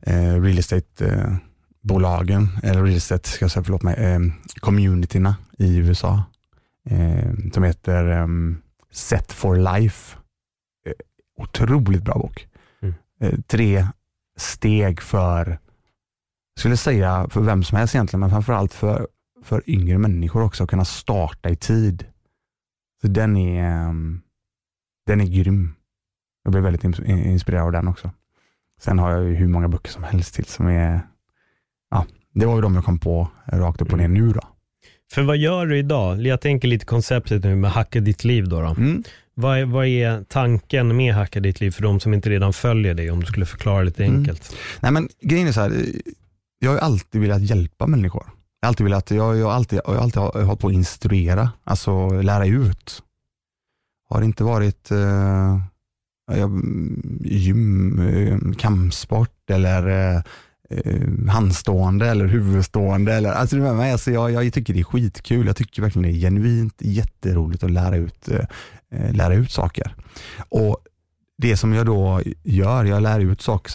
eh, 0.02 0.41
real 0.41 0.60
estate 0.60 1.06
eh, 1.06 1.36
bolagen, 1.84 2.50
eller 2.63 2.84
real 2.84 2.98
estate, 2.98 3.30
ska 3.30 3.43
jag 3.43 3.52
säga, 3.52 3.63
förlåt 3.63 3.84
mig, 3.84 3.96
eh, 3.96 4.19
communityna 4.60 5.36
i 5.58 5.78
USA. 5.78 6.24
Eh, 6.89 7.34
som 7.54 7.63
heter 7.63 8.22
eh, 8.22 8.28
Set 8.91 9.32
for 9.32 9.56
Life. 9.56 10.17
Otroligt 11.38 12.04
bra 12.04 12.13
bok. 12.13 12.48
Mm. 12.82 12.93
Eh, 13.22 13.39
tre 13.48 13.88
steg 14.38 15.02
för, 15.02 15.46
jag 16.56 16.60
skulle 16.60 16.78
säga 16.78 17.28
för 17.30 17.41
vem 17.41 17.63
som 17.63 17.78
helst 17.78 17.96
egentligen, 17.96 18.19
men 18.19 18.30
framförallt 18.30 18.74
för, 18.74 19.08
för 19.43 19.69
yngre 19.69 19.98
människor 19.98 20.43
också, 20.43 20.63
att 20.63 20.69
kunna 20.69 20.86
starta 20.86 21.50
i 21.50 21.56
tid. 21.56 22.06
Så 23.02 23.08
den 23.08 23.38
är, 23.38 23.88
eh, 23.88 23.93
den 25.06 25.22
är 25.22 25.26
grym. 25.26 25.74
Jag 26.43 26.52
blev 26.52 26.63
väldigt 26.63 26.84
ins- 26.84 27.06
inspirerad 27.06 27.65
av 27.65 27.72
den 27.72 27.88
också. 27.88 28.12
Sen 28.82 29.00
har 29.00 29.12
jag 29.12 29.24
ju 29.24 29.36
hur 29.36 29.48
många 29.48 29.67
böcker 29.67 29.91
som 29.91 30.04
helst 30.04 30.36
till 30.36 30.46
som 30.46 30.67
är, 30.67 31.08
ja, 31.91 32.06
det 32.34 32.46
var 32.46 32.56
ju 32.56 32.62
de 32.62 32.76
jag 32.76 32.86
kom 32.86 33.00
på 33.00 33.28
rakt 33.46 33.82
upp 33.82 33.91
och 33.91 33.98
ner 33.98 34.08
nu 34.08 34.30
då. 34.32 34.41
För 35.12 35.22
vad 35.22 35.38
gör 35.38 35.65
du 35.65 35.78
idag? 35.78 36.22
Jag 36.22 36.41
tänker 36.41 36.67
lite 36.67 36.86
konceptet 36.86 37.43
nu 37.43 37.56
med 37.56 37.72
hacka 37.72 38.00
ditt 38.00 38.24
liv 38.24 38.50
då. 38.50 38.62
då. 38.62 38.67
Mm. 38.67 39.04
Vad, 39.36 39.58
är, 39.60 39.65
vad 39.65 39.86
är 39.86 40.24
tanken 40.24 40.96
med 40.96 41.13
hacka 41.13 41.39
ditt 41.39 41.60
liv 41.62 41.72
för 41.72 41.82
de 41.84 42.00
som 42.00 42.13
inte 42.13 42.30
redan 42.30 42.54
följer 42.54 42.93
dig? 42.93 43.12
Om 43.12 43.19
du 43.19 43.26
skulle 43.26 43.46
förklara 43.46 43.84
lite 43.84 44.04
Mm. 44.06 44.17
enkelt. 44.19 44.56
Nej 44.82 44.91
men 44.91 45.10
grejen 45.22 45.48
är 45.48 45.52
så 45.52 45.62
här, 45.62 45.86
jag 46.60 46.72
har 46.72 46.78
alltid 46.78 47.22
velat 47.22 47.41
hjälpa 47.41 47.88
människor. 47.88 48.24
Jag 48.62 48.67
har 48.67 48.69
alltid 48.69 48.84
velat, 48.84 49.12
jag, 49.12 49.38
jag 49.38 49.46
har 49.46 49.54
alltid, 49.54 49.80
jag 49.86 49.93
har 49.93 50.02
alltid 50.02 50.22
hållit 50.22 50.60
på 50.60 50.67
att 50.67 50.74
instruera, 50.74 51.50
alltså 51.63 52.10
lära 52.10 52.46
ut. 52.46 53.04
Har 54.10 54.19
det 54.19 54.26
inte 54.26 54.43
varit 54.43 54.91
eh, 54.91 55.60
gym, 57.22 58.00
eh, 58.00 58.56
kampsport 58.58 59.50
eller 59.50 60.15
eh, 60.15 60.22
handstående 61.30 62.08
eller 62.08 62.26
huvudstående. 62.26 63.13
Eller, 63.13 63.32
alltså, 63.32 63.56
med 63.56 63.76
mig, 63.76 63.91
alltså, 63.91 64.12
jag, 64.12 64.32
jag 64.32 64.54
tycker 64.54 64.74
det 64.74 64.80
är 64.80 64.84
skitkul. 64.84 65.48
Jag 65.48 65.56
tycker 65.56 65.82
verkligen 65.82 66.12
det 66.12 66.17
är 66.17 66.19
genuint 66.22 66.76
jätteroligt 66.80 67.63
att 67.63 67.72
lära 67.72 67.96
ut, 67.96 68.28
eh, 68.30 68.46
lära 69.13 69.34
ut 69.34 69.51
saker. 69.51 69.95
Och 70.49 70.77
det 71.38 71.58
som 71.58 71.73
jag 71.73 71.86
då 71.86 72.21
gör, 72.43 72.86
jag 72.86 73.01
lär 73.01 73.19
ut 73.19 73.41
saker 73.41 73.73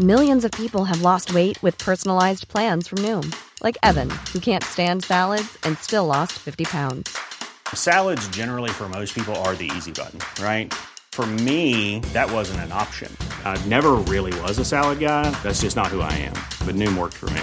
Millions 0.00 0.44
of 0.44 0.50
people 0.50 0.84
have 0.84 1.02
lost 1.02 1.32
weight 1.32 1.62
with 1.62 1.78
personalized 1.78 2.48
plans 2.48 2.88
from 2.88 2.98
Noom, 2.98 3.32
like 3.62 3.78
Evan, 3.84 4.10
who 4.32 4.40
can't 4.40 4.64
stand 4.64 5.04
salads 5.04 5.56
and 5.62 5.78
still 5.78 6.04
lost 6.04 6.32
50 6.32 6.64
pounds. 6.64 7.16
Salads, 7.72 8.26
generally, 8.30 8.70
for 8.70 8.88
most 8.88 9.14
people, 9.14 9.36
are 9.46 9.54
the 9.54 9.70
easy 9.76 9.92
button, 9.92 10.18
right? 10.42 10.74
For 11.12 11.24
me, 11.24 12.00
that 12.12 12.28
wasn't 12.28 12.58
an 12.62 12.72
option. 12.72 13.16
I 13.44 13.56
never 13.68 13.92
really 13.92 14.32
was 14.40 14.58
a 14.58 14.64
salad 14.64 14.98
guy. 14.98 15.30
That's 15.44 15.60
just 15.60 15.76
not 15.76 15.94
who 15.94 16.00
I 16.00 16.12
am. 16.12 16.34
But 16.66 16.74
Noom 16.74 16.98
worked 16.98 17.14
for 17.14 17.26
me. 17.26 17.42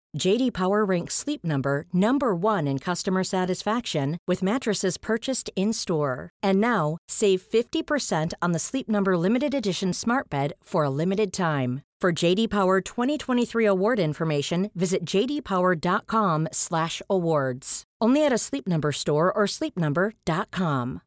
JD 0.17 0.53
Power 0.53 0.83
ranks 0.83 1.15
Sleep 1.15 1.43
Number 1.43 1.85
number 1.93 2.35
1 2.35 2.67
in 2.67 2.79
customer 2.79 3.23
satisfaction 3.23 4.17
with 4.27 4.43
mattresses 4.43 4.97
purchased 4.97 5.49
in-store. 5.55 6.29
And 6.43 6.59
now, 6.61 6.97
save 7.07 7.41
50% 7.41 8.33
on 8.41 8.51
the 8.51 8.59
Sleep 8.59 8.89
Number 8.89 9.17
limited 9.17 9.53
edition 9.53 9.93
Smart 9.93 10.29
Bed 10.29 10.51
for 10.63 10.83
a 10.83 10.89
limited 10.89 11.31
time. 11.31 11.81
For 12.01 12.11
JD 12.11 12.49
Power 12.49 12.81
2023 12.81 13.65
award 13.65 13.99
information, 13.99 14.69
visit 14.73 15.05
jdpower.com/awards. 15.05 17.83
Only 18.01 18.25
at 18.25 18.33
a 18.33 18.37
Sleep 18.37 18.67
Number 18.67 18.91
store 18.91 19.31
or 19.31 19.45
sleepnumber.com. 19.45 20.99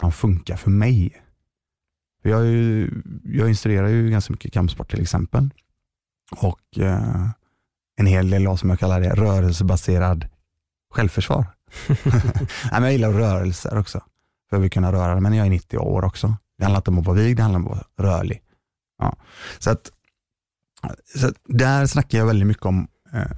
som 0.00 0.12
funkar 0.12 0.56
för 0.56 0.70
mig. 0.70 1.22
Jag, 2.22 2.46
jag 3.24 3.48
instruerar 3.48 3.88
ju 3.88 4.10
ganska 4.10 4.32
mycket 4.32 4.52
kampsport 4.52 4.90
till 4.90 5.00
exempel. 5.00 5.50
Och 6.30 6.78
eh, 6.78 7.28
en 7.96 8.06
hel 8.06 8.30
del 8.30 8.46
av 8.46 8.56
som 8.56 8.70
jag 8.70 8.78
kallar 8.78 9.00
det 9.00 9.14
rörelsebaserad 9.14 10.28
självförsvar. 10.94 11.46
Nej, 11.88 12.70
men 12.70 12.82
jag 12.82 12.92
gillar 12.92 13.12
rörelser 13.12 13.78
också. 13.78 14.00
För 14.50 14.56
att 14.56 14.62
vi 14.62 14.70
kunna 14.70 14.92
röra 14.92 15.14
det, 15.14 15.20
men 15.20 15.34
jag 15.34 15.46
är 15.46 15.50
90 15.50 15.78
år 15.78 16.04
också. 16.04 16.36
Det 16.58 16.64
handlar 16.64 16.80
inte 16.80 16.90
om 16.90 16.98
att 16.98 17.06
vara 17.06 17.16
vig, 17.16 17.36
det 17.36 17.42
handlar 17.42 17.60
om 17.60 17.66
att 17.66 17.88
vara 17.96 18.10
rörlig. 18.10 18.42
Ja. 18.98 19.16
Så, 19.58 19.70
att, 19.70 19.90
så 21.16 21.28
att 21.28 21.34
där 21.44 21.86
snackar 21.86 22.18
jag 22.18 22.26
väldigt 22.26 22.46
mycket 22.46 22.66
om 22.66 22.88
eh, 23.12 23.30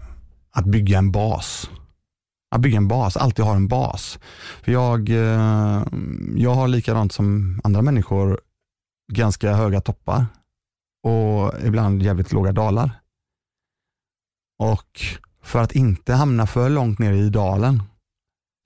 att 0.52 0.64
bygga 0.64 0.98
en 0.98 1.12
bas. 1.12 1.70
Att 2.50 2.60
bygga 2.60 2.76
en 2.76 2.88
bas, 2.88 3.16
alltid 3.16 3.44
ha 3.44 3.56
en 3.56 3.68
bas. 3.68 4.18
För 4.62 4.72
jag, 4.72 5.08
eh, 5.08 5.84
jag 6.36 6.54
har 6.54 6.68
likadant 6.68 7.12
som 7.12 7.60
andra 7.64 7.82
människor 7.82 8.40
ganska 9.12 9.52
höga 9.54 9.80
toppar 9.80 10.26
och 11.02 11.54
ibland 11.64 12.02
jävligt 12.02 12.32
låga 12.32 12.52
dalar. 12.52 13.00
Och 14.58 15.00
för 15.42 15.62
att 15.62 15.72
inte 15.72 16.14
hamna 16.14 16.46
för 16.46 16.70
långt 16.70 16.98
ner 16.98 17.12
i 17.12 17.30
dalen 17.30 17.82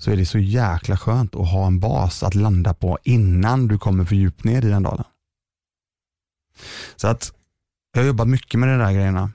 så 0.03 0.11
är 0.11 0.17
det 0.17 0.27
så 0.27 0.39
jäkla 0.39 0.97
skönt 0.97 1.35
att 1.35 1.51
ha 1.51 1.67
en 1.67 1.81
bas 1.81 2.23
att 2.23 2.35
landa 2.35 2.75
på 2.75 2.99
innan 3.03 3.69
du 3.69 3.79
kommer 3.79 4.05
för 4.05 4.15
djupt 4.15 4.45
ner 4.45 4.65
i 4.65 4.69
den 4.69 4.83
dalen. 4.83 5.05
Så 6.97 7.09
att 7.09 7.33
jag 7.93 8.01
har 8.01 8.07
jobbat 8.07 8.29
mycket 8.29 8.61
med 8.61 8.69
de 8.69 8.79
där 8.85 8.93
grejerna 8.93 9.33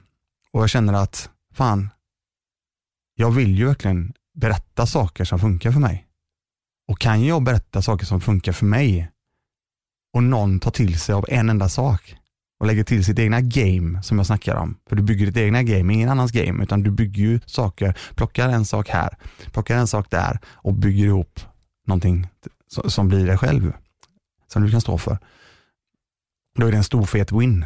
och 0.52 0.62
jag 0.62 0.70
känner 0.70 0.92
att 0.92 1.30
fan, 1.54 1.90
jag 3.14 3.30
vill 3.30 3.58
ju 3.58 3.66
verkligen 3.66 4.12
berätta 4.34 4.86
saker 4.86 5.24
som 5.24 5.38
funkar 5.38 5.72
för 5.72 5.80
mig. 5.80 6.06
Och 6.88 6.98
kan 7.00 7.24
jag 7.24 7.42
berätta 7.42 7.82
saker 7.82 8.06
som 8.06 8.20
funkar 8.20 8.52
för 8.52 8.66
mig 8.66 9.10
och 10.14 10.22
någon 10.22 10.60
tar 10.60 10.70
till 10.70 10.98
sig 11.00 11.14
av 11.14 11.24
en 11.28 11.50
enda 11.50 11.68
sak 11.68 12.19
och 12.60 12.66
lägger 12.66 12.84
till 12.84 13.04
sitt 13.04 13.18
egna 13.18 13.40
game 13.40 14.02
som 14.02 14.18
jag 14.18 14.26
snackar 14.26 14.54
om. 14.54 14.76
För 14.88 14.96
du 14.96 15.02
bygger 15.02 15.26
ditt 15.26 15.36
egna 15.36 15.62
game, 15.62 15.94
ingen 15.94 16.08
annans 16.08 16.32
game, 16.32 16.62
utan 16.62 16.82
du 16.82 16.90
bygger 16.90 17.22
ju 17.22 17.40
saker, 17.46 17.98
plockar 18.14 18.48
en 18.48 18.64
sak 18.64 18.88
här, 18.88 19.16
plockar 19.52 19.76
en 19.76 19.86
sak 19.86 20.10
där 20.10 20.38
och 20.46 20.74
bygger 20.74 21.04
ihop 21.04 21.40
någonting 21.86 22.28
som 22.88 23.08
blir 23.08 23.26
dig 23.26 23.38
själv, 23.38 23.72
som 24.52 24.62
du 24.62 24.70
kan 24.70 24.80
stå 24.80 24.98
för. 24.98 25.18
Då 26.58 26.66
är 26.66 26.70
det 26.70 26.76
en 26.76 26.84
stor 26.84 27.04
fet 27.04 27.32
win. 27.32 27.64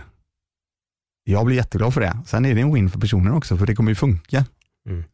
Jag 1.25 1.47
blir 1.47 1.57
jätteglad 1.57 1.95
för 1.95 2.01
det. 2.01 2.19
Sen 2.27 2.45
är 2.45 2.55
det 2.55 2.61
en 2.61 2.75
win 2.75 2.91
för 2.91 3.01
personen 3.01 3.33
också, 3.33 3.57
för 3.57 3.67
det 3.67 3.75
kommer 3.75 3.91
ju 3.91 3.95
funka. 3.95 4.47
Mm. 4.89 5.05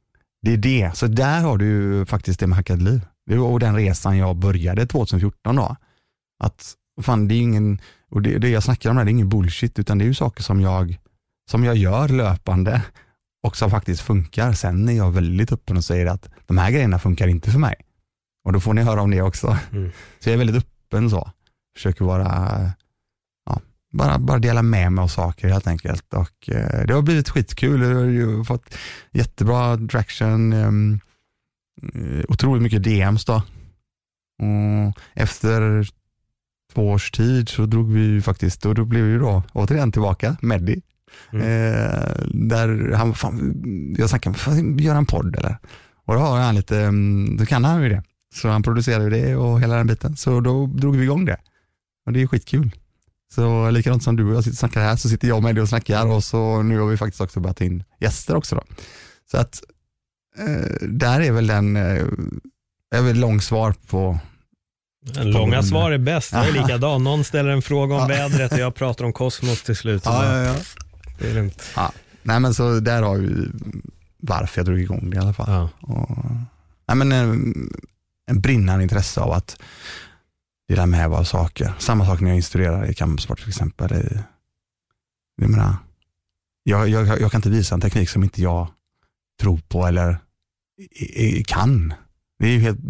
Det 0.43 0.53
är 0.53 0.57
det, 0.57 0.97
så 0.97 1.07
där 1.07 1.41
har 1.41 1.59
du 1.59 2.07
faktiskt 2.07 2.41
det 2.41 2.47
med 2.47 2.57
hackat 2.57 2.83
liv. 2.83 3.07
Det 3.26 3.37
var 3.37 3.59
den 3.59 3.76
resan 3.76 4.18
jag 4.18 4.37
började 4.37 4.87
2014 4.87 5.57
då. 5.57 5.76
Att 6.43 6.74
fan, 7.03 7.28
det 7.28 7.35
är 7.35 7.41
ingen, 7.41 7.81
och 8.11 8.23
det, 8.23 8.39
det 8.39 8.49
jag 8.49 8.63
snackar 8.63 8.91
om 8.91 8.97
här, 8.97 9.05
det 9.05 9.11
är 9.11 9.13
ingen 9.13 9.29
bullshit, 9.29 9.79
utan 9.79 9.99
det 9.99 10.05
är 10.05 10.07
ju 10.07 10.15
saker 10.15 10.43
som 10.43 10.61
jag, 10.61 10.99
som 11.51 11.65
jag 11.65 11.77
gör 11.77 12.09
löpande 12.09 12.83
och 13.43 13.57
som 13.57 13.71
faktiskt 13.71 14.03
funkar. 14.03 14.53
Sen 14.53 14.89
är 14.89 14.93
jag 14.93 15.11
väldigt 15.11 15.53
öppen 15.53 15.77
och 15.77 15.85
säger 15.85 16.07
att 16.07 16.29
de 16.47 16.59
här 16.59 16.71
grejerna 16.71 16.99
funkar 16.99 17.29
inte 17.29 17.51
för 17.51 17.59
mig. 17.59 17.75
Och 18.45 18.53
då 18.53 18.61
får 18.61 18.75
ni 18.75 18.83
höra 18.83 19.03
om 19.03 19.11
det 19.11 19.23
också. 19.23 19.59
Mm. 19.73 19.91
Så 20.19 20.29
jag 20.29 20.35
är 20.35 20.39
väldigt 20.39 20.65
öppen 20.65 21.11
så. 21.11 21.31
Försöker 21.77 22.05
vara, 22.05 22.27
ja, 23.47 23.61
bara, 23.93 24.19
bara 24.19 24.39
dela 24.39 24.63
med 24.63 24.93
mig 24.93 25.03
av 25.03 25.09
saker 25.09 25.49
helt 25.49 25.67
enkelt. 25.67 26.15
Och 26.15 26.49
eh, 26.49 26.87
det 26.87 26.95
har 26.95 27.03
blivit 27.03 27.29
skitkul. 27.29 27.81
Jag 28.17 28.37
har 28.37 28.45
fått 28.45 28.75
jättebra 29.13 29.77
traction, 29.77 30.53
um, 30.53 31.01
otroligt 32.29 32.63
mycket 32.63 32.83
DMs 32.83 33.25
då. 33.25 33.43
Och 34.39 35.01
efter 35.15 35.87
två 36.75 36.91
års 36.91 37.11
tid 37.11 37.49
så 37.49 37.66
drog 37.66 37.93
vi 37.93 38.23
faktiskt, 38.23 38.66
och 38.66 38.75
då 38.75 38.85
blev 38.85 39.05
vi 39.05 39.18
då 39.18 39.43
återigen 39.53 39.93
tillbaka, 39.93 40.37
Meddi. 40.43 40.83
Mm. 41.33 41.47
Eh, 41.47 42.11
där 42.27 42.93
han, 42.93 43.14
fan, 43.14 43.95
jag 43.99 44.11
snackade, 44.11 44.39
fan, 44.39 44.79
gör 44.79 44.95
en 44.95 45.07
podd 45.07 45.37
eller? 45.37 45.59
Och 46.05 46.14
då 46.14 46.21
har 46.21 46.41
han 46.41 46.55
lite, 46.55 46.81
mm, 46.81 47.37
då 47.37 47.47
kan 47.47 47.64
han 47.64 47.83
ju 47.83 47.89
det. 47.89 48.03
Så 48.35 48.49
han 48.49 48.62
producerade 48.62 49.05
ju 49.05 49.11
det 49.11 49.37
och 49.37 49.61
hela 49.61 49.77
den 49.77 49.87
biten. 49.87 50.16
Så 50.16 50.41
då 50.41 50.66
drog 50.66 50.97
vi 50.97 51.03
igång 51.03 51.25
det. 51.25 51.37
Och 52.07 52.12
det 52.12 52.23
är 52.23 52.27
skitkul. 52.27 52.71
Så 53.35 53.71
likadant 53.71 54.03
som 54.03 54.16
du 54.16 54.25
och 54.25 54.35
jag 54.35 54.45
sitter 54.45 54.55
och 54.55 54.59
snackar 54.59 54.81
här 54.81 54.97
så 54.97 55.09
sitter 55.09 55.29
jag 55.29 55.43
med 55.43 55.55
dig 55.55 55.62
och 55.62 55.68
snackar 55.68 56.07
och 56.07 56.25
så 56.25 56.62
nu 56.62 56.79
har 56.79 56.87
vi 56.87 56.97
faktiskt 56.97 57.21
också 57.21 57.41
börjat 57.41 57.61
in 57.61 57.85
gäster 58.01 58.37
också 58.37 58.57
då. 58.57 58.62
Så 59.31 59.39
att 59.39 59.62
eh, 60.39 60.89
där 60.89 61.21
är 61.21 61.33
väl 61.33 61.47
den, 61.47 61.77
eh, 61.77 62.05
är 62.91 63.03
väl 63.03 63.21
lång 63.21 63.41
svar 63.41 63.75
på 63.89 64.18
Långa 65.03 65.62
svar 65.62 65.90
är 65.90 65.98
bäst. 65.98 66.32
Jag 66.32 66.48
är 66.48 66.53
likadan. 66.53 67.05
Någon 67.05 67.24
ställer 67.24 67.51
en 67.51 67.62
fråga 67.62 67.94
om 67.94 68.09
vädret 68.09 68.53
och 68.53 68.59
jag 68.59 68.74
pratar 68.74 69.05
om 69.05 69.12
kosmos 69.12 69.62
till 69.62 69.76
slut. 69.76 70.03
Ja, 70.05 70.24
ja, 70.24 70.42
ja. 70.42 70.55
Det 71.18 71.30
är 71.30 71.34
lugnt. 71.34 71.62
Ja. 71.76 71.92
Nej 72.22 72.40
men 72.40 72.55
så 72.55 72.80
där 72.80 73.03
har 73.03 73.16
vi 73.16 73.48
varför 74.16 74.59
jag 74.59 74.66
drog 74.66 74.80
igång 74.80 75.11
det 75.11 75.16
i 75.16 75.20
alla 75.20 75.32
fall. 75.32 75.51
Ja. 75.51 75.70
Och, 75.80 76.26
nej, 76.88 76.96
men 76.96 77.12
en, 77.12 77.55
en 78.26 78.40
brinnande 78.40 78.82
intresse 78.82 79.20
av 79.20 79.32
att 79.32 79.61
dela 80.68 80.86
med 80.86 81.11
mig 81.11 81.18
av 81.18 81.24
saker. 81.24 81.72
Samma 81.78 82.07
sak 82.07 82.20
när 82.20 82.28
jag 82.28 82.36
instruerar 82.36 82.90
i 82.90 82.94
kampsport 82.94 83.38
till 83.38 83.48
exempel. 83.48 84.20
Jag, 85.36 85.51
menar, 85.51 85.74
jag, 86.62 86.88
jag, 86.88 87.20
jag 87.20 87.30
kan 87.30 87.38
inte 87.38 87.51
visa 87.51 87.74
en 87.74 87.80
teknik 87.80 88.09
som 88.09 88.24
inte 88.24 88.42
jag 88.42 88.68
tror 89.40 89.61
på 89.68 89.86
eller 89.86 90.18
kan. 91.46 91.94
Det 92.41 92.47
är 92.47 92.51
ju 92.51 92.59
helt 92.59 92.80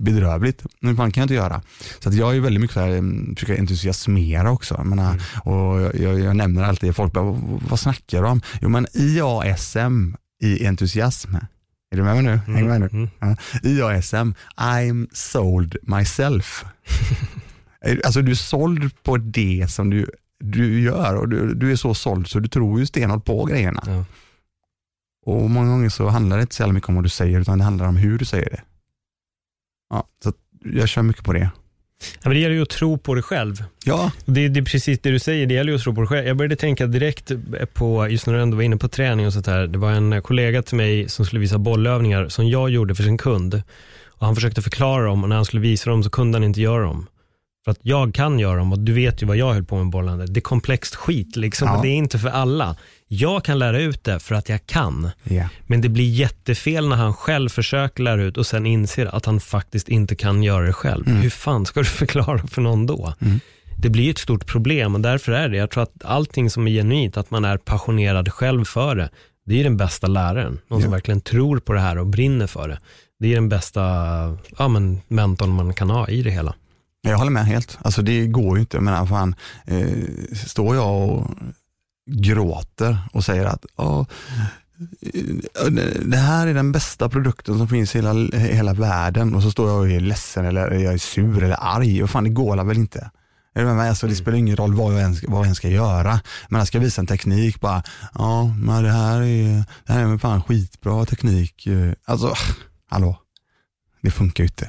bedrövligt. 0.00 0.64
Men 0.80 0.96
fan 0.96 1.10
kan 1.10 1.20
jag 1.20 1.24
inte 1.24 1.34
göra. 1.34 1.62
Så 1.98 2.08
att 2.08 2.14
jag 2.14 2.36
är 2.36 2.40
väldigt 2.40 2.60
mycket 2.60 2.74
så 2.74 2.80
här, 2.80 2.88
mm, 2.88 3.34
försöker 3.36 3.58
entusiasmera 3.58 4.50
också. 4.50 4.74
Jag 4.74 4.86
menar, 4.86 5.10
mm. 5.10 5.20
och 5.44 5.80
jag, 6.00 6.20
jag, 6.20 6.36
nämner 6.36 6.62
alltid, 6.62 6.96
folk 6.96 7.12
bara, 7.12 7.36
vad 7.68 7.80
snackar 7.80 8.22
du 8.22 8.28
om? 8.28 8.40
Jo 8.60 8.68
men 8.68 8.86
IASM 8.92 10.14
i 10.42 10.66
entusiasm. 10.66 11.34
Är 11.90 11.96
du 11.96 12.02
med 12.02 12.14
mig 12.14 12.22
nu? 12.22 12.54
Häng 12.54 12.68
med 12.68 12.80
nu. 12.80 12.88
Mm. 12.92 13.08
Ja. 13.18 13.36
IASM, 13.62 14.34
I'm 14.56 15.08
sold 15.12 15.76
myself. 15.82 16.64
alltså 18.04 18.22
du 18.22 18.30
är 18.30 18.34
såld 18.34 19.02
på 19.02 19.16
det 19.16 19.66
som 19.70 19.90
du, 19.90 20.10
du 20.40 20.80
gör 20.80 21.16
och 21.16 21.28
du, 21.28 21.54
du 21.54 21.72
är 21.72 21.76
så 21.76 21.94
såld 21.94 22.28
så 22.28 22.40
du 22.40 22.48
tror 22.48 22.80
ju 22.80 22.86
stenhårt 22.86 23.24
på 23.24 23.44
grejerna. 23.44 23.82
Ja. 23.86 24.04
Och 25.26 25.50
många 25.50 25.70
gånger 25.70 25.88
så 25.88 26.08
handlar 26.08 26.36
det 26.36 26.42
inte 26.42 26.54
så 26.54 26.72
mycket 26.72 26.88
om 26.88 26.94
vad 26.94 27.04
du 27.04 27.08
säger 27.08 27.40
utan 27.40 27.58
det 27.58 27.64
handlar 27.64 27.86
om 27.86 27.96
hur 27.96 28.18
du 28.18 28.24
säger 28.24 28.50
det. 28.50 28.60
Ja, 29.90 30.08
så 30.24 30.32
jag 30.64 30.88
kör 30.88 31.02
mycket 31.02 31.24
på 31.24 31.32
det. 31.32 31.50
Ja, 32.00 32.20
men 32.22 32.32
det 32.32 32.38
gäller 32.38 32.54
ju 32.54 32.62
att 32.62 32.68
tro 32.68 32.98
på 32.98 33.14
det 33.14 33.22
själv. 33.22 33.64
Ja. 33.84 34.12
Det, 34.24 34.48
det 34.48 34.60
är 34.60 34.64
precis 34.64 35.00
det 35.00 35.10
du 35.10 35.18
säger, 35.18 35.46
det 35.46 35.54
gäller 35.54 35.72
ju 35.72 35.76
att 35.76 35.82
tro 35.82 35.94
på 35.94 36.00
det 36.00 36.06
själv. 36.06 36.26
Jag 36.26 36.36
började 36.36 36.56
tänka 36.56 36.86
direkt 36.86 37.32
på, 37.74 38.08
just 38.08 38.26
när 38.26 38.34
du 38.34 38.40
ändå 38.40 38.56
var 38.56 38.62
inne 38.62 38.76
på 38.76 38.88
träning 38.88 39.26
och 39.26 39.32
sånt 39.32 39.46
här. 39.46 39.66
Det 39.66 39.78
var 39.78 39.90
en 39.90 40.22
kollega 40.22 40.62
till 40.62 40.76
mig 40.76 41.08
som 41.08 41.26
skulle 41.26 41.40
visa 41.40 41.58
bollövningar 41.58 42.28
som 42.28 42.48
jag 42.48 42.70
gjorde 42.70 42.94
för 42.94 43.02
sin 43.02 43.18
kund. 43.18 43.62
Och 44.06 44.26
Han 44.26 44.34
försökte 44.34 44.62
förklara 44.62 45.04
dem 45.04 45.22
och 45.22 45.28
när 45.28 45.36
han 45.36 45.44
skulle 45.44 45.62
visa 45.62 45.90
dem 45.90 46.02
så 46.02 46.10
kunde 46.10 46.36
han 46.36 46.44
inte 46.44 46.60
göra 46.60 46.82
dem. 46.82 47.06
För 47.64 47.70
att 47.70 47.78
jag 47.82 48.14
kan 48.14 48.38
göra 48.38 48.56
dem 48.56 48.72
och 48.72 48.78
du 48.78 48.92
vet 48.92 49.22
ju 49.22 49.26
vad 49.26 49.36
jag 49.36 49.52
höll 49.52 49.64
på 49.64 49.76
med 49.76 49.90
bollarna. 49.90 50.26
Det 50.26 50.38
är 50.38 50.42
komplext 50.42 50.94
skit 50.94 51.36
liksom 51.36 51.68
ja. 51.68 51.80
det 51.82 51.88
är 51.88 51.94
inte 51.94 52.18
för 52.18 52.28
alla. 52.28 52.76
Jag 53.08 53.44
kan 53.44 53.58
lära 53.58 53.80
ut 53.80 54.04
det 54.04 54.20
för 54.20 54.34
att 54.34 54.48
jag 54.48 54.66
kan. 54.66 55.10
Yeah. 55.24 55.48
Men 55.66 55.80
det 55.80 55.88
blir 55.88 56.10
jättefel 56.10 56.88
när 56.88 56.96
han 56.96 57.14
själv 57.14 57.48
försöker 57.48 58.02
lära 58.02 58.22
ut 58.22 58.36
och 58.36 58.46
sen 58.46 58.66
inser 58.66 59.06
att 59.06 59.26
han 59.26 59.40
faktiskt 59.40 59.88
inte 59.88 60.14
kan 60.14 60.42
göra 60.42 60.66
det 60.66 60.72
själv. 60.72 61.08
Mm. 61.08 61.20
Hur 61.20 61.30
fan 61.30 61.66
ska 61.66 61.80
du 61.80 61.86
förklara 61.86 62.46
för 62.46 62.62
någon 62.62 62.86
då? 62.86 63.14
Mm. 63.20 63.40
Det 63.76 63.88
blir 63.88 64.10
ett 64.10 64.18
stort 64.18 64.46
problem 64.46 64.94
och 64.94 65.00
därför 65.00 65.32
är 65.32 65.48
det, 65.48 65.56
jag 65.56 65.70
tror 65.70 65.82
att 65.82 66.04
allting 66.04 66.50
som 66.50 66.68
är 66.68 66.72
genuint, 66.72 67.16
att 67.16 67.30
man 67.30 67.44
är 67.44 67.56
passionerad 67.56 68.32
själv 68.32 68.64
för 68.64 68.94
det, 68.94 69.10
det 69.46 69.60
är 69.60 69.64
den 69.64 69.76
bästa 69.76 70.06
läraren. 70.06 70.58
Någon 70.68 70.78
yeah. 70.78 70.82
som 70.82 70.92
verkligen 70.92 71.20
tror 71.20 71.58
på 71.58 71.72
det 71.72 71.80
här 71.80 71.98
och 71.98 72.06
brinner 72.06 72.46
för 72.46 72.68
det. 72.68 72.78
Det 73.18 73.30
är 73.30 73.34
den 73.34 73.48
bästa 73.48 73.80
ja, 74.58 74.68
men, 74.68 75.00
mentorn 75.08 75.50
man 75.50 75.74
kan 75.74 75.90
ha 75.90 76.08
i 76.08 76.22
det 76.22 76.30
hela. 76.30 76.54
Jag 77.02 77.18
håller 77.18 77.30
med 77.30 77.46
helt. 77.46 77.78
Alltså 77.82 78.02
det 78.02 78.26
går 78.26 78.56
ju 78.56 78.60
inte. 78.60 78.76
Jag 78.76 78.84
menar, 78.84 79.06
fan, 79.06 79.34
eh, 79.64 79.88
står 80.46 80.74
jag 80.74 81.08
och 81.08 81.30
gråter 82.10 82.98
och 83.12 83.24
säger 83.24 83.44
att 83.44 83.66
oh, 83.76 84.06
det 86.04 86.16
här 86.16 86.46
är 86.46 86.54
den 86.54 86.72
bästa 86.72 87.08
produkten 87.08 87.58
som 87.58 87.68
finns 87.68 87.94
i 87.94 87.98
hela, 87.98 88.36
hela 88.36 88.72
världen 88.72 89.34
och 89.34 89.42
så 89.42 89.50
står 89.50 89.68
jag 89.68 89.78
och 89.78 89.90
är 89.90 90.00
ledsen 90.00 90.44
eller 90.44 90.70
jag 90.70 90.94
är 90.94 90.98
sur 90.98 91.42
eller 91.42 91.56
arg. 91.60 92.02
Och 92.02 92.10
fan, 92.10 92.24
det 92.24 92.30
går 92.30 92.64
väl 92.64 92.78
inte. 92.78 93.10
Alltså, 93.54 94.06
det 94.06 94.14
spelar 94.14 94.38
ingen 94.38 94.56
roll 94.56 94.74
vad 94.74 94.94
jag 94.94 95.02
än, 95.02 95.16
vad 95.28 95.40
jag 95.40 95.46
än 95.46 95.54
ska 95.54 95.68
göra. 95.68 96.20
Men 96.48 96.58
jag 96.58 96.68
ska 96.68 96.78
visa 96.78 97.00
en 97.00 97.06
teknik 97.06 97.60
bara, 97.60 97.82
ja, 98.14 98.54
men 98.58 98.82
det 98.82 98.90
här 98.92 99.22
är, 99.22 99.64
det 99.86 99.92
här 99.92 100.12
är 100.14 100.18
fan 100.18 100.42
skitbra 100.42 101.04
teknik. 101.04 101.68
Alltså, 102.04 102.34
hallå, 102.90 103.16
det 104.02 104.10
funkar 104.10 104.44
ju 104.44 104.48
inte. 104.48 104.68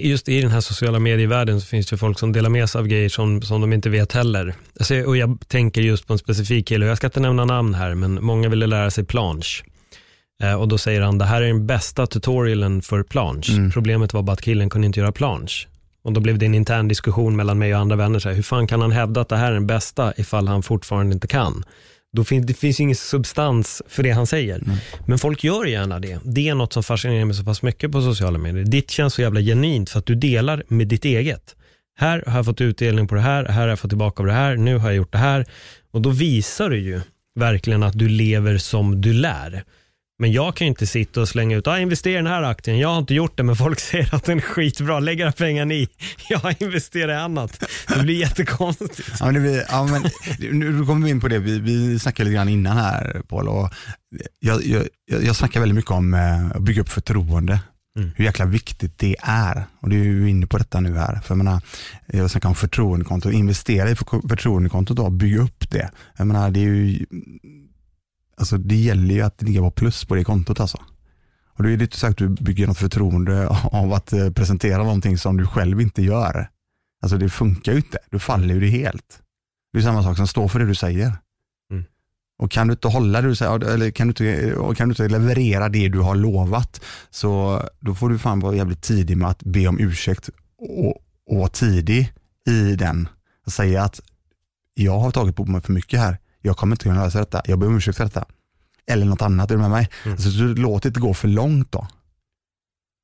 Just 0.00 0.28
i 0.28 0.40
den 0.40 0.50
här 0.50 0.60
sociala 0.60 0.98
medievärlden 0.98 1.60
så 1.60 1.66
finns 1.66 1.86
det 1.86 1.96
folk 1.96 2.18
som 2.18 2.32
delar 2.32 2.50
med 2.50 2.70
sig 2.70 2.78
av 2.78 2.86
grejer 2.86 3.08
som, 3.08 3.42
som 3.42 3.60
de 3.60 3.72
inte 3.72 3.90
vet 3.90 4.12
heller. 4.12 4.54
Alltså, 4.78 5.02
och 5.02 5.16
jag 5.16 5.38
tänker 5.48 5.80
just 5.80 6.06
på 6.06 6.12
en 6.12 6.18
specifik 6.18 6.68
kille, 6.68 6.86
jag 6.86 6.96
ska 6.96 7.06
inte 7.06 7.20
nämna 7.20 7.44
namn 7.44 7.74
här, 7.74 7.94
men 7.94 8.24
många 8.24 8.48
ville 8.48 8.66
lära 8.66 8.90
sig 8.90 9.04
planche. 9.04 9.64
Eh, 10.42 10.54
och 10.54 10.68
då 10.68 10.78
säger 10.78 11.00
han, 11.00 11.18
det 11.18 11.24
här 11.24 11.42
är 11.42 11.46
den 11.46 11.66
bästa 11.66 12.06
tutorialen 12.06 12.82
för 12.82 13.02
planche. 13.02 13.52
Mm. 13.52 13.70
Problemet 13.70 14.12
var 14.12 14.22
bara 14.22 14.32
att 14.32 14.42
killen 14.42 14.70
kunde 14.70 14.86
inte 14.86 15.00
göra 15.00 15.12
planche. 15.12 15.66
Och 16.02 16.12
då 16.12 16.20
blev 16.20 16.38
det 16.38 16.46
en 16.46 16.54
intern 16.54 16.88
diskussion 16.88 17.36
mellan 17.36 17.58
mig 17.58 17.74
och 17.74 17.80
andra 17.80 17.96
vänner. 17.96 18.18
Så 18.18 18.28
här, 18.28 18.36
hur 18.36 18.42
fan 18.42 18.66
kan 18.66 18.80
han 18.80 18.92
hävda 18.92 19.20
att 19.20 19.28
det 19.28 19.36
här 19.36 19.50
är 19.50 19.54
den 19.54 19.66
bästa 19.66 20.12
ifall 20.16 20.48
han 20.48 20.62
fortfarande 20.62 21.14
inte 21.14 21.26
kan? 21.26 21.64
Då 22.14 22.24
finns, 22.24 22.46
det 22.46 22.54
finns 22.54 22.80
ingen 22.80 22.96
substans 22.96 23.82
för 23.88 24.02
det 24.02 24.10
han 24.10 24.26
säger. 24.26 24.56
Mm. 24.56 24.76
Men 25.06 25.18
folk 25.18 25.44
gör 25.44 25.64
gärna 25.64 26.00
det. 26.00 26.18
Det 26.24 26.48
är 26.48 26.54
något 26.54 26.72
som 26.72 26.82
fascinerar 26.82 27.24
mig 27.24 27.36
så 27.36 27.44
pass 27.44 27.62
mycket 27.62 27.92
på 27.92 28.02
sociala 28.02 28.38
medier. 28.38 28.64
Ditt 28.64 28.90
känns 28.90 29.14
så 29.14 29.22
jävla 29.22 29.40
genuint 29.40 29.90
för 29.90 29.98
att 29.98 30.06
du 30.06 30.14
delar 30.14 30.62
med 30.68 30.88
ditt 30.88 31.04
eget. 31.04 31.56
Här 31.96 32.24
har 32.26 32.36
jag 32.36 32.44
fått 32.44 32.60
utdelning 32.60 33.08
på 33.08 33.14
det 33.14 33.20
här, 33.20 33.44
här 33.44 33.60
har 33.60 33.68
jag 33.68 33.78
fått 33.78 33.90
tillbaka 33.90 34.22
av 34.22 34.26
det 34.26 34.32
här, 34.32 34.56
nu 34.56 34.76
har 34.76 34.88
jag 34.88 34.96
gjort 34.96 35.12
det 35.12 35.18
här. 35.18 35.46
Och 35.92 36.02
då 36.02 36.10
visar 36.10 36.70
du 36.70 36.78
ju 36.78 37.00
verkligen 37.34 37.82
att 37.82 37.98
du 37.98 38.08
lever 38.08 38.58
som 38.58 39.00
du 39.00 39.12
lär. 39.12 39.64
Men 40.18 40.32
jag 40.32 40.56
kan 40.56 40.64
ju 40.64 40.68
inte 40.68 40.86
sitta 40.86 41.20
och 41.20 41.28
slänga 41.28 41.56
ut, 41.56 41.66
ah, 41.66 41.78
investera 41.78 42.12
i 42.12 42.16
den 42.16 42.26
här 42.26 42.42
aktien. 42.42 42.78
Jag 42.78 42.88
har 42.88 42.98
inte 42.98 43.14
gjort 43.14 43.36
det, 43.36 43.42
men 43.42 43.56
folk 43.56 43.80
säger 43.90 44.14
att 44.14 44.24
den 44.24 44.38
är 44.38 44.42
skitbra. 44.42 45.00
Lägg 45.00 45.20
era 45.20 45.32
pengar 45.32 45.72
i. 45.72 45.88
Jag 46.28 46.38
har 46.38 46.62
investerat 46.62 47.10
i 47.10 47.16
annat. 47.16 47.64
Det 47.88 48.02
blir 48.02 48.20
jättekonstigt. 48.20 49.10
Ja, 49.20 49.24
men 49.24 49.34
det 49.34 49.40
blir, 49.40 49.64
ja, 49.68 49.86
men, 49.86 50.02
nu 50.58 50.86
kommer 50.86 51.04
vi 51.04 51.10
in 51.10 51.20
på 51.20 51.28
det, 51.28 51.38
vi, 51.38 51.58
vi 51.58 51.98
snackade 51.98 52.30
lite 52.30 52.34
grann 52.34 52.48
innan 52.48 52.76
här 52.76 53.22
Paul. 53.28 53.48
Och 53.48 53.70
jag, 54.40 54.64
jag, 54.64 54.86
jag 55.06 55.36
snackar 55.36 55.60
väldigt 55.60 55.76
mycket 55.76 55.90
om 55.90 56.14
eh, 56.14 56.46
att 56.56 56.62
bygga 56.62 56.82
upp 56.82 56.88
förtroende. 56.88 57.60
Mm. 57.98 58.10
Hur 58.16 58.24
jäkla 58.24 58.44
viktigt 58.44 58.98
det 58.98 59.16
är. 59.22 59.64
Och 59.80 59.88
du 59.88 60.00
är 60.00 60.04
ju 60.04 60.30
inne 60.30 60.46
på 60.46 60.58
detta 60.58 60.80
nu 60.80 60.96
här. 60.96 61.20
För 61.20 61.34
jag, 61.34 61.38
menar, 61.38 61.62
jag 62.06 62.30
snackar 62.30 62.48
om 62.48 62.54
förtroendekonto, 62.54 63.30
investera 63.30 63.90
i 63.90 63.96
förtroendekontot 64.28 64.98
och 64.98 65.12
bygga 65.12 65.42
upp 65.42 65.70
det. 65.70 65.90
Jag 66.16 66.26
menar, 66.26 66.50
det 66.50 66.60
är 66.60 66.64
ju 66.64 67.06
alltså 68.36 68.58
det 68.58 68.76
gäller 68.76 69.14
ju 69.14 69.20
att 69.20 69.42
ligga 69.42 69.60
på 69.60 69.70
plus 69.70 70.04
på 70.04 70.14
det 70.14 70.24
kontot 70.24 70.60
alltså. 70.60 70.78
Och 71.56 71.62
då 71.62 71.68
är 71.68 71.76
det 71.76 71.84
inte 71.84 71.98
sagt 71.98 72.10
att 72.10 72.36
du 72.36 72.44
bygger 72.44 72.66
något 72.66 72.78
förtroende 72.78 73.48
av 73.72 73.92
att 73.92 74.12
eh, 74.12 74.30
presentera 74.30 74.78
någonting 74.78 75.18
som 75.18 75.36
du 75.36 75.46
själv 75.46 75.80
inte 75.80 76.02
gör. 76.02 76.48
Alltså 77.02 77.18
det 77.18 77.28
funkar 77.28 77.72
ju 77.72 77.78
inte, 77.78 77.98
du 78.10 78.18
faller 78.18 78.54
ju 78.54 78.60
det 78.60 78.66
helt. 78.66 79.20
Det 79.72 79.78
är 79.78 79.82
samma 79.82 80.02
sak 80.02 80.16
som 80.16 80.26
står 80.26 80.48
för 80.48 80.58
det 80.58 80.66
du 80.66 80.74
säger. 80.74 81.12
Mm. 81.70 81.84
Och 82.38 82.50
kan 82.50 82.66
du 82.66 82.72
inte 82.72 82.88
hålla 82.88 83.22
det 83.22 83.28
du 83.28 83.36
säger, 83.36 83.64
eller 83.64 83.90
kan 83.90 84.06
du, 84.06 84.10
inte, 84.10 84.74
kan 84.76 84.88
du 84.88 84.92
inte 84.92 85.08
leverera 85.08 85.68
det 85.68 85.88
du 85.88 86.00
har 86.00 86.14
lovat, 86.14 86.80
så 87.10 87.62
då 87.80 87.94
får 87.94 88.08
du 88.08 88.18
fan 88.18 88.40
vara 88.40 88.56
jävligt 88.56 88.82
tidig 88.82 89.16
med 89.16 89.28
att 89.28 89.42
be 89.42 89.66
om 89.68 89.80
ursäkt 89.80 90.30
och, 90.58 90.96
och 91.26 91.36
vara 91.36 91.48
tidig 91.48 92.12
i 92.48 92.76
den. 92.76 93.08
Säga 93.46 93.82
att 93.82 94.00
jag 94.74 94.98
har 94.98 95.10
tagit 95.10 95.36
på 95.36 95.44
mig 95.44 95.62
för 95.62 95.72
mycket 95.72 96.00
här 96.00 96.18
jag 96.46 96.56
kommer 96.56 96.74
inte 96.74 96.82
kunna 96.82 97.04
lösa 97.04 97.18
detta, 97.18 97.42
jag 97.44 97.58
ber 97.58 97.66
om 97.66 97.76
ursäkt 97.76 97.96
för 97.96 98.04
detta. 98.04 98.24
Eller 98.86 99.06
något 99.06 99.22
annat, 99.22 99.50
är 99.50 99.54
du 99.54 99.60
med 99.60 99.70
mig? 99.70 99.88
Mm. 100.04 100.14
Alltså, 100.14 100.30
så 100.30 100.44
låt 100.44 100.82
det 100.82 100.88
inte 100.88 101.00
gå 101.00 101.14
för 101.14 101.28
långt 101.28 101.72
då. 101.72 101.86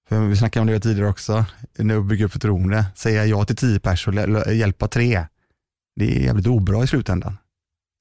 För 0.08 0.26
vi 0.26 0.36
snackade 0.36 0.60
om 0.60 0.66
det 0.66 0.80
tidigare 0.80 1.08
också, 1.08 1.44
när 1.78 1.94
vi 1.94 2.00
bygger 2.00 2.24
upp 2.24 2.32
förtroende. 2.32 2.84
Säga 2.94 3.26
ja 3.26 3.44
till 3.44 3.56
tio 3.56 3.80
pers 3.80 4.08
och 4.08 4.14
hjälpa 4.54 4.88
tre, 4.88 5.26
det 5.96 6.16
är 6.16 6.20
jävligt 6.20 6.46
obra 6.46 6.84
i 6.84 6.86
slutändan. 6.86 7.38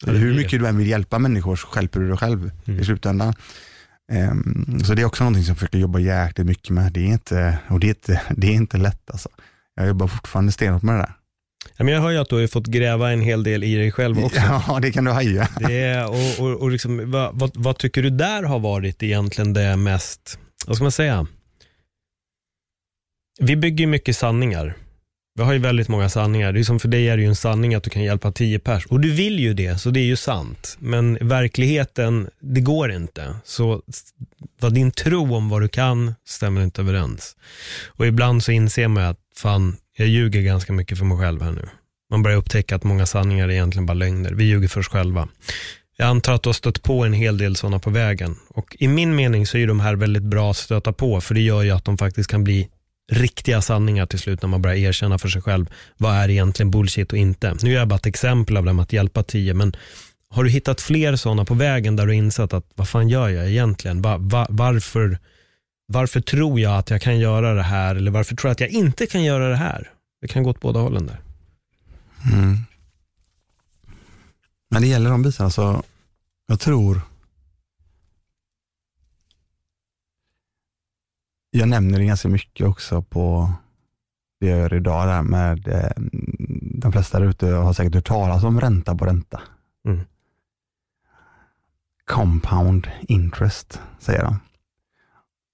Ja, 0.06 0.14
hur 0.14 0.36
mycket 0.36 0.60
du 0.60 0.68
än 0.68 0.78
vill 0.78 0.88
hjälpa 0.88 1.20
människor 1.20 1.56
så 1.56 1.68
hjälper 1.76 2.00
du 2.00 2.08
dig 2.08 2.18
själv 2.18 2.52
mm. 2.66 2.80
i 2.80 2.86
slutändan. 2.86 3.34
Um, 4.12 4.82
så 4.84 4.94
det 4.94 5.02
är 5.02 5.06
också 5.06 5.24
någonting 5.24 5.44
som 5.44 5.52
jag 5.52 5.58
försöker 5.58 5.78
jobba 5.78 6.00
jäkligt 6.00 6.48
mycket 6.48 6.70
med. 6.70 6.94
Det 6.94 7.00
är 7.00 7.06
inte, 7.06 7.60
och 7.68 7.80
det 7.80 7.88
är 7.88 7.90
inte, 7.90 8.22
det 8.38 8.48
är 8.48 8.54
inte 8.54 8.78
lätt 8.78 9.12
alltså. 9.12 9.30
Jag 9.76 9.88
jobbar 9.88 10.08
fortfarande 10.08 10.52
stenhårt 10.52 10.84
med 10.84 10.96
det 10.96 11.02
där. 11.02 11.14
Ja, 11.78 11.84
men 11.86 11.94
jag 11.94 12.02
hör 12.02 12.10
ju 12.10 12.18
att 12.18 12.30
du 12.30 12.36
har 12.36 12.48
fått 12.48 12.68
gräva 12.68 13.12
en 13.12 13.22
hel 13.22 13.44
del 13.44 13.64
i 13.64 13.76
dig 13.76 13.92
själv 13.92 14.26
också. 14.26 14.40
Ja, 14.68 14.80
det 14.82 14.92
kan 14.92 15.04
du 15.04 15.12
haja. 15.12 15.48
Det 15.60 16.04
och, 16.04 16.46
och, 16.46 16.62
och 16.62 16.72
liksom, 16.72 17.12
vad, 17.12 17.40
vad, 17.40 17.52
vad, 17.54 17.78
tycker 17.78 18.02
du 18.02 18.10
där 18.10 18.44
har 18.44 18.60
varit 18.60 19.04
egentligen 19.04 19.54
det 19.54 19.76
mest, 19.76 20.40
vad 20.68 20.76
ska 20.76 20.84
man 20.84 20.92
säga? 20.92 21.28
Vi 23.40 23.56
bygger 23.56 23.88
mycket 23.88 24.18
sanningar. 24.18 24.76
Vi 25.36 25.44
har 25.44 25.54
ju 25.54 25.60
väldigt 25.60 25.88
många 25.88 26.10
sanningar. 26.10 26.54
Det 26.54 26.60
är 26.60 26.64
som 26.64 26.80
för 26.80 26.88
dig 26.88 27.10
är 27.10 27.18
det 27.18 27.24
ju 27.24 27.30
en 27.30 27.36
sanning 27.36 27.76
att 27.76 27.84
du 27.84 27.90
kan 27.90 28.04
hjälpa 28.04 28.32
tio 28.32 28.60
pers. 28.60 28.86
Och 28.86 29.00
du 29.00 29.12
vill 29.12 29.40
ju 29.40 29.54
det, 29.54 29.78
så 29.78 29.90
det 29.90 30.00
är 30.00 30.06
ju 30.06 30.16
sant. 30.16 30.78
Men 30.80 31.18
verkligheten, 31.22 32.30
det 32.40 32.62
går 32.62 32.92
inte. 32.92 33.36
Så 33.44 33.82
vad 34.60 34.74
din 34.74 34.92
tro 34.92 35.36
om 35.36 35.50
vad 35.50 35.62
du 35.62 35.68
kan 35.68 36.16
stämmer 36.26 36.64
inte 36.64 36.82
överens. 36.82 37.36
Och 37.86 38.08
ibland 38.08 38.44
så 38.44 38.52
inser 38.52 38.88
man 38.88 39.04
att 39.04 39.20
fan, 39.36 39.78
jag 40.00 40.08
ljuger 40.08 40.42
ganska 40.42 40.74
mycket 40.74 40.98
för 40.98 41.06
mig 41.06 41.18
själv 41.18 41.42
här 41.42 41.52
nu. 41.52 41.70
Man 42.12 42.24
börjar 42.24 42.38
upptäcka 42.38 42.76
att 42.76 42.84
många 42.84 43.06
sanningar 43.06 43.50
är 43.50 43.52
egentligen 43.52 43.86
bara 43.86 43.94
lögner. 43.94 44.32
Vi 44.32 44.44
ljuger 44.44 44.68
för 44.68 44.80
oss 44.80 44.88
själva. 44.88 45.28
Jag 45.98 46.08
antar 46.08 46.34
att 46.34 46.44
du 46.44 46.50
har 46.50 46.54
stött 46.54 46.84
på 46.84 47.06
en 47.06 47.14
hel 47.14 47.38
del 47.38 47.56
sådana 47.56 47.80
på 47.80 47.90
vägen. 47.90 48.36
Och 48.50 48.76
i 48.80 48.88
min 48.88 49.16
mening 49.16 49.48
så 49.48 49.58
är 49.58 49.68
de 49.68 49.80
här 49.80 49.96
väldigt 49.96 50.24
bra 50.24 50.52
att 50.52 50.58
stöta 50.58 50.94
på, 50.94 51.22
för 51.22 51.34
det 51.34 51.42
gör 51.42 51.64
ju 51.64 51.72
att 51.72 51.86
de 51.86 51.98
faktiskt 51.98 52.30
kan 52.30 52.44
bli 52.44 52.70
riktiga 53.12 53.62
sanningar 53.62 54.06
till 54.06 54.20
slut 54.20 54.42
när 54.42 54.50
man 54.50 54.62
börjar 54.62 54.78
erkänna 54.78 55.18
för 55.18 55.28
sig 55.30 55.42
själv 55.42 55.70
vad 55.98 56.16
är 56.16 56.30
egentligen 56.30 56.72
bullshit 56.72 57.12
och 57.12 57.18
inte. 57.18 57.56
Nu 57.64 57.74
är 57.74 57.76
jag 57.76 57.88
bara 57.88 57.96
ett 57.96 58.06
exempel 58.06 58.58
av 58.58 58.66
dem 58.66 58.80
att 58.80 58.94
hjälpa 58.94 59.24
tio, 59.24 59.54
men 59.54 59.76
har 60.30 60.44
du 60.44 60.50
hittat 60.50 60.82
fler 60.82 61.16
sådana 61.16 61.46
på 61.46 61.54
vägen 61.54 61.96
där 61.96 62.06
du 62.06 62.14
insett 62.14 62.54
att 62.54 62.66
vad 62.76 62.90
fan 62.90 63.10
gör 63.10 63.30
jag 63.30 63.50
egentligen? 63.50 64.02
Va, 64.02 64.18
va, 64.18 64.48
varför, 64.50 65.20
varför 65.92 66.22
tror 66.22 66.60
jag 66.60 66.78
att 66.78 66.90
jag 66.90 67.02
kan 67.02 67.20
göra 67.20 67.54
det 67.54 67.64
här 67.64 67.96
eller 67.96 68.12
varför 68.12 68.36
tror 68.36 68.50
jag 68.50 68.52
att 68.54 68.60
jag 68.60 68.70
inte 68.70 69.06
kan 69.06 69.24
göra 69.24 69.50
det 69.50 69.56
här? 69.56 69.92
Det 70.22 70.28
kan 70.28 70.44
gå 70.44 70.50
åt 70.50 70.60
båda 70.60 70.80
hållen 70.80 71.06
där. 71.06 71.20
Mm. 72.34 72.58
När 74.70 74.80
det 74.80 74.88
gäller 74.88 75.10
de 75.10 75.22
bitarna 75.22 75.50
så, 75.50 75.84
jag 76.48 76.60
tror 76.60 77.02
jag 81.52 81.70
nämner 81.70 82.00
det 82.00 82.06
ganska 82.06 82.28
mycket 82.28 82.68
också 82.68 83.02
på 83.02 83.54
det 84.40 84.48
jag 84.48 84.60
gör 84.60 84.74
idag 84.74 85.08
där 85.08 85.22
med 85.22 85.68
eh, 85.68 85.92
de 86.62 86.92
flesta 86.92 87.20
där 87.20 87.28
ute 87.28 87.48
har 87.48 87.74
säkert 87.74 87.96
hört 87.96 88.08
talas 88.08 88.44
om 88.44 88.62
ränta 88.62 88.96
på 88.96 89.06
ränta. 89.06 89.42
Mm. 89.86 90.02
Compound 92.06 92.88
interest 93.02 93.82
säger 94.00 94.24
de. 94.24 94.40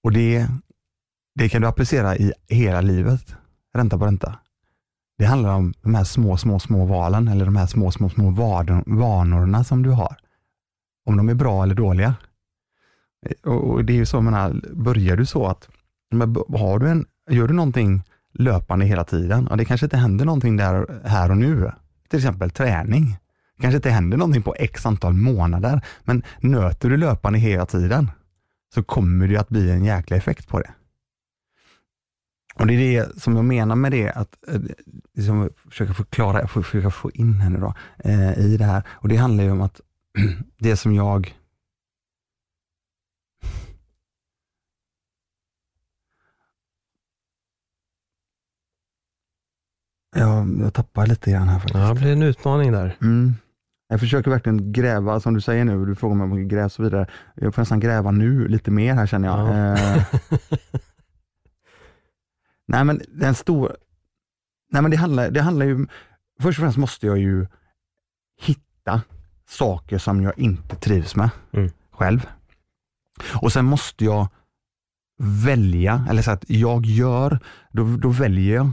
Och 0.06 0.12
det, 0.12 0.48
det 1.36 1.50
kan 1.50 1.62
du 1.62 1.68
applicera 1.68 2.16
i 2.16 2.34
hela 2.48 2.82
livet, 2.82 3.36
ränta 3.74 3.98
på 3.98 4.06
ränta. 4.06 4.40
Det 5.18 5.26
handlar 5.26 5.54
om 5.54 5.74
de 5.82 5.96
här 5.96 6.04
små, 6.04 6.38
små, 6.38 6.60
små 6.60 6.86
valen 6.86 7.28
eller 7.28 7.46
de 7.46 7.56
här 7.56 7.66
små, 7.66 7.92
små, 7.92 8.10
små 8.10 8.30
vanorna 8.86 9.64
som 9.64 9.84
du 9.84 9.90
har. 9.90 10.18
Om 11.06 11.18
de 11.18 11.30
är 11.30 11.34
bra 11.34 11.64
eller 11.64 11.76
dåliga. 11.76 12.16
Och 13.46 13.86
Det 13.86 13.94
är 13.94 13.98
ju 13.98 14.06
så, 14.06 14.22
menar, 14.22 14.62
börjar 14.74 15.18
du 15.18 15.26
så 15.26 15.48
att 15.48 15.70
har 16.50 16.80
du 16.80 16.90
en, 16.90 17.06
gör 17.30 17.48
du 17.48 17.54
någonting 17.54 18.04
löpande 18.34 18.86
hela 18.86 19.04
tiden, 19.04 19.48
och 19.48 19.58
det 19.58 19.66
kanske 19.66 19.86
inte 19.86 19.98
händer 19.98 20.26
någonting 20.26 20.58
där 20.58 21.02
här 21.06 21.32
och 21.32 21.38
nu. 21.38 21.72
Till 22.10 22.20
exempel 22.20 22.52
träning. 22.52 23.18
Det 23.56 23.62
kanske 23.62 23.76
inte 23.76 23.90
händer 23.90 24.18
någonting 24.18 24.44
på 24.44 24.56
x 24.60 24.86
antal 24.86 25.14
månader, 25.14 25.82
men 26.04 26.24
nöter 26.40 26.90
du 26.90 26.98
löpande 26.98 27.40
hela 27.40 27.66
tiden 27.66 28.12
så 28.76 28.84
kommer 28.84 29.28
det 29.28 29.38
att 29.38 29.50
bli 29.50 29.72
en 29.72 29.86
jäkla 29.86 30.18
effekt 30.18 30.48
på 30.48 30.60
det. 30.60 30.74
Och 32.56 32.68
Det 32.68 32.74
är 32.74 32.78
det 32.78 33.22
som 33.22 33.36
jag 33.36 33.46
menar 33.46 33.76
med 33.76 33.92
det, 33.92 34.12
att 34.12 34.38
liksom, 35.14 35.50
försöka 35.70 35.94
förklara, 35.94 36.48
försöka 36.48 36.92
få 36.92 37.12
in 37.12 37.34
henne 37.34 37.60
då, 37.60 37.74
eh, 37.98 38.40
i 38.40 38.58
det 38.58 38.66
här. 38.66 38.84
Och 38.90 39.10
Det 39.10 39.16
handlar 39.16 39.44
ju 39.44 39.52
om 39.52 39.62
att 39.62 39.82
det 40.58 40.78
som 40.78 40.96
jag 40.96 41.36
Jag, 50.18 50.60
jag 50.62 50.74
tappar 50.74 51.08
lite 51.08 51.32
grann 51.32 51.48
här 51.48 51.60
faktiskt. 51.60 51.80
Ja, 51.80 51.94
det 51.94 52.00
blir 52.00 52.12
en 52.12 52.24
utmaning 52.24 52.72
där. 52.72 52.98
Mm. 53.02 53.36
Jag 53.96 54.00
försöker 54.00 54.32
verkligen 54.32 54.72
gräva, 54.72 55.20
som 55.20 55.34
du 55.34 55.42
säger 55.42 55.66
nu, 55.66 55.86
du 55.86 55.96
frågar 55.96 56.16
mig 56.16 56.24
om 56.24 56.48
gräv 56.48 56.66
och 56.66 56.72
så 56.72 56.84
vidare. 56.84 57.08
Jag 57.36 57.56
får 57.56 57.62
nästan 57.62 57.80
gräva 57.80 58.12
nu 58.12 58.48
lite 58.48 58.72
mer 58.72 58.94
här 58.94 59.08
känner 59.08 59.28
jag. 59.28 59.40
Ja. 59.40 59.78
Eh. 59.78 60.06
nej 62.68 62.84
men 62.84 63.02
den 63.08 63.36
stora, 63.36 63.76
nej 64.72 64.82
men 64.82 64.92
det 64.92 64.98
handlar, 64.98 65.32
det 65.32 65.42
handlar 65.42 65.66
ju, 65.66 65.88
först 66.42 66.60
och 66.60 66.64
främst 66.64 66.78
måste 66.78 67.08
jag 67.08 67.18
ju 67.18 67.48
hitta 68.42 69.02
saker 69.48 69.98
som 69.98 70.22
jag 70.22 70.40
inte 70.40 70.76
trivs 70.76 71.16
med 71.16 71.30
mm. 71.52 71.72
själv. 71.92 72.28
Och 73.42 73.54
sen 73.54 73.66
måste 73.66 74.06
jag 74.06 74.28
välja, 75.18 76.08
eller 76.10 76.22
så 76.22 76.32
att 76.32 76.46
jag 76.48 76.86
gör, 76.86 77.40
då, 77.72 77.98
då 77.98 78.10
väljer 78.10 78.56
jag 78.56 78.72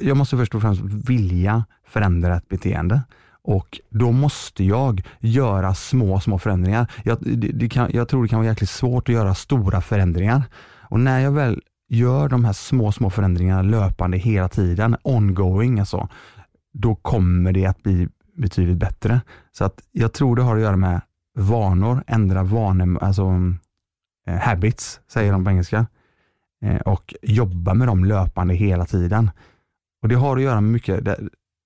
jag 0.00 0.16
måste 0.16 0.36
först 0.36 0.54
och 0.54 0.62
främst 0.62 0.82
vilja 0.82 1.64
förändra 1.90 2.36
ett 2.36 2.48
beteende. 2.48 3.02
Och 3.42 3.80
då 3.88 4.12
måste 4.12 4.64
jag 4.64 5.02
göra 5.20 5.74
små, 5.74 6.20
små 6.20 6.38
förändringar. 6.38 6.92
Jag, 7.04 7.18
det, 7.20 7.52
det 7.52 7.68
kan, 7.68 7.90
jag 7.92 8.08
tror 8.08 8.22
det 8.22 8.28
kan 8.28 8.38
vara 8.38 8.48
jäkligt 8.48 8.70
svårt 8.70 9.08
att 9.08 9.14
göra 9.14 9.34
stora 9.34 9.80
förändringar. 9.80 10.42
Och 10.82 11.00
när 11.00 11.20
jag 11.20 11.32
väl 11.32 11.62
gör 11.88 12.28
de 12.28 12.44
här 12.44 12.52
små, 12.52 12.92
små 12.92 13.10
förändringarna 13.10 13.62
löpande 13.62 14.16
hela 14.16 14.48
tiden, 14.48 14.96
ongoing 15.02 15.80
alltså, 15.80 16.08
då 16.72 16.94
kommer 16.94 17.52
det 17.52 17.66
att 17.66 17.82
bli 17.82 18.08
betydligt 18.36 18.78
bättre. 18.78 19.20
Så 19.52 19.64
att 19.64 19.82
jag 19.92 20.12
tror 20.12 20.36
det 20.36 20.42
har 20.42 20.56
att 20.56 20.62
göra 20.62 20.76
med 20.76 21.00
vanor, 21.38 22.04
ändra 22.06 22.42
vanor, 22.42 22.98
alltså 23.02 23.24
eh, 24.26 24.36
habits, 24.36 25.00
säger 25.12 25.32
de 25.32 25.44
på 25.44 25.50
engelska. 25.50 25.86
Eh, 26.64 26.80
och 26.80 27.14
jobba 27.22 27.74
med 27.74 27.88
dem 27.88 28.04
löpande 28.04 28.54
hela 28.54 28.86
tiden. 28.86 29.30
Och 30.02 30.08
Det 30.08 30.14
har 30.14 30.36
att 30.36 30.42
göra 30.42 30.60
med 30.60 30.72
mycket, 30.72 31.04
det, 31.04 31.18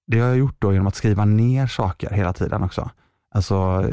det 0.06 0.20
har 0.20 0.28
jag 0.28 0.38
gjort 0.38 0.56
då 0.58 0.72
genom 0.72 0.86
att 0.86 0.94
skriva 0.94 1.24
ner 1.24 1.66
saker 1.66 2.10
hela 2.10 2.32
tiden 2.32 2.62
också. 2.62 2.90
Alltså, 3.34 3.90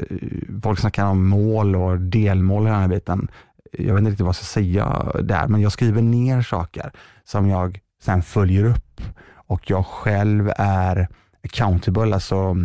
folk 0.64 0.80
snackar 0.80 1.06
om 1.06 1.28
mål 1.28 1.76
och 1.76 2.00
delmål 2.00 2.68
i 2.68 2.70
den 2.70 2.80
här 2.80 2.88
biten. 2.88 3.28
Jag 3.72 3.94
vet 3.94 4.00
inte 4.00 4.12
riktigt 4.12 4.24
vad 4.24 4.28
jag 4.28 4.36
ska 4.36 4.46
säga 4.46 5.12
där, 5.22 5.48
men 5.48 5.62
jag 5.62 5.72
skriver 5.72 6.02
ner 6.02 6.42
saker 6.42 6.92
som 7.24 7.48
jag 7.50 7.80
sen 8.02 8.24
följer 8.24 8.66
upp 8.66 9.02
och 9.34 9.70
jag 9.70 9.86
själv 9.86 10.52
är 10.58 11.08
accountable, 11.44 12.14
alltså 12.14 12.56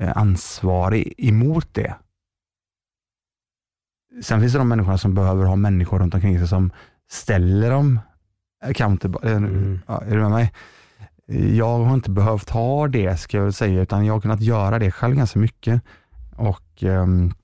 eh, 0.00 0.16
ansvarig 0.16 1.14
emot 1.18 1.74
det. 1.74 1.94
Sen 4.22 4.40
finns 4.40 4.52
det 4.52 4.58
de 4.58 4.68
människorna 4.68 4.98
som 4.98 5.14
behöver 5.14 5.44
ha 5.44 5.56
människor 5.56 5.98
runt 5.98 6.14
omkring 6.14 6.38
sig 6.38 6.48
som 6.48 6.70
ställer 7.10 7.70
dem 7.70 8.00
accountable. 8.64 9.30
Mm. 9.30 9.80
Ja, 9.86 10.02
är 10.02 10.10
du 10.10 10.20
med 10.20 10.30
mig? 10.30 10.52
Jag 11.28 11.78
har 11.78 11.94
inte 11.94 12.10
behövt 12.10 12.50
ha 12.50 12.88
det 12.88 13.16
ska 13.20 13.36
jag 13.36 13.54
säga, 13.54 13.82
utan 13.82 14.06
jag 14.06 14.14
har 14.14 14.20
kunnat 14.20 14.40
göra 14.40 14.78
det 14.78 14.90
själv 14.90 15.16
ganska 15.16 15.38
mycket. 15.38 15.82
Och 16.36 16.82
um, 16.82 17.34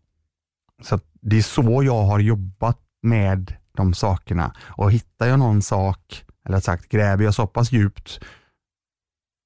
så 0.82 0.94
att 0.94 1.04
Det 1.20 1.38
är 1.38 1.42
så 1.42 1.82
jag 1.82 2.02
har 2.02 2.18
jobbat 2.18 2.78
med 3.02 3.54
de 3.76 3.94
sakerna. 3.94 4.54
Och 4.68 4.92
hittar 4.92 5.26
jag 5.26 5.38
någon 5.38 5.62
sak, 5.62 6.24
eller 6.46 6.60
sagt 6.60 6.88
gräver 6.88 7.24
jag 7.24 7.34
så 7.34 7.46
pass 7.46 7.72
djupt, 7.72 8.20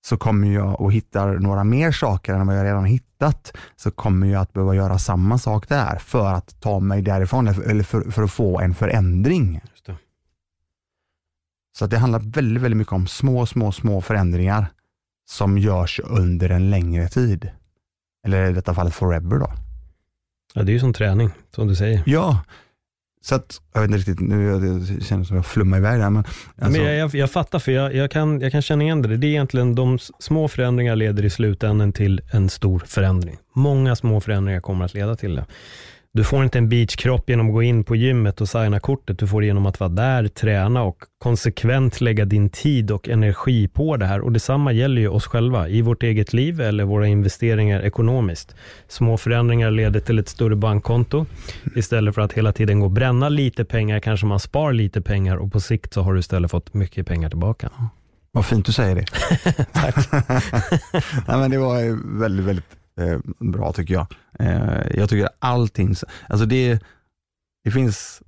så 0.07 0.17
kommer 0.17 0.49
jag 0.53 0.81
och 0.81 0.93
hittar 0.93 1.39
några 1.39 1.65
mer 1.65 1.93
saker 1.93 2.35
än 2.35 2.47
vad 2.47 2.59
jag 2.59 2.65
redan 2.65 2.85
hittat, 2.85 3.57
så 3.77 3.91
kommer 3.91 4.27
jag 4.27 4.43
att 4.43 4.53
behöva 4.53 4.75
göra 4.75 4.99
samma 4.99 5.39
sak 5.39 5.69
där 5.69 5.97
för 5.97 6.33
att 6.33 6.61
ta 6.61 6.81
mig 6.81 7.03
därifrån, 7.03 7.49
eller 7.49 7.85
för, 7.85 8.11
för 8.11 8.23
att 8.23 8.31
få 8.31 8.61
en 8.61 8.75
förändring. 8.75 9.61
Så 11.79 11.87
det 11.87 11.99
handlar 11.99 12.21
väldigt, 12.21 12.63
väldigt 12.63 12.79
mycket 12.79 12.93
om 12.93 13.07
små, 13.07 13.47
små, 13.47 13.73
små 13.73 14.01
förändringar 14.01 14.67
som 15.29 15.59
görs 15.59 16.01
under 16.05 16.51
en 16.51 16.71
längre 16.71 17.09
tid. 17.09 17.51
Eller 18.27 18.51
i 18.51 18.53
detta 18.53 18.75
fallet 18.75 18.95
forever 18.95 19.39
då. 19.39 19.53
Ja, 20.55 20.63
det 20.63 20.71
är 20.71 20.73
ju 20.73 20.81
som 20.81 20.93
träning, 20.93 21.31
som 21.55 21.69
du 21.69 21.77
säger. 21.77 22.03
Ja, 22.07 22.41
så 23.23 23.35
att, 23.35 23.61
jag 23.75 23.81
vet 23.81 23.91
inte 23.91 23.99
riktigt, 23.99 24.21
nu 24.21 24.45
jag 24.45 25.03
känner 25.03 25.25
som 25.25 25.37
jag 25.37 25.47
flummar 25.47 25.79
iväg 25.79 26.01
där, 26.01 26.11
men, 26.11 26.25
alltså, 26.59 26.81
Men 26.81 26.89
jag, 26.89 26.97
jag, 26.97 27.15
jag 27.15 27.31
fattar, 27.31 27.59
för 27.59 27.73
jag, 27.73 27.95
jag, 27.95 28.11
kan, 28.11 28.41
jag 28.41 28.53
kan 28.53 28.63
känna 28.63 28.85
igen 28.85 29.03
det. 29.03 29.17
Det 29.17 29.27
är 29.27 29.29
egentligen 29.29 29.75
de 29.75 29.99
små 30.19 30.49
förändringar 30.49 30.97
leder 30.97 31.25
i 31.25 31.31
slutändan 31.31 31.93
till 31.93 32.21
en 32.33 32.49
stor 32.49 32.83
förändring. 32.87 33.39
Många 33.53 33.97
små 33.97 34.21
förändringar 34.21 34.61
kommer 34.61 34.85
att 34.85 34.95
leda 34.95 35.17
till 35.17 35.35
det. 35.35 35.47
Du 36.17 36.25
får 36.25 36.45
inte 36.45 36.59
en 36.59 36.69
beachkropp 36.69 37.31
genom 37.31 37.47
att 37.47 37.53
gå 37.53 37.63
in 37.63 37.85
på 37.85 37.97
gymmet 37.97 38.41
och 38.41 38.49
signa 38.49 38.81
kortet. 38.81 39.19
Du 39.19 39.27
får 39.27 39.41
det 39.41 39.47
genom 39.47 39.67
att 39.67 39.81
vara 39.81 39.91
där, 39.91 40.29
träna 40.29 40.83
och 40.83 40.99
konsekvent 41.19 42.01
lägga 42.01 42.25
din 42.25 42.51
tid 42.51 42.91
och 42.91 43.09
energi 43.09 43.69
på 43.69 43.97
det 43.97 44.07
här. 44.07 44.21
Och 44.21 44.33
detsamma 44.33 44.73
gäller 44.73 45.01
ju 45.01 45.09
oss 45.09 45.27
själva 45.27 45.69
i 45.69 45.83
vårt 45.83 46.03
eget 46.03 46.33
liv 46.33 46.61
eller 46.61 46.85
våra 46.85 47.07
investeringar 47.07 47.81
ekonomiskt. 47.81 48.55
Små 48.89 49.17
förändringar 49.17 49.71
leder 49.71 50.01
till 50.01 50.19
ett 50.19 50.29
större 50.29 50.57
bankkonto. 50.57 51.27
Istället 51.75 52.15
för 52.15 52.23
att 52.23 52.33
hela 52.33 52.53
tiden 52.53 52.81
gå 52.81 52.87
och 52.87 52.93
bränna 52.93 53.29
lite 53.29 53.65
pengar 53.65 54.01
kanske 54.01 54.27
man 54.27 54.41
spar 54.41 54.73
lite 54.73 55.01
pengar 55.01 55.37
och 55.37 55.53
på 55.53 55.61
sikt 55.61 55.95
så 55.95 56.03
har 56.03 56.15
du 56.15 56.21
istället 56.21 56.51
fått 56.51 56.75
mycket 56.75 57.07
pengar 57.07 57.29
tillbaka. 57.29 57.71
vad 58.33 58.47
fint 58.47 58.67
du 58.67 58.73
säger 58.73 58.95
det. 58.95 59.05
Tack. 59.73 60.13
Nej, 61.29 61.39
men 61.39 61.51
det 61.51 61.59
var 61.59 62.19
väldigt, 62.19 62.47
väldigt 62.47 62.86
eh, 62.97 63.19
bra 63.39 63.73
tycker 63.73 63.95
jag. 63.95 64.07
Eh, 64.39 64.97
jag 64.97 65.09
tycker 65.09 65.29
allting, 65.39 65.95
alltså 66.29 66.47
det, 66.47 66.83
det 67.65 67.71
finns, 67.71 68.23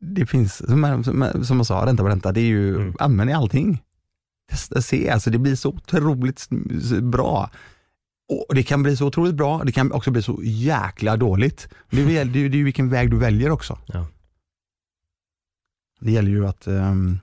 det 0.00 0.26
finns, 0.26 0.56
som, 0.56 1.04
som, 1.04 1.44
som 1.44 1.56
jag 1.56 1.66
sa, 1.66 1.86
ränta 1.86 2.02
på 2.02 2.08
ränta, 2.08 2.32
det 2.32 2.40
är 2.40 2.44
ju, 2.44 2.76
Mm. 2.76 2.94
använd 2.98 3.30
i 3.30 3.32
allting. 3.32 3.82
Testa, 4.50 4.82
se, 4.82 5.10
alltså 5.10 5.30
det 5.30 5.38
blir 5.38 5.56
så 5.56 5.68
otroligt 5.68 6.48
bra. 7.02 7.50
Och 8.48 8.54
Det 8.54 8.62
kan 8.62 8.82
bli 8.82 8.96
så 8.96 9.06
otroligt 9.06 9.34
bra, 9.34 9.62
det 9.64 9.72
kan 9.72 9.92
också 9.92 10.10
bli 10.10 10.22
så 10.22 10.40
jäkla 10.44 11.16
dåligt. 11.16 11.68
Det 11.90 12.02
är, 12.02 12.06
väl- 12.06 12.32
det 12.32 12.38
är, 12.38 12.48
ju 12.48 12.64
vilken 12.64 12.88
väg 12.88 13.10
du 13.10 13.16
väljer 13.18 13.50
också. 13.50 13.78
Ja. 13.86 14.06
Det 16.00 16.12
gäller 16.12 16.30
ju 16.30 16.46
att 16.46 16.66
ehm, 16.66 17.18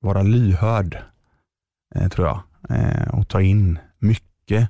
vara 0.00 0.22
lyhörd, 0.22 0.98
eh, 1.94 2.08
tror 2.08 2.26
jag, 2.26 2.42
eh, 2.78 3.08
och 3.14 3.28
ta 3.28 3.40
in 3.40 3.78
mycket 3.98 4.68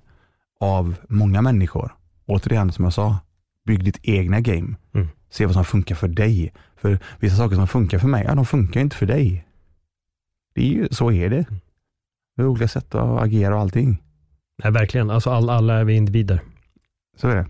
av 0.63 0.95
många 1.09 1.43
människor. 1.43 1.95
Återigen, 2.27 2.73
som 2.73 2.85
jag 2.85 2.93
sa, 2.93 3.19
bygg 3.67 3.85
ditt 3.85 3.99
egna 4.03 4.41
game. 4.41 4.75
Mm. 4.95 5.09
Se 5.31 5.47
vad 5.47 5.55
som 5.55 5.65
funkar 5.65 5.95
för 5.95 6.09
dig. 6.09 6.53
För 6.77 6.99
vissa 7.19 7.37
saker 7.37 7.57
som 7.57 7.69
funkar 7.69 7.99
för 7.99 8.09
mig, 8.09 8.25
ja, 8.29 8.35
de 8.35 8.47
funkar 8.47 8.81
inte 8.81 8.97
för 8.97 9.07
dig. 9.07 9.47
Det 10.55 10.61
är 10.61 10.67
ju, 10.67 10.89
så 10.91 11.13
är 11.13 11.31
det. 11.31 11.47
Det 12.37 12.43
är 12.43 12.47
olika 12.47 12.69
sätt 12.69 12.95
att 12.95 13.23
agera 13.23 13.55
och 13.55 13.61
allting. 13.61 14.03
Nej, 14.63 14.73
verkligen. 14.73 15.11
Alltså 15.11 15.31
all, 15.31 15.51
alla 15.51 15.75
är 15.75 15.85
vi 15.85 15.95
individer. 15.95 16.41
Så 17.17 17.29
är 17.29 17.37
det. 17.37 17.47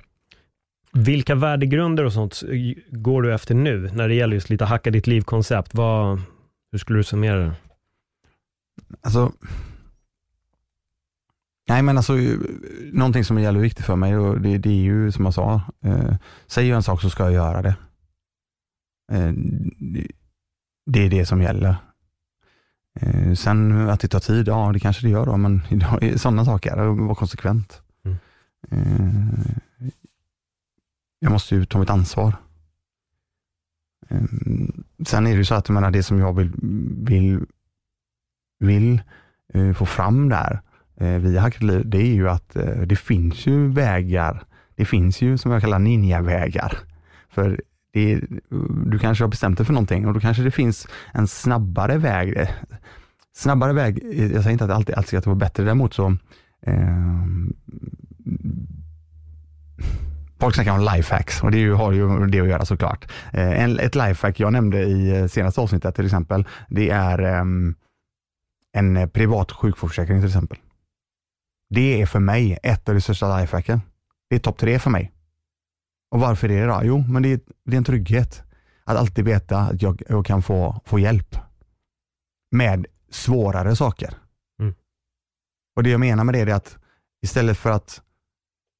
Vilka 0.92 1.34
värdegrunder 1.34 2.04
och 2.04 2.12
sånt 2.12 2.42
går 2.90 3.22
du 3.22 3.34
efter 3.34 3.54
nu 3.54 3.90
när 3.94 4.08
det 4.08 4.14
gäller 4.14 4.34
just 4.34 4.50
lite 4.50 4.64
hacka 4.64 4.90
ditt 4.90 5.06
liv-koncept? 5.06 5.72
Hur 6.72 6.78
skulle 6.78 6.98
du 6.98 7.04
summera 7.04 7.38
det? 7.38 7.54
Alltså, 9.00 9.32
nej 11.68 11.82
men 11.82 11.96
alltså, 11.96 12.18
eh, 12.18 12.38
någonting 12.92 13.24
som 13.24 13.36
är 13.38 13.42
jävligt 13.42 13.62
viktigt 13.64 13.86
för 13.86 13.96
mig, 13.96 14.16
och 14.16 14.40
det, 14.40 14.58
det 14.58 14.70
är 14.70 14.82
ju 14.82 15.12
som 15.12 15.24
jag 15.24 15.34
sa, 15.34 15.60
eh, 15.84 16.14
säger 16.46 16.70
jag 16.70 16.76
en 16.76 16.82
sak 16.82 17.00
så 17.02 17.10
ska 17.10 17.22
jag 17.24 17.32
göra 17.32 17.62
det. 17.62 17.74
Eh, 19.12 19.32
det- 19.78 20.08
det 20.86 21.06
är 21.06 21.10
det 21.10 21.26
som 21.26 21.42
gäller. 21.42 21.76
Eh, 23.00 23.34
sen 23.34 23.88
att 23.88 24.00
det 24.00 24.08
tar 24.08 24.20
tid, 24.20 24.48
ja 24.48 24.70
det 24.72 24.80
kanske 24.80 25.06
det 25.06 25.10
gör 25.10 25.26
då, 25.26 25.36
men 25.36 25.60
sådana 26.18 26.44
saker, 26.44 26.76
vara 26.76 27.14
konsekvent. 27.14 27.82
Mm. 28.04 28.16
Eh, 28.70 29.88
jag 31.18 31.32
måste 31.32 31.54
ju 31.54 31.64
ta 31.64 31.78
mitt 31.78 31.90
ansvar. 31.90 32.36
Eh, 34.08 34.22
sen 35.06 35.26
är 35.26 35.30
det 35.30 35.36
ju 35.36 35.44
så 35.44 35.54
att 35.54 35.68
menar, 35.68 35.90
det 35.90 36.02
som 36.02 36.18
jag 36.18 36.36
vill, 36.36 36.50
vill, 37.06 37.40
vill 38.58 39.02
eh, 39.54 39.72
få 39.72 39.86
fram 39.86 40.28
där 40.28 40.60
Eh, 41.02 41.18
via 41.18 41.40
Hackat 41.40 41.62
liv, 41.62 41.82
det 41.84 41.98
är 41.98 42.14
ju 42.14 42.28
att 42.28 42.56
eh, 42.56 42.64
det 42.64 42.96
finns 42.96 43.46
ju 43.46 43.68
vägar. 43.68 44.42
Det 44.76 44.84
finns 44.84 45.22
ju 45.22 45.38
som 45.38 45.52
jag 45.52 45.60
kallar 45.60 45.78
ninjavägar. 45.78 46.78
För 47.30 47.60
det 47.92 48.12
är, 48.12 48.26
du 48.86 48.98
kanske 48.98 49.24
har 49.24 49.28
bestämt 49.28 49.58
dig 49.58 49.66
för 49.66 49.72
någonting 49.72 50.06
och 50.06 50.14
då 50.14 50.20
kanske 50.20 50.42
det 50.42 50.50
finns 50.50 50.88
en 51.12 51.28
snabbare 51.28 51.98
väg. 51.98 52.36
Eh, 52.36 52.48
Snabbare 53.34 53.72
väg, 53.72 54.02
eh, 54.12 54.32
jag 54.32 54.42
säger 54.42 54.50
inte 54.50 54.64
att 54.64 54.70
det 54.70 54.76
alltid, 54.76 54.94
alltid 54.94 55.20
ska 55.20 55.30
vara 55.30 55.38
bättre, 55.38 55.64
däremot 55.64 55.94
så 55.94 56.16
eh, 56.66 57.26
Folk 60.40 60.54
snackar 60.54 60.72
om 60.72 60.88
lifehacks 60.94 61.42
och 61.42 61.50
det 61.50 61.56
är 61.58 61.60
ju, 61.60 61.72
har 61.72 61.92
ju 61.92 62.26
det 62.26 62.40
att 62.40 62.48
göra 62.48 62.64
såklart. 62.64 63.12
Eh, 63.32 63.62
en, 63.62 63.78
ett 63.78 63.94
lifehack 63.94 64.40
jag 64.40 64.52
nämnde 64.52 64.82
i 64.82 65.20
eh, 65.20 65.26
senaste 65.26 65.60
avsnittet 65.60 65.94
till 65.94 66.04
exempel, 66.04 66.44
det 66.68 66.90
är 66.90 67.22
eh, 67.22 67.44
en 68.72 69.10
privat 69.10 69.52
sjukvårdsförsäkring 69.52 70.20
till 70.20 70.28
exempel. 70.28 70.58
Det 71.74 72.02
är 72.02 72.06
för 72.06 72.20
mig 72.20 72.58
ett 72.62 72.88
av 72.88 72.94
de 72.94 73.00
största 73.00 73.40
lifehacken. 73.40 73.80
Det 74.28 74.36
är 74.36 74.40
topp 74.40 74.58
tre 74.58 74.78
för 74.78 74.90
mig. 74.90 75.12
Och 76.10 76.20
varför 76.20 76.50
är 76.50 76.66
det 76.66 76.72
då? 76.72 76.80
Jo, 76.84 77.04
men 77.08 77.22
det 77.22 77.32
är, 77.32 77.40
det 77.64 77.76
är 77.76 77.78
en 77.78 77.84
trygghet. 77.84 78.42
Att 78.84 78.96
alltid 78.96 79.24
veta 79.24 79.58
att 79.58 79.82
jag, 79.82 80.02
jag 80.08 80.26
kan 80.26 80.42
få, 80.42 80.80
få 80.84 80.98
hjälp 80.98 81.36
med 82.50 82.86
svårare 83.10 83.76
saker. 83.76 84.14
Mm. 84.60 84.74
Och 85.76 85.82
det 85.82 85.90
jag 85.90 86.00
menar 86.00 86.24
med 86.24 86.34
det 86.34 86.40
är 86.40 86.54
att 86.54 86.78
istället 87.22 87.58
för 87.58 87.70
att 87.70 88.02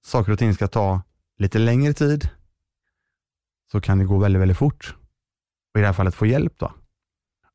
saker 0.05 0.33
och 0.33 0.39
ting 0.39 0.55
ska 0.55 0.69
ta 0.69 1.03
lite 1.39 1.59
längre 1.59 1.93
tid 1.93 2.29
så 3.71 3.81
kan 3.81 3.99
det 3.99 4.05
gå 4.05 4.19
väldigt, 4.19 4.43
väldigt 4.43 4.59
fort. 4.59 4.97
Och 5.75 5.79
i 5.79 5.81
det 5.81 5.87
här 5.87 5.95
fallet 5.95 6.15
få 6.15 6.27
hjälp 6.27 6.59
då. 6.59 6.73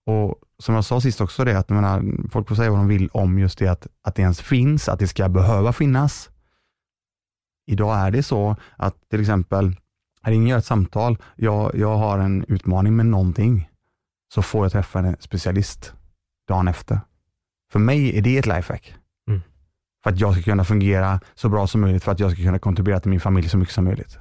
Och 0.06 0.36
som 0.60 0.76
jag 0.76 0.86
sa 0.86 1.02
sist 1.02 1.22
också, 1.22 1.44
det 1.44 1.60
att 1.60 1.70
menar, 1.70 2.30
folk 2.32 2.48
får 2.48 2.56
säga 2.56 2.70
vad 2.70 2.80
de 2.80 2.88
vill 2.88 3.10
om 3.14 3.40
just 3.40 3.60
det 3.60 3.68
att, 3.68 3.88
att 4.02 4.16
det 4.16 4.22
ens 4.22 4.42
finns, 4.42 4.90
att 4.90 5.00
det 5.00 5.08
ska 5.08 5.30
behöva 5.30 5.74
finnas. 5.74 6.30
Idag 7.68 7.98
är 7.98 8.12
det 8.12 8.24
så 8.24 8.56
att 8.76 9.10
till 9.10 9.22
exempel, 9.22 9.76
ringer 10.22 10.50
jag 10.50 10.58
ett 10.58 10.66
samtal, 10.66 11.18
jag, 11.36 11.76
jag 11.76 11.98
har 11.98 12.20
en 12.20 12.46
utmaning 12.48 12.96
med 12.96 13.06
någonting, 13.06 13.70
så 14.34 14.42
får 14.42 14.66
jag 14.66 14.72
träffa 14.72 15.00
en 15.00 15.18
specialist 15.20 15.94
dagen 16.48 16.68
efter. 16.68 17.00
För 17.72 17.80
mig 17.80 18.18
är 18.18 18.22
det 18.22 18.38
ett 18.38 18.46
lifehack. 18.46 18.96
Mm. 19.28 19.42
För 20.04 20.10
att 20.10 20.20
jag 20.20 20.34
ska 20.34 20.44
kunna 20.44 20.64
fungera 20.64 21.20
så 21.36 21.50
bra 21.50 21.68
som 21.68 21.82
möjligt, 21.82 22.04
för 22.04 22.12
att 22.12 22.20
jag 22.20 22.32
ska 22.32 22.42
kunna 22.42 22.60
kontribuera 22.60 23.00
till 23.00 23.10
min 23.10 23.20
familj 23.20 23.50
så 23.50 23.58
mycket 23.58 23.74
som 23.74 23.84
möjligt. 23.84 24.18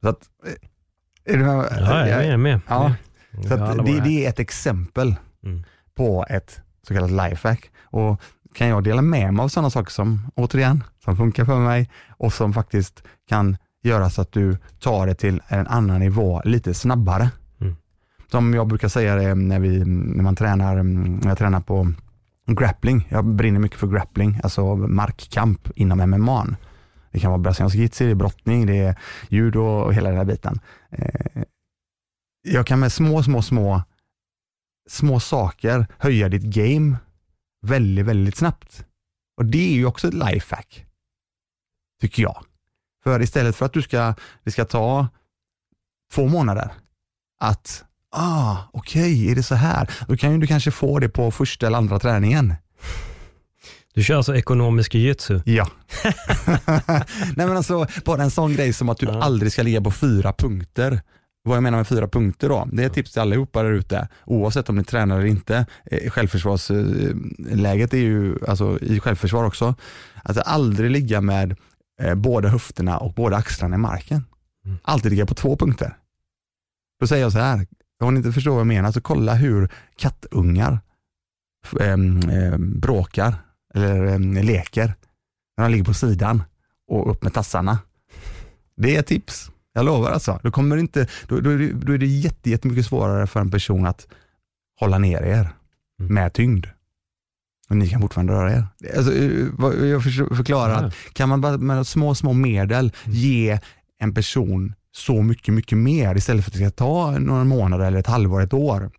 Så 0.00 0.08
att, 0.08 0.30
eh, 0.46 1.32
är 1.34 1.38
du 1.38 1.44
med? 1.44 1.68
Ja, 1.80 2.08
jag 2.08 2.24
är 2.24 2.36
med. 2.36 2.60
Ja. 2.68 2.94
Så 3.42 3.56
det, 3.56 4.00
det 4.00 4.24
är 4.24 4.28
ett 4.28 4.38
exempel 4.40 5.16
Mm. 5.46 5.64
på 5.96 6.24
ett 6.28 6.60
så 6.88 6.94
kallat 6.94 7.10
lifehack. 7.10 7.70
Och 7.82 8.20
kan 8.54 8.68
jag 8.68 8.84
dela 8.84 9.02
med 9.02 9.34
mig 9.34 9.44
av 9.44 9.48
sådana 9.48 9.70
saker 9.70 9.90
som, 9.90 10.30
återigen, 10.34 10.84
som 11.04 11.16
funkar 11.16 11.44
för 11.44 11.58
mig 11.58 11.90
och 12.08 12.32
som 12.32 12.52
faktiskt 12.52 13.02
kan 13.28 13.56
göra 13.82 14.10
så 14.10 14.22
att 14.22 14.32
du 14.32 14.58
tar 14.80 15.06
det 15.06 15.14
till 15.14 15.42
en 15.48 15.66
annan 15.66 16.00
nivå 16.00 16.42
lite 16.44 16.74
snabbare. 16.74 17.30
Mm. 17.60 17.76
Som 18.30 18.54
jag 18.54 18.66
brukar 18.66 18.88
säga 18.88 19.34
när, 19.34 19.60
vi, 19.60 19.84
när 19.84 20.22
man 20.22 20.36
tränar, 20.36 20.82
när 20.82 21.28
jag 21.28 21.38
tränar 21.38 21.60
på 21.60 21.92
grappling. 22.46 23.08
Jag 23.10 23.24
brinner 23.24 23.60
mycket 23.60 23.78
för 23.78 23.86
grappling, 23.86 24.40
alltså 24.42 24.76
markkamp 24.76 25.68
inom 25.74 25.98
MMA. 26.10 26.46
Det 27.12 27.20
kan 27.20 27.30
vara 27.30 27.38
brasiliansk 27.38 27.76
jiu-jitsu, 27.76 28.04
det 28.04 28.10
är 28.10 28.14
brottning, 28.14 28.66
det 28.66 28.78
är 28.78 28.96
judo 29.28 29.60
och 29.60 29.94
hela 29.94 30.08
den 30.08 30.18
här 30.18 30.24
biten. 30.24 30.60
Jag 32.48 32.66
kan 32.66 32.80
med 32.80 32.92
små, 32.92 33.22
små, 33.22 33.42
små, 33.42 33.82
små 34.88 35.20
saker 35.20 35.86
höja 35.98 36.28
ditt 36.28 36.42
game 36.42 36.96
väldigt, 37.62 38.06
väldigt 38.06 38.36
snabbt. 38.36 38.84
Och 39.36 39.44
det 39.44 39.72
är 39.72 39.74
ju 39.74 39.86
också 39.86 40.08
ett 40.08 40.14
lifehack. 40.14 40.86
tycker 42.00 42.22
jag. 42.22 42.44
För 43.04 43.22
istället 43.22 43.56
för 43.56 43.66
att 43.66 43.72
du 43.72 43.82
ska, 43.82 44.14
det 44.44 44.50
ska 44.50 44.64
ta 44.64 45.08
två 46.12 46.26
månader, 46.26 46.72
att 47.40 47.84
ah, 48.10 48.56
okej, 48.72 49.00
okay, 49.02 49.30
är 49.30 49.34
det 49.34 49.42
så 49.42 49.54
här? 49.54 49.90
Då 50.08 50.16
kan 50.16 50.32
ju 50.32 50.38
du 50.38 50.46
kanske 50.46 50.70
få 50.70 50.98
det 50.98 51.08
på 51.08 51.30
första 51.30 51.66
eller 51.66 51.78
andra 51.78 51.98
träningen. 51.98 52.54
Du 53.94 54.04
kör 54.04 54.16
alltså 54.16 54.36
ekonomisk 54.36 54.94
jujutsu? 54.94 55.40
Ja. 55.44 55.70
Nej 57.36 57.46
men 57.46 57.56
alltså, 57.56 57.86
bara 58.04 58.22
en 58.22 58.30
sån 58.30 58.54
grej 58.54 58.72
som 58.72 58.88
att 58.88 58.98
du 58.98 59.06
ja. 59.06 59.22
aldrig 59.22 59.52
ska 59.52 59.62
ligga 59.62 59.80
på 59.80 59.90
fyra 59.90 60.32
punkter. 60.32 61.00
Vad 61.46 61.56
jag 61.56 61.62
menar 61.62 61.78
med 61.78 61.88
fyra 61.88 62.08
punkter 62.08 62.48
då, 62.48 62.68
det 62.72 62.82
är 62.82 62.86
ett 62.86 62.92
tips 62.92 63.12
till 63.12 63.22
allihopa 63.22 63.62
där 63.62 63.72
ute, 63.72 64.08
oavsett 64.24 64.68
om 64.68 64.76
ni 64.76 64.84
tränar 64.84 65.16
eller 65.16 65.26
inte. 65.26 65.66
Eh, 65.84 66.10
självförsvarsläget 66.10 67.94
är 67.94 67.98
ju, 67.98 68.38
alltså 68.48 68.78
i 68.80 69.00
självförsvar 69.00 69.44
också, 69.44 69.74
att 70.22 70.46
aldrig 70.46 70.90
ligga 70.90 71.20
med 71.20 71.56
eh, 72.02 72.14
båda 72.14 72.48
höfterna 72.48 72.98
och 72.98 73.12
båda 73.12 73.36
axlarna 73.36 73.76
i 73.76 73.78
marken. 73.78 74.24
Mm. 74.64 74.78
Alltid 74.82 75.10
ligga 75.10 75.26
på 75.26 75.34
två 75.34 75.56
punkter. 75.56 75.96
Då 77.00 77.06
säger 77.06 77.22
jag 77.22 77.32
så 77.32 77.38
här, 77.38 77.66
om 78.02 78.14
ni 78.14 78.18
inte 78.18 78.32
förstår 78.32 78.50
vad 78.50 78.60
jag 78.60 78.66
menar, 78.66 78.92
så 78.92 79.00
kolla 79.00 79.34
hur 79.34 79.68
kattungar 79.96 80.78
äh, 81.80 81.90
äh, 81.90 82.58
bråkar 82.58 83.34
eller 83.74 84.04
äh, 84.04 84.44
leker 84.44 84.94
när 85.56 85.64
de 85.64 85.70
ligger 85.70 85.84
på 85.84 85.94
sidan 85.94 86.42
och 86.88 87.10
upp 87.10 87.22
med 87.22 87.34
tassarna. 87.34 87.78
Det 88.76 88.96
är 88.96 89.02
tips. 89.02 89.50
Jag 89.76 89.84
lovar 89.84 90.10
alltså. 90.10 90.40
Då, 90.42 90.50
kommer 90.50 90.76
inte, 90.76 91.06
då, 91.28 91.40
då, 91.40 91.50
då 91.72 91.92
är 91.92 91.98
det 91.98 92.06
jätte, 92.06 92.50
jättemycket 92.50 92.86
svårare 92.86 93.26
för 93.26 93.40
en 93.40 93.50
person 93.50 93.86
att 93.86 94.06
hålla 94.80 94.98
ner 94.98 95.22
er 95.22 95.50
mm. 96.00 96.14
med 96.14 96.32
tyngd. 96.32 96.66
Och 97.68 97.76
ni 97.76 97.88
kan 97.88 98.00
fortfarande 98.00 98.32
röra 98.32 98.52
er. 98.52 98.66
Alltså, 98.96 99.14
eh, 99.14 99.88
jag 99.88 100.02
förklarar 100.36 100.84
att 100.84 100.94
kan 101.12 101.28
man 101.28 101.40
bara 101.40 101.56
med 101.56 101.86
små, 101.86 102.14
små 102.14 102.32
medel 102.32 102.92
mm. 103.04 103.16
ge 103.16 103.58
en 103.98 104.14
person 104.14 104.74
så 104.92 105.22
mycket, 105.22 105.54
mycket 105.54 105.78
mer 105.78 106.16
istället 106.16 106.44
för 106.44 106.50
att 106.50 106.58
det 106.58 106.58
ska 106.58 106.70
ta 106.70 107.18
några 107.18 107.44
månader 107.44 107.86
eller 107.86 107.98
ett 107.98 108.06
halvår, 108.06 108.42
ett 108.42 108.52
år. 108.52 108.90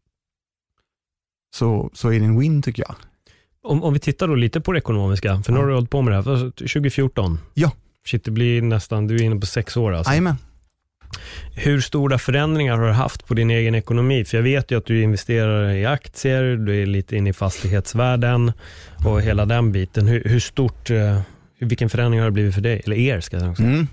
Så, 1.56 1.90
så 1.94 2.12
är 2.12 2.20
det 2.20 2.26
en 2.26 2.40
win 2.40 2.62
tycker 2.62 2.84
jag. 2.88 2.96
Om, 3.64 3.84
om 3.84 3.94
vi 3.94 4.00
tittar 4.00 4.28
då 4.28 4.36
lite 4.36 4.62
på 4.62 4.72
det 4.72 4.80
ekonomiska, 4.80 5.44
för 5.44 5.54
nu 5.54 5.60
har 5.60 5.68
du 5.68 5.74
hållit 5.74 5.90
på 5.90 6.02
med 6.02 6.14
det 6.14 6.18
här, 6.18 6.52
2014. 6.52 7.40
Ja. 7.54 7.72
Shit, 8.06 8.24
det 8.24 8.32
blir 8.32 8.62
nästan, 8.62 9.08
du 9.08 9.16
är 9.16 9.22
inne 9.22 9.40
på 9.40 9.46
sex 9.46 9.78
år 9.78 9.94
alltså. 9.94 10.12
Jajamän. 10.12 10.36
Hur 11.56 11.82
stora 11.82 12.18
förändringar 12.18 12.78
har 12.78 12.88
du 12.88 12.92
haft 12.92 13.28
på 13.28 13.34
din 13.34 13.50
egen 13.50 13.76
ekonomi? 13.76 14.26
För 14.26 14.38
jag 14.38 14.44
vet 14.44 14.72
ju 14.72 14.78
att 14.78 14.86
du 14.86 15.02
investerar 15.02 15.70
i 15.70 15.86
aktier, 15.86 16.44
du 16.44 16.82
är 16.82 16.86
lite 16.86 17.18
inne 17.18 17.30
i 17.30 17.34
fastighetsvärlden 17.34 18.52
och 19.06 19.22
hela 19.22 19.46
den 19.46 19.72
biten. 19.72 20.08
Hur, 20.08 20.24
hur 20.24 20.40
stort, 20.40 20.90
eh, 20.90 21.22
vilken 21.60 21.90
förändring 21.90 22.20
har 22.20 22.28
det 22.28 22.32
blivit 22.32 22.56
för 22.56 22.62
dig? 22.62 22.82
Eller 22.86 22.96
er 22.96 23.20
ska 23.20 23.38
jag 23.38 23.58
säga. 23.58 23.70
Mm. 23.70 23.88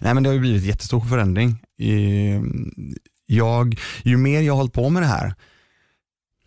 Nej, 0.00 0.14
men 0.14 0.22
det 0.22 0.30
har 0.30 0.38
blivit 0.38 0.62
en 0.62 0.68
jättestor 0.68 1.00
förändring. 1.00 1.58
Jag, 3.26 3.78
ju 4.02 4.16
mer 4.16 4.40
jag 4.40 4.52
har 4.52 4.58
hållit 4.58 4.72
på 4.72 4.90
med 4.90 5.02
det 5.02 5.06
här, 5.06 5.34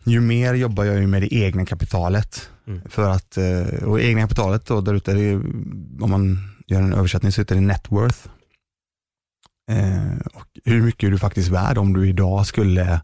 ju 0.04 0.20
mer 0.20 0.54
jobbar 0.54 0.84
jag 0.84 1.00
ju 1.00 1.06
med 1.06 1.22
det 1.22 1.34
egna 1.34 1.66
kapitalet. 1.66 2.50
Mm. 2.66 2.80
För 2.88 3.10
att, 3.10 3.36
eh, 3.36 3.84
och 3.84 4.00
egna 4.00 4.20
kapitalet 4.20 4.66
då, 4.66 4.80
där 4.80 4.94
ute, 4.94 5.12
om 6.00 6.10
man 6.10 6.38
gör 6.66 6.82
en 6.82 6.92
översättning 6.92 7.32
så 7.32 7.40
heter 7.40 7.54
det 7.54 7.60
net 7.60 7.84
worth. 7.88 8.18
Eh, 9.68 10.18
och 10.34 10.46
hur 10.64 10.82
mycket 10.82 11.06
är 11.06 11.10
du 11.10 11.18
faktiskt 11.18 11.48
värd 11.48 11.78
om 11.78 11.92
du 11.92 12.08
idag 12.08 12.46
skulle 12.46 13.00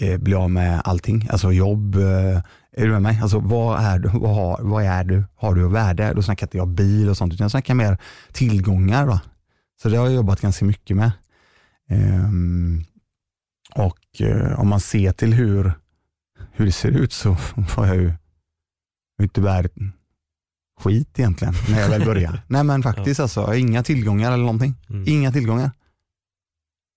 eh, 0.00 0.18
bli 0.18 0.34
av 0.34 0.50
med 0.50 0.82
allting, 0.84 1.28
alltså 1.30 1.52
jobb, 1.52 1.94
eh, 1.94 2.40
är 2.76 2.84
du 2.86 2.90
med 2.90 3.02
mig? 3.02 3.18
Alltså 3.22 3.38
vad 3.38 3.80
är 3.80 3.98
du, 3.98 4.08
vad, 4.08 4.34
har, 4.34 4.58
vad 4.62 4.84
är 4.84 5.04
du, 5.04 5.24
har 5.34 5.54
du 5.54 5.68
värde? 5.68 6.12
Då 6.14 6.22
snackar 6.22 6.46
inte 6.46 6.56
jag 6.56 6.68
bil 6.68 7.08
och 7.08 7.16
sånt, 7.16 7.32
utan 7.32 7.44
jag 7.44 7.50
snackar 7.50 7.74
mer 7.74 7.98
tillgångar. 8.32 9.06
Va? 9.06 9.20
Så 9.82 9.88
det 9.88 9.96
har 9.96 10.06
jag 10.06 10.14
jobbat 10.14 10.40
ganska 10.40 10.64
mycket 10.64 10.96
med. 10.96 11.12
Um, 11.90 12.84
och 13.74 13.98
om 14.56 14.68
man 14.68 14.80
ser 14.80 15.12
till 15.12 15.34
hur, 15.34 15.72
hur 16.52 16.66
det 16.66 16.72
ser 16.72 16.88
ut 16.88 17.12
så 17.12 17.36
var 17.76 17.86
jag 17.86 17.96
ju 17.96 18.12
inte 19.22 19.40
värd 19.40 19.70
skit 20.80 21.18
egentligen 21.18 21.54
när 21.70 21.80
jag 21.80 21.88
väl 21.88 22.04
började. 22.04 22.42
Nej 22.48 22.64
men 22.64 22.82
faktiskt 22.82 23.20
alltså, 23.20 23.54
inga 23.54 23.82
tillgångar 23.82 24.32
eller 24.32 24.44
någonting. 24.44 24.74
Mm. 24.90 25.04
Inga 25.08 25.32
tillgångar. 25.32 25.70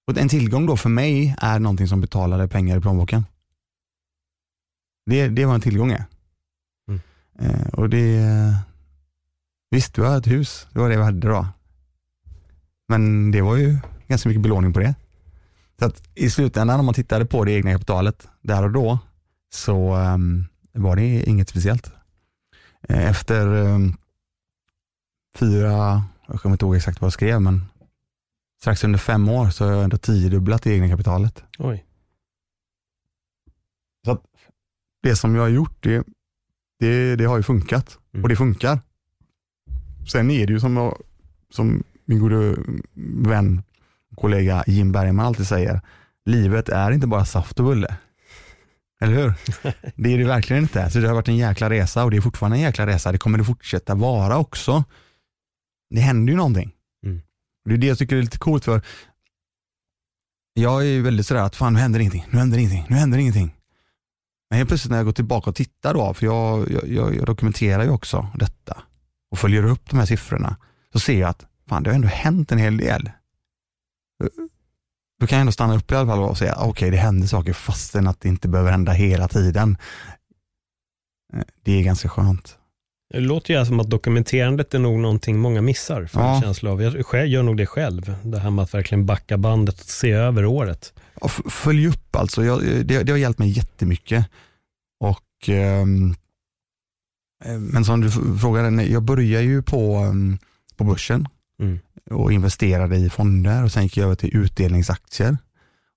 Och 0.07 0.17
en 0.17 0.29
tillgång 0.29 0.65
då 0.65 0.77
för 0.77 0.89
mig 0.89 1.35
är 1.37 1.59
någonting 1.59 1.87
som 1.87 2.01
betalade 2.01 2.47
pengar 2.47 2.77
i 2.77 2.81
plånboken. 2.81 3.25
Det, 5.05 5.27
det 5.27 5.45
var 5.45 5.55
en 5.55 5.61
tillgång. 5.61 5.91
Mm. 5.91 7.01
Eh, 7.39 7.67
och 7.67 7.89
det, 7.89 8.23
visst, 9.69 9.93
du 9.93 10.01
har 10.01 10.17
ett 10.17 10.27
hus, 10.27 10.67
det 10.71 10.79
var 10.79 10.89
det 10.89 10.97
vi 10.97 11.03
hade 11.03 11.27
då. 11.27 11.47
Men 12.87 13.31
det 13.31 13.41
var 13.41 13.55
ju 13.55 13.77
ganska 14.07 14.29
mycket 14.29 14.41
belåning 14.41 14.73
på 14.73 14.79
det. 14.79 14.95
Så 15.79 15.85
att 15.85 16.03
i 16.15 16.29
slutändan 16.29 16.79
om 16.79 16.85
man 16.85 16.95
tittade 16.95 17.25
på 17.25 17.45
det 17.45 17.51
egna 17.51 17.71
kapitalet 17.71 18.27
där 18.41 18.63
och 18.63 18.71
då 18.71 18.99
så 19.49 19.95
um, 19.95 20.45
var 20.71 20.95
det 20.95 21.23
inget 21.29 21.49
speciellt. 21.49 21.91
Eh, 22.81 23.09
efter 23.09 23.47
um, 23.47 23.97
fyra, 25.35 26.03
jag 26.27 26.41
kommer 26.41 26.53
inte 26.53 26.65
ihåg 26.65 26.75
exakt 26.75 27.01
vad 27.01 27.05
jag 27.05 27.13
skrev, 27.13 27.41
men 27.41 27.65
strax 28.61 28.83
under 28.83 28.99
fem 28.99 29.29
år 29.29 29.49
så 29.49 29.65
har 29.65 29.71
jag 29.71 29.83
ändå 29.83 29.97
tiodubblat 29.97 30.63
det 30.63 30.73
egna 30.73 30.89
kapitalet. 30.89 31.43
Oj. 31.57 31.85
Så 34.05 34.11
att 34.11 34.23
det 35.03 35.15
som 35.15 35.35
jag 35.35 35.41
har 35.41 35.49
gjort, 35.49 35.83
det, 35.83 36.03
det, 36.79 37.15
det 37.15 37.25
har 37.25 37.37
ju 37.37 37.43
funkat 37.43 37.97
mm. 38.13 38.23
och 38.23 38.29
det 38.29 38.35
funkar. 38.35 38.79
Sen 40.11 40.31
är 40.31 40.47
det 40.47 40.53
ju 40.53 40.59
som, 40.59 40.77
jag, 40.77 41.01
som 41.49 41.83
min 42.05 42.19
gode 42.19 42.55
vän 43.27 43.63
och 44.11 44.17
kollega 44.17 44.63
Jim 44.67 44.91
Bergman 44.91 45.25
alltid 45.25 45.47
säger, 45.47 45.81
livet 46.25 46.69
är 46.69 46.91
inte 46.91 47.07
bara 47.07 47.25
saft 47.25 47.59
och 47.59 47.65
bulle. 47.65 47.97
Eller 49.01 49.13
hur? 49.13 49.33
Det 49.95 50.13
är 50.13 50.17
det 50.17 50.23
verkligen 50.23 50.63
inte. 50.63 50.89
Så 50.89 50.99
det 50.99 51.07
har 51.07 51.15
varit 51.15 51.27
en 51.27 51.37
jäkla 51.37 51.69
resa 51.69 52.03
och 52.03 52.11
det 52.11 52.17
är 52.17 52.21
fortfarande 52.21 52.57
en 52.57 52.63
jäkla 52.63 52.87
resa. 52.87 53.11
Det 53.11 53.17
kommer 53.17 53.37
det 53.37 53.43
fortsätta 53.43 53.95
vara 53.95 54.37
också. 54.37 54.83
Det 55.89 55.99
händer 55.99 56.31
ju 56.31 56.37
någonting. 56.37 56.73
Det 57.67 57.73
är 57.73 57.77
det 57.77 57.87
jag 57.87 57.97
tycker 57.97 58.15
är 58.15 58.21
lite 58.21 58.37
coolt 58.37 58.65
för 58.65 58.81
jag 60.53 60.81
är 60.81 60.85
ju 60.85 61.01
väldigt 61.01 61.27
sådär 61.27 61.41
att 61.41 61.55
fan 61.55 61.73
nu 61.73 61.79
händer 61.79 61.99
ingenting, 61.99 62.25
nu 62.29 62.37
händer 62.37 62.57
ingenting, 62.57 62.85
nu 62.89 62.95
händer 62.95 63.17
ingenting. 63.17 63.55
Men 64.49 64.57
helt 64.57 64.69
plötsligt 64.69 64.91
när 64.91 64.97
jag 64.97 65.05
går 65.05 65.13
tillbaka 65.13 65.49
och 65.49 65.55
tittar 65.55 65.93
då, 65.93 66.13
för 66.13 66.25
jag, 66.25 66.71
jag, 66.87 67.15
jag 67.15 67.25
dokumenterar 67.25 67.83
ju 67.83 67.89
också 67.89 68.27
detta 68.35 68.83
och 69.31 69.39
följer 69.39 69.63
upp 69.63 69.89
de 69.89 69.99
här 69.99 70.05
siffrorna, 70.05 70.55
så 70.93 70.99
ser 70.99 71.19
jag 71.19 71.29
att 71.29 71.45
fan, 71.69 71.83
det 71.83 71.89
har 71.89 71.95
ändå 71.95 72.07
hänt 72.07 72.51
en 72.51 72.57
hel 72.57 72.77
del. 72.77 73.11
Då 75.19 75.27
kan 75.27 75.35
jag 75.35 75.41
ändå 75.41 75.51
stanna 75.51 75.75
upp 75.75 75.91
i 75.91 75.95
alla 75.95 76.07
fall 76.07 76.19
och 76.19 76.37
säga, 76.37 76.55
okej 76.55 76.69
okay, 76.69 76.89
det 76.89 76.97
händer 76.97 77.27
saker 77.27 77.53
fastän 77.53 78.07
att 78.07 78.21
det 78.21 78.29
inte 78.29 78.47
behöver 78.47 78.71
hända 78.71 78.91
hela 78.91 79.27
tiden. 79.27 79.77
Eh, 81.33 81.43
det 81.63 81.71
är 81.71 81.83
ganska 81.83 82.09
skönt. 82.09 82.57
Det 83.09 83.19
låter 83.19 83.59
ju 83.59 83.65
som 83.65 83.79
att 83.79 83.89
dokumenterandet 83.89 84.73
är 84.73 84.79
nog 84.79 84.99
någonting 84.99 85.39
många 85.39 85.61
missar. 85.61 86.05
För 86.05 86.19
ja. 86.19 86.35
en 86.35 86.41
känsla 86.41 86.71
av. 86.71 86.81
Jag 86.81 87.27
gör 87.27 87.43
nog 87.43 87.57
det 87.57 87.65
själv. 87.65 88.15
Det 88.23 88.39
här 88.39 88.51
med 88.51 88.63
att 88.63 88.73
verkligen 88.73 89.05
backa 89.05 89.37
bandet 89.37 89.79
och 89.79 89.85
se 89.85 90.11
över 90.11 90.45
året. 90.45 90.93
Ja, 91.21 91.27
följ 91.27 91.87
upp 91.87 92.15
alltså. 92.15 92.45
Jag, 92.45 92.61
det, 92.63 93.03
det, 93.03 93.11
har 93.11 93.17
hjälpt 93.17 93.39
mig 93.39 93.49
jättemycket. 93.49 94.25
Och, 94.99 95.49
um, 95.49 96.15
men 97.45 97.85
som 97.85 98.01
du 98.01 98.11
frågade, 98.39 98.83
jag 98.83 99.03
började 99.03 99.45
ju 99.45 99.61
på, 99.61 99.97
um, 99.97 100.37
på 100.75 100.83
börsen 100.83 101.27
mm. 101.61 101.79
och 102.11 102.31
investerade 102.31 102.97
i 102.97 103.09
fonder 103.09 103.63
och 103.63 103.71
sen 103.71 103.83
gick 103.83 103.97
jag 103.97 104.05
över 104.05 104.15
till 104.15 104.37
utdelningsaktier. 104.37 105.37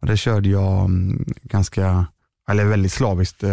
Och 0.01 0.07
där 0.07 0.17
körde 0.17 0.49
jag 0.49 0.85
um, 0.85 1.25
ganska, 1.43 2.07
eller 2.51 2.65
väldigt 2.65 2.93
slaviskt 2.93 3.45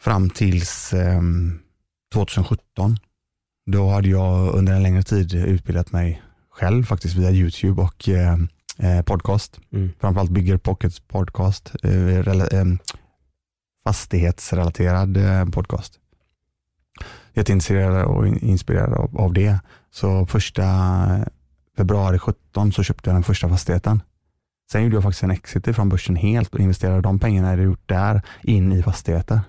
fram 0.00 0.30
tills 0.30 0.94
2017. 2.14 2.96
Då 3.70 3.88
hade 3.88 4.08
jag 4.08 4.54
under 4.54 4.72
en 4.72 4.82
längre 4.82 5.02
tid 5.02 5.34
utbildat 5.34 5.92
mig 5.92 6.22
själv 6.50 6.84
faktiskt 6.84 7.14
via 7.14 7.30
YouTube 7.30 7.82
och 7.82 8.08
eh, 8.08 8.36
eh, 8.78 9.02
podcast. 9.02 9.60
Mm. 9.72 9.90
Framförallt 10.00 10.30
Bigger 10.30 10.56
Pockets 10.56 11.00
podcast, 11.00 11.72
eh, 11.82 12.18
eh, 12.18 12.64
fastighetsrelaterad 13.84 15.16
eh, 15.16 15.44
podcast. 15.44 15.98
Jätteintresserad 17.34 18.04
och 18.04 18.26
inspirerad 18.26 18.92
av, 18.92 19.20
av 19.20 19.32
det. 19.32 19.58
Så 19.90 20.26
första 20.26 20.64
februari 21.76 22.18
17 22.18 22.72
så 22.72 22.82
köpte 22.82 23.10
jag 23.10 23.16
den 23.16 23.22
första 23.22 23.48
fastigheten. 23.48 24.02
Sen 24.72 24.82
gjorde 24.82 24.96
jag 24.96 25.02
faktiskt 25.02 25.22
en 25.22 25.30
exit 25.30 25.76
från 25.76 25.88
börsen 25.88 26.16
helt 26.16 26.54
och 26.54 26.60
investerade 26.60 27.00
de 27.00 27.18
pengarna 27.18 27.50
jag 27.50 27.64
gjort 27.64 27.88
där 27.88 28.22
in 28.42 28.72
i 28.72 28.82
fastigheter. 28.82 29.40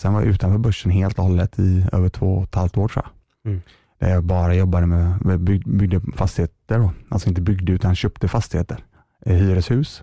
Sen 0.00 0.12
var 0.12 0.20
jag 0.20 0.30
utanför 0.30 0.58
börsen 0.58 0.90
helt 0.90 1.18
och 1.18 1.24
hållet 1.24 1.58
i 1.58 1.86
över 1.92 2.08
två 2.08 2.34
och 2.34 2.44
ett 2.44 2.54
halvt 2.54 2.76
år 2.76 2.88
tror 2.88 3.04
jag. 3.04 3.52
Mm. 3.52 3.62
Där 3.98 4.10
jag 4.10 4.24
bara 4.24 4.54
jobbade 4.54 4.86
med, 4.86 5.40
bygg, 5.40 5.68
byggde 5.68 6.00
fastigheter, 6.16 6.78
då. 6.78 6.92
alltså 7.08 7.28
inte 7.28 7.40
byggde 7.40 7.72
utan 7.72 7.96
köpte 7.96 8.28
fastigheter, 8.28 8.84
eh, 9.20 9.36
hyreshus 9.36 10.02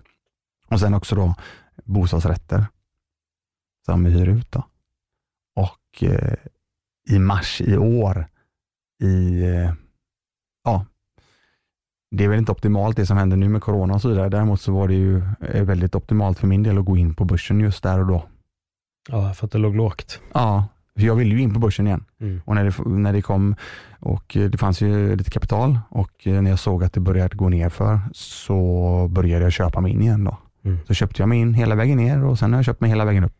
och 0.68 0.80
sen 0.80 0.94
också 0.94 1.14
då 1.14 1.34
bostadsrätter 1.84 2.66
som 3.84 4.04
vi 4.04 4.10
hyr 4.10 4.28
ut. 4.28 4.52
Då. 4.52 4.62
Och 5.56 6.02
eh, 6.02 6.34
i 7.08 7.18
mars 7.18 7.60
i 7.60 7.76
år 7.76 8.26
i, 9.02 9.42
eh, 9.42 9.72
ja, 10.64 10.86
det 12.10 12.24
är 12.24 12.28
väl 12.28 12.38
inte 12.38 12.52
optimalt 12.52 12.96
det 12.96 13.06
som 13.06 13.16
händer 13.16 13.36
nu 13.36 13.48
med 13.48 13.62
corona 13.62 13.94
och 13.94 14.02
så 14.02 14.08
vidare. 14.08 14.28
Däremot 14.28 14.60
så 14.60 14.72
var 14.72 14.88
det 14.88 14.94
ju 14.94 15.22
eh, 15.40 15.64
väldigt 15.64 15.94
optimalt 15.94 16.38
för 16.38 16.46
min 16.46 16.62
del 16.62 16.78
att 16.78 16.84
gå 16.84 16.96
in 16.96 17.14
på 17.14 17.24
börsen 17.24 17.60
just 17.60 17.82
där 17.82 17.98
och 17.98 18.06
då. 18.06 18.28
Ja, 19.08 19.32
för 19.32 19.46
att 19.46 19.52
det 19.52 19.58
låg 19.58 19.76
lågt. 19.76 20.20
Ja, 20.32 20.64
för 20.96 21.06
jag 21.06 21.14
ville 21.14 21.34
ju 21.34 21.40
in 21.40 21.54
på 21.54 21.60
börsen 21.60 21.86
igen. 21.86 22.04
Mm. 22.20 22.40
Och 22.44 22.54
när 22.54 22.64
det, 22.64 22.88
när 22.90 23.12
det 23.12 23.22
kom 23.22 23.54
och 24.00 24.36
eh, 24.36 24.50
det 24.50 24.58
fanns 24.58 24.80
ju 24.80 25.16
lite 25.16 25.30
kapital 25.30 25.78
och 25.88 26.26
eh, 26.26 26.42
när 26.42 26.50
jag 26.50 26.58
såg 26.58 26.84
att 26.84 26.92
det 26.92 27.00
började 27.00 27.36
gå 27.36 27.48
ner 27.48 27.68
för 27.68 28.00
så 28.12 29.08
började 29.10 29.44
jag 29.44 29.52
köpa 29.52 29.80
mig 29.80 29.92
in 29.92 30.02
igen 30.02 30.24
då. 30.24 30.38
Mm. 30.64 30.78
Så 30.86 30.94
köpte 30.94 31.22
jag 31.22 31.28
mig 31.28 31.38
in 31.38 31.54
hela 31.54 31.74
vägen 31.74 31.96
ner 31.96 32.24
och 32.24 32.38
sen 32.38 32.52
har 32.52 32.58
jag 32.58 32.64
köpt 32.64 32.80
mig 32.80 32.90
hela 32.90 33.04
vägen 33.04 33.24
upp. 33.24 33.32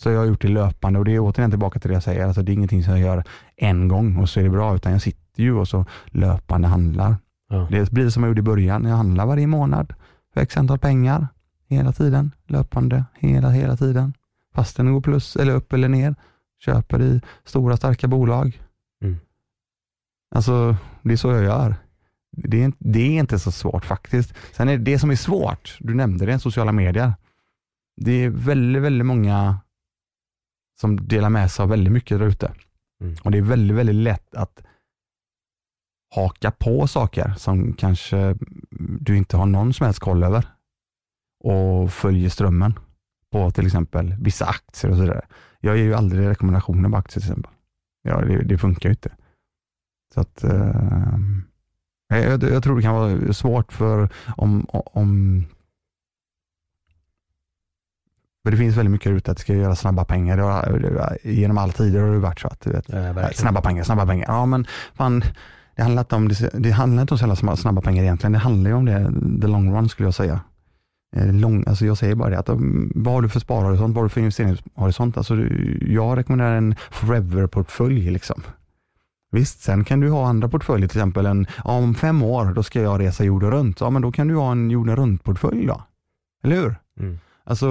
Så 0.00 0.10
jag 0.10 0.18
har 0.18 0.26
gjort 0.26 0.42
det 0.42 0.48
löpande 0.48 0.98
och 0.98 1.04
det 1.04 1.14
är 1.14 1.20
återigen 1.20 1.50
tillbaka 1.50 1.80
till 1.80 1.88
det 1.88 1.94
jag 1.94 2.02
säger, 2.02 2.26
alltså 2.26 2.42
det 2.42 2.52
är 2.52 2.54
ingenting 2.54 2.84
som 2.84 2.92
jag 2.92 3.00
gör 3.00 3.24
en 3.56 3.88
gång 3.88 4.16
och 4.16 4.28
så 4.28 4.40
är 4.40 4.44
det 4.44 4.50
bra, 4.50 4.74
utan 4.74 4.92
jag 4.92 5.02
sitter 5.02 5.42
ju 5.42 5.54
och 5.54 5.68
så 5.68 5.84
löpande 6.06 6.68
handlar. 6.68 7.16
Ja. 7.48 7.68
Det 7.70 7.90
blir 7.90 8.10
som 8.10 8.22
jag 8.22 8.30
gjorde 8.30 8.40
i 8.40 8.42
början, 8.42 8.84
jag 8.84 8.96
handlar 8.96 9.26
varje 9.26 9.46
månad 9.46 9.94
för 10.34 10.40
x 10.40 10.56
antal 10.56 10.78
pengar 10.78 11.26
hela 11.68 11.92
tiden, 11.92 12.30
löpande, 12.46 13.04
hela, 13.18 13.50
hela 13.50 13.76
tiden. 13.76 14.14
Fast 14.52 14.76
den 14.76 14.92
går 14.92 15.00
plus 15.00 15.36
eller 15.36 15.54
upp 15.54 15.72
eller 15.72 15.88
ner, 15.88 16.14
köper 16.64 17.02
i 17.02 17.20
stora 17.44 17.76
starka 17.76 18.08
bolag. 18.08 18.62
Mm. 19.04 19.16
Alltså, 20.34 20.76
det 21.02 21.12
är 21.12 21.16
så 21.16 21.30
jag 21.30 21.44
gör. 21.44 21.74
Det 22.36 22.62
är, 22.62 22.72
det 22.78 23.00
är 23.00 23.20
inte 23.20 23.38
så 23.38 23.52
svårt 23.52 23.84
faktiskt. 23.84 24.34
Sen 24.52 24.68
är 24.68 24.78
det, 24.78 24.84
det 24.84 24.98
som 24.98 25.10
är 25.10 25.16
svårt, 25.16 25.76
du 25.80 25.94
nämnde 25.94 26.26
det, 26.26 26.38
sociala 26.38 26.72
medier. 26.72 27.14
Det 27.96 28.12
är 28.12 28.30
väldigt, 28.30 28.82
väldigt 28.82 29.06
många 29.06 29.60
som 30.80 31.08
delar 31.08 31.30
med 31.30 31.50
sig 31.50 31.62
av 31.62 31.68
väldigt 31.68 31.92
mycket 31.92 32.18
där 32.18 32.26
ute. 32.26 32.54
Mm. 33.00 33.16
Och 33.24 33.30
det 33.30 33.38
är 33.38 33.42
väldigt, 33.42 33.76
väldigt 33.76 33.94
lätt 33.94 34.34
att 34.34 34.62
haka 36.14 36.50
på 36.50 36.86
saker 36.86 37.34
som 37.38 37.72
kanske 37.72 38.36
du 39.00 39.16
inte 39.16 39.36
har 39.36 39.46
någon 39.46 39.74
som 39.74 39.84
helst 39.84 40.00
koll 40.00 40.22
över 40.22 40.46
och 41.44 41.92
följer 41.92 42.28
strömmen 42.28 42.78
på 43.32 43.50
till 43.50 43.66
exempel 43.66 44.14
vissa 44.20 44.46
aktier 44.46 44.90
och 44.90 44.96
så 44.96 45.02
vidare. 45.02 45.24
Jag 45.60 45.76
ger 45.76 45.84
ju 45.84 45.94
aldrig 45.94 46.28
rekommendationer 46.28 46.88
på 46.88 46.96
aktier 46.96 47.20
till 47.20 47.30
exempel. 47.30 47.52
Ja, 48.02 48.20
det, 48.20 48.42
det 48.42 48.58
funkar 48.58 48.88
ju 48.88 48.92
inte. 48.92 49.12
Så 50.14 50.20
att 50.20 50.44
eh, 50.44 51.18
jag, 52.08 52.42
jag 52.42 52.62
tror 52.62 52.76
det 52.76 52.82
kan 52.82 52.94
vara 52.94 53.32
svårt 53.32 53.72
för 53.72 54.08
om, 54.36 54.66
om 54.68 55.44
för 58.44 58.50
det 58.50 58.56
finns 58.56 58.76
väldigt 58.76 58.92
mycket 58.92 59.12
ute 59.12 59.30
att 59.30 59.36
det 59.36 59.40
ska 59.40 59.54
göra 59.54 59.76
snabba 59.76 60.04
pengar. 60.04 60.36
Det 60.36 60.42
har, 60.42 60.78
det, 60.78 61.30
genom 61.30 61.58
alla 61.58 61.72
tider 61.72 62.00
har 62.00 62.12
det 62.12 62.18
varit 62.18 62.40
så 62.40 62.48
att 62.48 62.60
du 62.60 62.70
vet, 62.70 62.88
Ja, 62.88 63.30
snabba 63.34 63.60
pengar, 63.60 63.84
snabba 63.84 64.06
pengar. 64.06 64.26
Ja 64.28 64.46
men 64.46 64.66
fan, 64.94 65.24
det 65.76 65.82
handlar 65.82 66.02
inte 66.02 66.16
om, 66.16 66.28
det, 66.28 66.50
det 66.54 66.70
handlar 66.70 67.02
inte 67.02 67.14
om 67.14 67.36
så 67.36 67.56
snabba 67.56 67.80
pengar 67.80 68.02
egentligen. 68.02 68.32
Det 68.32 68.38
handlar 68.38 68.70
ju 68.70 68.76
om 68.76 68.84
det, 68.84 69.12
the 69.40 69.46
long 69.46 69.76
run 69.76 69.88
skulle 69.88 70.06
jag 70.06 70.14
säga. 70.14 70.40
Eh, 71.16 71.32
Lång, 71.32 71.64
alltså 71.66 71.86
jag 71.86 71.98
säger 71.98 72.14
bara 72.14 72.30
det, 72.30 72.38
att 72.38 72.48
um, 72.48 72.92
vad 72.94 73.14
har 73.14 73.22
du 73.22 73.28
för 73.28 73.40
sparhorisont, 73.40 73.94
vad 73.94 73.96
har 73.96 74.02
du 74.02 74.08
för 74.08 74.20
investeringshorisont? 74.20 75.16
Alltså, 75.16 75.36
jag 75.80 76.18
rekommenderar 76.18 76.56
en 76.56 76.74
forever-portfölj. 76.90 78.10
Liksom. 78.10 78.42
Visst, 79.30 79.62
sen 79.62 79.84
kan 79.84 80.00
du 80.00 80.10
ha 80.10 80.28
andra 80.28 80.48
portföljer, 80.48 80.88
till 80.88 80.98
exempel 80.98 81.26
en, 81.26 81.46
om 81.64 81.94
fem 81.94 82.22
år, 82.22 82.44
då 82.44 82.62
ska 82.62 82.82
jag 82.82 83.00
resa 83.00 83.24
jorden 83.24 83.50
runt. 83.50 83.80
Ja, 83.80 83.90
men 83.90 84.02
då 84.02 84.12
kan 84.12 84.28
du 84.28 84.36
ha 84.36 84.52
en 84.52 84.70
jorden 84.70 84.96
runt-portfölj 84.96 85.66
då. 85.66 85.82
Eller 86.44 86.56
hur? 86.56 86.76
Mm. 87.00 87.18
Alltså, 87.44 87.68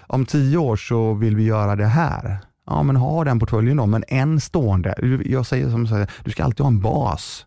om 0.00 0.26
tio 0.26 0.58
år 0.58 0.76
så 0.76 1.14
vill 1.14 1.36
vi 1.36 1.44
göra 1.44 1.76
det 1.76 1.86
här. 1.86 2.38
Ja, 2.66 2.82
men 2.82 2.96
ha 2.96 3.24
den 3.24 3.38
portföljen 3.38 3.76
då, 3.76 3.86
men 3.86 4.04
en 4.08 4.40
stående. 4.40 5.20
Jag 5.24 5.46
säger 5.46 5.70
som 5.70 5.86
säger, 5.86 6.10
du 6.24 6.30
ska 6.30 6.44
alltid 6.44 6.60
ha 6.60 6.68
en 6.68 6.80
bas. 6.80 7.46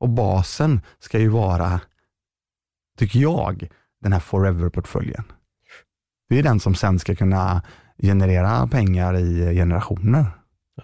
Och 0.00 0.08
basen 0.08 0.80
ska 0.98 1.18
ju 1.18 1.28
vara, 1.28 1.80
tycker 2.98 3.18
jag, 3.18 3.68
den 4.06 4.12
här 4.12 4.20
forever-portföljen. 4.20 5.24
Det 6.28 6.38
är 6.38 6.42
den 6.42 6.60
som 6.60 6.74
sen 6.74 6.98
ska 6.98 7.14
kunna 7.14 7.62
generera 8.02 8.66
pengar 8.66 9.16
i 9.16 9.54
generationer. 9.54 10.26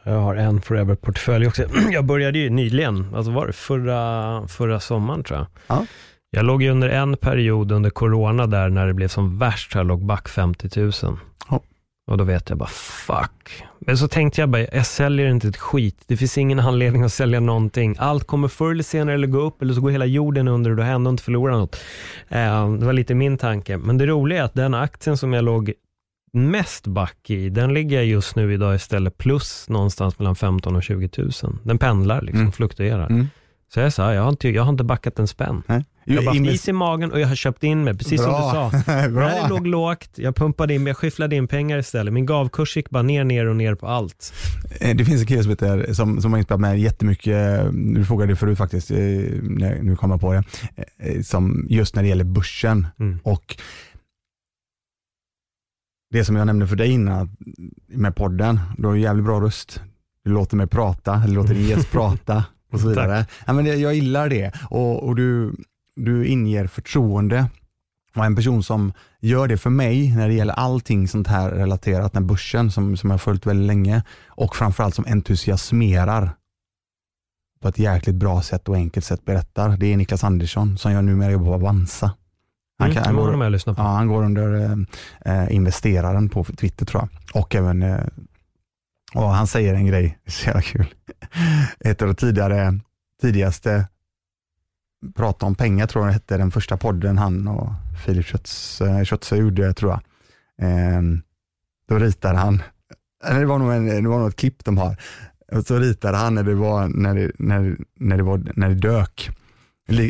Jag 0.04 0.20
har 0.20 0.34
en 0.34 0.60
Forever-portfölj 0.60 1.46
också. 1.46 1.64
Jag 1.90 2.04
började 2.04 2.38
ju 2.38 2.50
nyligen, 2.50 3.14
alltså 3.14 3.32
var 3.32 3.46
det 3.46 3.52
förra, 3.52 4.48
förra 4.48 4.80
sommaren 4.80 5.24
tror 5.24 5.38
jag. 5.38 5.46
Ja. 5.66 5.86
Jag 6.30 6.44
låg 6.44 6.62
ju 6.62 6.70
under 6.70 6.88
en 6.88 7.16
period 7.16 7.72
under 7.72 7.90
corona 7.90 8.46
där 8.46 8.68
när 8.68 8.86
det 8.86 8.94
blev 8.94 9.08
som 9.08 9.38
värst, 9.38 9.74
jag 9.74 9.86
låg 9.86 10.06
back 10.06 10.28
50 10.28 10.80
000. 10.80 10.92
Ja. 11.50 11.60
Och 12.06 12.18
då 12.18 12.24
vet 12.24 12.48
jag 12.48 12.58
bara, 12.58 12.68
fuck. 12.68 13.62
Men 13.78 13.98
så 13.98 14.08
tänkte 14.08 14.40
jag 14.40 14.48
bara, 14.48 14.66
jag 14.72 14.86
säljer 14.86 15.26
inte 15.28 15.48
ett 15.48 15.56
skit. 15.56 16.02
Det 16.06 16.16
finns 16.16 16.38
ingen 16.38 16.60
anledning 16.60 17.02
att 17.02 17.12
sälja 17.12 17.40
någonting. 17.40 17.96
Allt 17.98 18.24
kommer 18.26 18.48
förr 18.48 18.70
eller 18.70 18.82
senare 18.82 19.14
eller 19.14 19.26
gå 19.26 19.38
upp 19.40 19.62
eller 19.62 19.74
så 19.74 19.80
går 19.80 19.90
hela 19.90 20.06
jorden 20.06 20.48
under 20.48 20.70
och 20.70 20.76
då 20.76 20.82
har 20.82 20.88
jag 20.88 20.94
ändå 20.94 21.10
inte 21.10 21.22
förlorat 21.22 21.56
något. 21.58 21.76
Eh, 22.28 22.72
det 22.74 22.86
var 22.86 22.92
lite 22.92 23.14
min 23.14 23.38
tanke. 23.38 23.76
Men 23.76 23.98
det 23.98 24.06
roliga 24.06 24.40
är 24.40 24.44
att 24.44 24.54
den 24.54 24.74
aktien 24.74 25.16
som 25.16 25.32
jag 25.32 25.44
låg 25.44 25.72
mest 26.32 26.86
back 26.86 27.30
i, 27.30 27.48
den 27.48 27.74
ligger 27.74 27.96
jag 27.96 28.06
just 28.06 28.36
nu 28.36 28.54
idag 28.54 28.74
istället 28.74 29.18
plus 29.18 29.68
någonstans 29.68 30.18
mellan 30.18 30.36
15 30.36 30.76
och 30.76 30.82
20 30.82 31.10
000. 31.18 31.30
Den 31.62 31.78
pendlar, 31.78 32.20
liksom, 32.22 32.40
Mm. 32.40 32.52
fluktuerar. 32.52 33.06
Mm. 33.06 33.26
Så 33.74 33.80
jag 33.80 33.92
sa, 33.92 34.14
jag 34.14 34.22
har 34.22 34.28
inte, 34.30 34.48
jag 34.48 34.62
har 34.62 34.70
inte 34.70 34.84
backat 34.84 35.18
en 35.18 35.28
spänn. 35.28 35.62
Nej. 35.66 35.84
Jag 36.04 36.22
har 36.22 36.50
is 36.50 36.68
i 36.68 36.72
magen 36.72 37.12
och 37.12 37.20
jag 37.20 37.28
har 37.28 37.34
köpt 37.34 37.62
in 37.64 37.84
mig, 37.84 37.94
precis 37.98 38.22
som 38.22 38.30
du 38.32 38.38
sa. 38.38 38.70
Bra. 39.08 39.28
När 39.28 39.42
det 39.42 39.48
låg 39.48 39.66
lågt, 39.66 40.10
jag 40.14 40.36
pumpade 40.36 40.74
in, 40.74 40.86
jag 40.86 40.96
skyfflade 40.96 41.36
in 41.36 41.48
pengar 41.48 41.78
istället. 41.78 42.12
Min 42.14 42.26
gavkurs 42.26 42.76
gick 42.76 42.90
bara 42.90 43.02
ner, 43.02 43.24
ner 43.24 43.46
och 43.46 43.56
ner 43.56 43.74
på 43.74 43.86
allt. 43.86 44.32
Eh, 44.80 44.96
Det 44.96 45.04
finns 45.04 45.20
en 45.20 45.26
kille 45.26 45.42
som, 45.42 45.50
heter, 45.50 45.92
som, 45.92 46.20
som 46.22 46.32
har 46.32 46.38
inspelat 46.38 46.60
med 46.60 46.80
jättemycket, 46.80 47.64
du 47.94 48.04
frågade 48.04 48.32
det 48.32 48.36
förut 48.36 48.58
faktiskt, 48.58 48.90
eh, 48.90 48.96
nu 48.98 49.96
kommer 49.98 50.14
jag 50.14 50.20
på 50.20 50.32
det, 50.32 50.44
eh, 50.98 51.22
som 51.22 51.66
just 51.70 51.94
när 51.96 52.02
det 52.02 52.08
gäller 52.08 52.24
börsen 52.24 52.86
Mm. 53.00 53.18
och 53.24 53.56
det 56.10 56.24
som 56.24 56.36
jag 56.36 56.46
nämnde 56.46 56.66
för 56.66 56.76
dig 56.76 56.90
innan 56.90 57.36
med 57.86 58.16
podden, 58.16 58.60
du 58.78 58.86
har 58.86 58.94
ju 58.94 59.00
jävligt 59.02 59.24
bra 59.26 59.40
röst. 59.40 59.82
Du 60.24 60.30
låter 60.30 60.56
mig 60.56 60.66
prata, 60.66 61.14
eller 61.24 61.34
låter 61.34 61.54
din 61.54 61.68
gäst 61.68 61.90
prata 61.90 62.44
och 62.72 62.80
så 62.80 62.88
vidare. 62.88 63.26
Ja, 63.46 63.52
men 63.52 63.64
det- 63.64 63.74
jag 63.76 63.94
gillar 63.94 64.28
det 64.28 64.52
och, 64.70 65.02
och 65.08 65.16
du, 65.16 65.52
du 65.96 66.26
inger 66.26 66.66
förtroende. 66.66 67.50
Och 68.14 68.24
en 68.24 68.36
person 68.36 68.62
som 68.62 68.92
gör 69.20 69.48
det 69.48 69.58
för 69.58 69.70
mig 69.70 70.16
när 70.16 70.28
det 70.28 70.34
gäller 70.34 70.54
allting 70.54 71.08
sånt 71.08 71.26
här 71.26 71.50
relaterat 71.50 72.14
med 72.14 72.26
börsen 72.26 72.70
som, 72.70 72.96
som 72.96 73.10
jag 73.10 73.14
har 73.14 73.18
följt 73.18 73.46
väldigt 73.46 73.66
länge 73.66 74.02
och 74.26 74.56
framförallt 74.56 74.94
som 74.94 75.04
entusiasmerar 75.08 76.30
på 77.60 77.68
ett 77.68 77.78
jäkligt 77.78 78.16
bra 78.16 78.42
sätt 78.42 78.68
och 78.68 78.74
enkelt 78.74 79.06
sätt 79.06 79.24
berättar. 79.24 79.76
Det 79.76 79.92
är 79.92 79.96
Niklas 79.96 80.24
Andersson 80.24 80.78
som 80.78 80.92
jag 80.92 81.04
numera 81.04 81.30
jobbar 81.30 81.46
på 81.46 81.54
Avanza. 81.54 82.12
Han, 82.78 82.90
Mm, 82.90 82.94
kan, 82.94 83.04
han, 83.04 83.16
går, 83.16 83.44
jag 83.44 83.62
ja, 83.66 83.82
han 83.82 84.08
går 84.08 84.24
under 84.24 84.54
eh, 84.54 85.42
eh, 85.42 85.54
investeraren 85.54 86.28
på 86.28 86.44
Twitter 86.44 86.86
tror 86.86 87.02
jag. 87.02 87.42
Och 87.42 87.54
även 87.54 87.82
eh, 87.82 88.06
och 89.14 89.28
han 89.28 89.46
säger 89.46 89.74
en 89.74 89.86
grej, 89.86 90.18
det 90.24 90.28
är 90.28 90.32
så 90.32 90.46
jävla 90.46 90.62
kul. 90.62 90.86
Ett 91.80 92.02
av 92.02 92.08
de 92.08 92.14
tidigare, 92.14 92.78
tidigaste 93.20 93.86
prata 95.16 95.46
om 95.46 95.54
pengar 95.54 95.86
tror 95.86 96.04
jag 96.04 96.08
det 96.08 96.12
hette, 96.14 96.36
den 96.36 96.50
första 96.50 96.76
podden 96.76 97.18
han 97.18 97.48
och 97.48 97.72
Filip 98.04 98.26
Schütz- 98.26 99.04
Schütze 99.04 99.36
gjorde 99.36 99.74
tror 99.74 99.90
jag. 99.90 100.00
Eh, 100.68 101.02
då 101.88 101.98
ritade 101.98 102.38
han, 102.38 102.62
eller 103.24 103.40
det 103.40 103.46
var 103.46 103.58
nog, 103.58 103.72
en, 103.72 104.02
det 104.02 104.08
var 104.08 104.18
nog 104.18 104.28
ett 104.28 104.36
klipp 104.36 104.64
de 104.64 104.78
har, 104.78 104.96
och 105.52 105.66
så 105.66 105.78
ritade 105.78 106.16
han 106.16 106.34
när 106.34 106.42
det 106.42 106.54
var, 106.54 106.88
när 106.88 107.14
det, 107.14 107.30
när, 107.38 107.76
när 107.98 108.16
det, 108.16 108.22
var, 108.22 108.52
när 108.56 108.68
det 108.68 108.74
dök, 108.74 109.30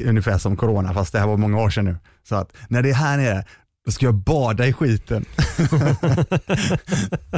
ungefär 0.07 0.39
som 0.39 0.57
corona, 0.57 0.95
fast 0.95 1.13
det 1.13 1.19
här 1.19 1.27
var 1.27 1.37
många 1.37 1.59
år 1.59 1.71
sedan 1.71 1.85
nu. 1.85 1.97
Så 2.29 2.35
att 2.35 2.53
när 2.69 2.83
det 2.83 2.91
är 2.91 2.95
här 2.95 3.17
nere, 3.17 3.45
då 3.85 3.91
ska 3.93 4.07
jag 4.07 4.15
bada 4.15 4.67
i 4.67 4.73
skiten. 4.73 5.25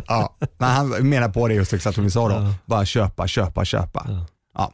ja, 0.07 0.37
men 0.59 0.69
han 0.71 0.89
menar 1.09 1.29
på 1.29 1.49
det 1.49 1.55
just 1.55 1.73
exakt 1.73 1.95
som 1.95 2.05
vi 2.05 2.11
sa 2.11 2.29
då, 2.29 2.55
bara 2.67 2.85
köpa, 2.85 3.27
köpa, 3.27 3.65
köpa. 3.65 4.07
Ja. 4.09 4.27
Ja. 4.55 4.73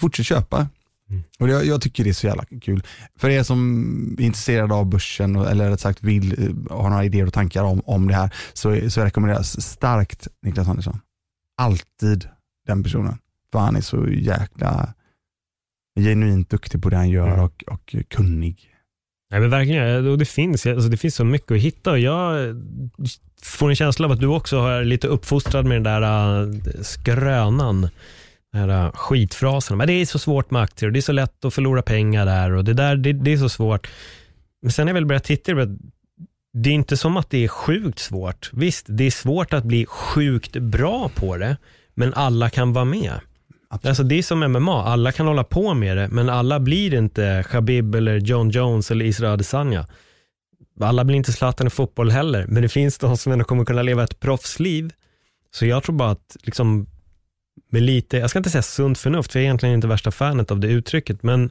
Fortsätt 0.00 0.26
köpa. 0.26 0.66
Mm. 1.10 1.22
Och 1.38 1.48
jag, 1.48 1.66
jag 1.66 1.80
tycker 1.80 2.04
det 2.04 2.10
är 2.10 2.14
så 2.14 2.26
jävla 2.26 2.44
kul. 2.60 2.82
För 3.16 3.30
er 3.30 3.42
som 3.42 4.16
är 4.18 4.24
intresserade 4.24 4.74
av 4.74 4.86
börsen, 4.86 5.36
eller 5.36 5.70
rätt 5.70 5.80
sagt 5.80 6.02
vill 6.02 6.32
eh, 6.32 6.76
ha 6.76 6.88
några 6.88 7.04
idéer 7.04 7.26
och 7.26 7.32
tankar 7.32 7.62
om, 7.64 7.82
om 7.84 8.08
det 8.08 8.14
här, 8.14 8.34
så, 8.52 8.90
så 8.90 9.04
rekommenderas 9.04 9.60
starkt 9.60 10.28
Niklas 10.42 10.68
Andersson. 10.68 11.00
Alltid 11.56 12.28
den 12.66 12.82
personen. 12.82 13.18
För 13.52 13.58
han 13.58 13.76
är 13.76 13.80
så 13.80 14.08
jäkla 14.08 14.94
genuint 16.00 16.50
duktig 16.50 16.82
på 16.82 16.88
det 16.88 16.96
han 16.96 17.10
gör 17.10 17.28
Mm. 17.28 17.40
och, 17.40 17.64
och 17.66 17.96
kunnig. 18.08 18.74
Nej 19.30 19.40
men 19.40 19.50
verkligen, 19.50 20.06
och 20.06 20.18
det 20.18 20.24
finns, 20.24 20.66
alltså 20.66 20.88
det 20.88 20.96
finns 20.96 21.14
så 21.14 21.24
mycket 21.24 21.52
att 21.52 21.58
hitta 21.58 21.90
och 21.90 21.98
jag 21.98 22.56
får 23.42 23.68
en 23.68 23.76
känsla 23.76 24.06
av 24.06 24.12
att 24.12 24.20
du 24.20 24.26
också 24.26 24.56
är 24.56 24.84
lite 24.84 25.08
uppfostrad 25.08 25.66
med 25.66 25.76
den 25.76 25.82
där 25.82 26.42
äh, 26.42 26.82
skrönan, 26.82 27.88
den 28.52 28.70
här 28.70 28.86
äh, 28.86 28.92
skitfrasen. 28.92 29.78
Men 29.78 29.86
det 29.86 29.92
är 29.92 30.06
så 30.06 30.18
svårt 30.18 30.50
med 30.50 30.62
aktier 30.62 30.88
och 30.88 30.92
det 30.92 30.98
är 30.98 31.02
så 31.02 31.12
lätt 31.12 31.44
att 31.44 31.54
förlora 31.54 31.82
pengar 31.82 32.26
där 32.26 32.52
och 32.52 32.64
det 32.64 32.74
där, 32.74 32.96
det, 32.96 33.12
det 33.12 33.32
är 33.32 33.38
så 33.38 33.48
svårt. 33.48 33.88
Men 34.62 34.72
sen 34.72 34.86
har 34.86 34.90
jag 34.90 34.94
väl 34.94 35.06
börjat 35.06 35.24
titta 35.24 35.52
det 36.52 36.70
är 36.70 36.74
inte 36.74 36.96
som 36.96 37.16
att 37.16 37.30
det 37.30 37.44
är 37.44 37.48
sjukt 37.48 37.98
svårt. 37.98 38.50
Visst, 38.52 38.86
det 38.88 39.04
är 39.04 39.10
svårt 39.10 39.52
att 39.52 39.64
bli 39.64 39.86
sjukt 39.86 40.56
bra 40.56 41.10
på 41.14 41.36
det, 41.36 41.56
men 41.94 42.14
alla 42.14 42.50
kan 42.50 42.72
vara 42.72 42.84
med. 42.84 43.20
Alltså 43.70 44.02
det 44.02 44.14
är 44.14 44.22
som 44.22 44.40
MMA, 44.40 44.84
alla 44.84 45.12
kan 45.12 45.26
hålla 45.26 45.44
på 45.44 45.74
med 45.74 45.96
det, 45.96 46.08
men 46.08 46.28
alla 46.28 46.60
blir 46.60 46.94
inte 46.94 47.44
Khabib 47.50 47.94
eller 47.94 48.16
John 48.16 48.50
Jones 48.50 48.90
eller 48.90 49.04
Israel 49.04 49.32
Adesanya. 49.32 49.86
Alla 50.80 51.04
blir 51.04 51.16
inte 51.16 51.32
Zlatan 51.32 51.66
i 51.66 51.70
fotboll 51.70 52.10
heller, 52.10 52.46
men 52.46 52.62
det 52.62 52.68
finns 52.68 52.98
de 52.98 53.16
som 53.16 53.32
ändå 53.32 53.44
kommer 53.44 53.64
kunna 53.64 53.82
leva 53.82 54.04
ett 54.04 54.20
proffsliv. 54.20 54.92
Så 55.50 55.66
jag 55.66 55.82
tror 55.82 55.94
bara 55.94 56.10
att, 56.10 56.36
liksom, 56.42 56.86
med 57.70 57.82
lite, 57.82 58.16
jag 58.16 58.30
ska 58.30 58.38
inte 58.38 58.50
säga 58.50 58.62
sunt 58.62 58.98
förnuft, 58.98 59.32
för 59.32 59.38
jag 59.38 59.42
är 59.42 59.46
egentligen 59.46 59.74
inte 59.74 59.86
värsta 59.86 60.10
fanet 60.10 60.50
av 60.50 60.60
det 60.60 60.68
uttrycket, 60.68 61.22
men 61.22 61.50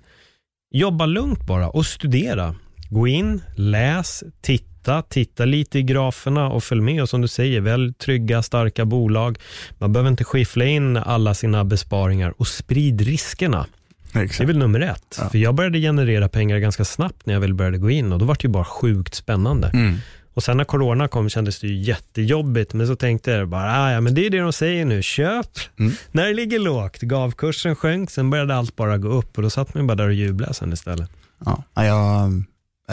jobba 0.72 1.05
lugnt 1.05 1.47
bara 1.47 1.70
och 1.70 1.86
studera. 1.86 2.55
Gå 2.89 3.07
in, 3.07 3.41
läs, 3.55 4.24
titta, 4.41 5.01
titta 5.01 5.45
lite 5.45 5.80
i 5.80 5.84
graferna 5.84 6.49
och 6.49 6.63
följ 6.63 6.82
med. 6.82 7.01
Och 7.01 7.09
som 7.09 7.22
du 7.22 7.28
säger, 7.28 7.61
välj 7.61 7.93
trygga, 7.93 8.43
starka 8.43 8.86
bolag. 8.86 9.38
Man 9.78 9.93
behöver 9.93 10.09
inte 10.09 10.24
skiffla 10.24 10.65
in 10.65 10.97
alla 10.97 11.34
sina 11.34 11.63
besparingar 11.63 12.34
och 12.38 12.47
sprid 12.47 13.01
riskerna. 13.01 13.65
Det 14.13 14.39
är 14.39 14.45
väl 14.45 14.57
nummer 14.57 14.80
ett. 14.80 15.18
Ja. 15.20 15.30
För 15.30 15.38
jag 15.38 15.55
började 15.55 15.80
generera 15.80 16.30
pengar 16.30 16.57
ganska 16.57 16.86
snabbt 16.86 17.26
när 17.26 17.34
jag 17.34 17.41
väl 17.41 17.53
började 17.53 17.78
gå 17.78 17.89
in 17.89 18.13
och 18.13 18.20
då 18.20 18.26
var 18.26 18.36
det 18.36 18.43
ju 18.43 18.49
bara 18.49 18.65
sjukt 18.65 19.15
spännande. 19.15 19.72
Mm. 19.74 19.95
Och 20.38 20.44
sen 20.44 20.58
när 20.58 20.64
corona 20.64 21.08
kom 21.08 21.30
kändes 21.30 21.60
det 21.60 21.68
ju 21.68 21.76
jättejobbigt, 21.84 22.74
men 22.74 22.88
så 22.88 22.96
tänkte 22.96 23.32
jag 23.32 23.48
bara, 23.50 23.80
ah, 23.80 23.92
ja 23.92 24.02
men 24.02 24.14
det 24.16 24.26
är 24.26 24.30
det 24.30 24.40
de 24.40 24.54
säger 24.54 24.86
nu, 24.86 25.02
köp 25.02 25.48
Mm. 25.80 25.94
när 26.12 26.26
det 26.28 26.34
ligger 26.34 26.60
lågt. 26.60 27.02
Gavkursen 27.02 27.76
sjönk, 27.76 28.12
sen 28.12 28.30
började 28.30 28.56
allt 28.56 28.76
bara 28.76 28.98
gå 28.98 29.08
upp 29.08 29.38
och 29.38 29.44
då 29.44 29.50
satt 29.50 29.74
man 29.74 29.88
bara 29.88 29.96
där 29.96 30.08
och 30.08 30.14
jublade 30.14 30.54
sen 30.54 30.74
istället. 30.74 31.12
Ja, 31.46 31.64
jag, 31.76 32.44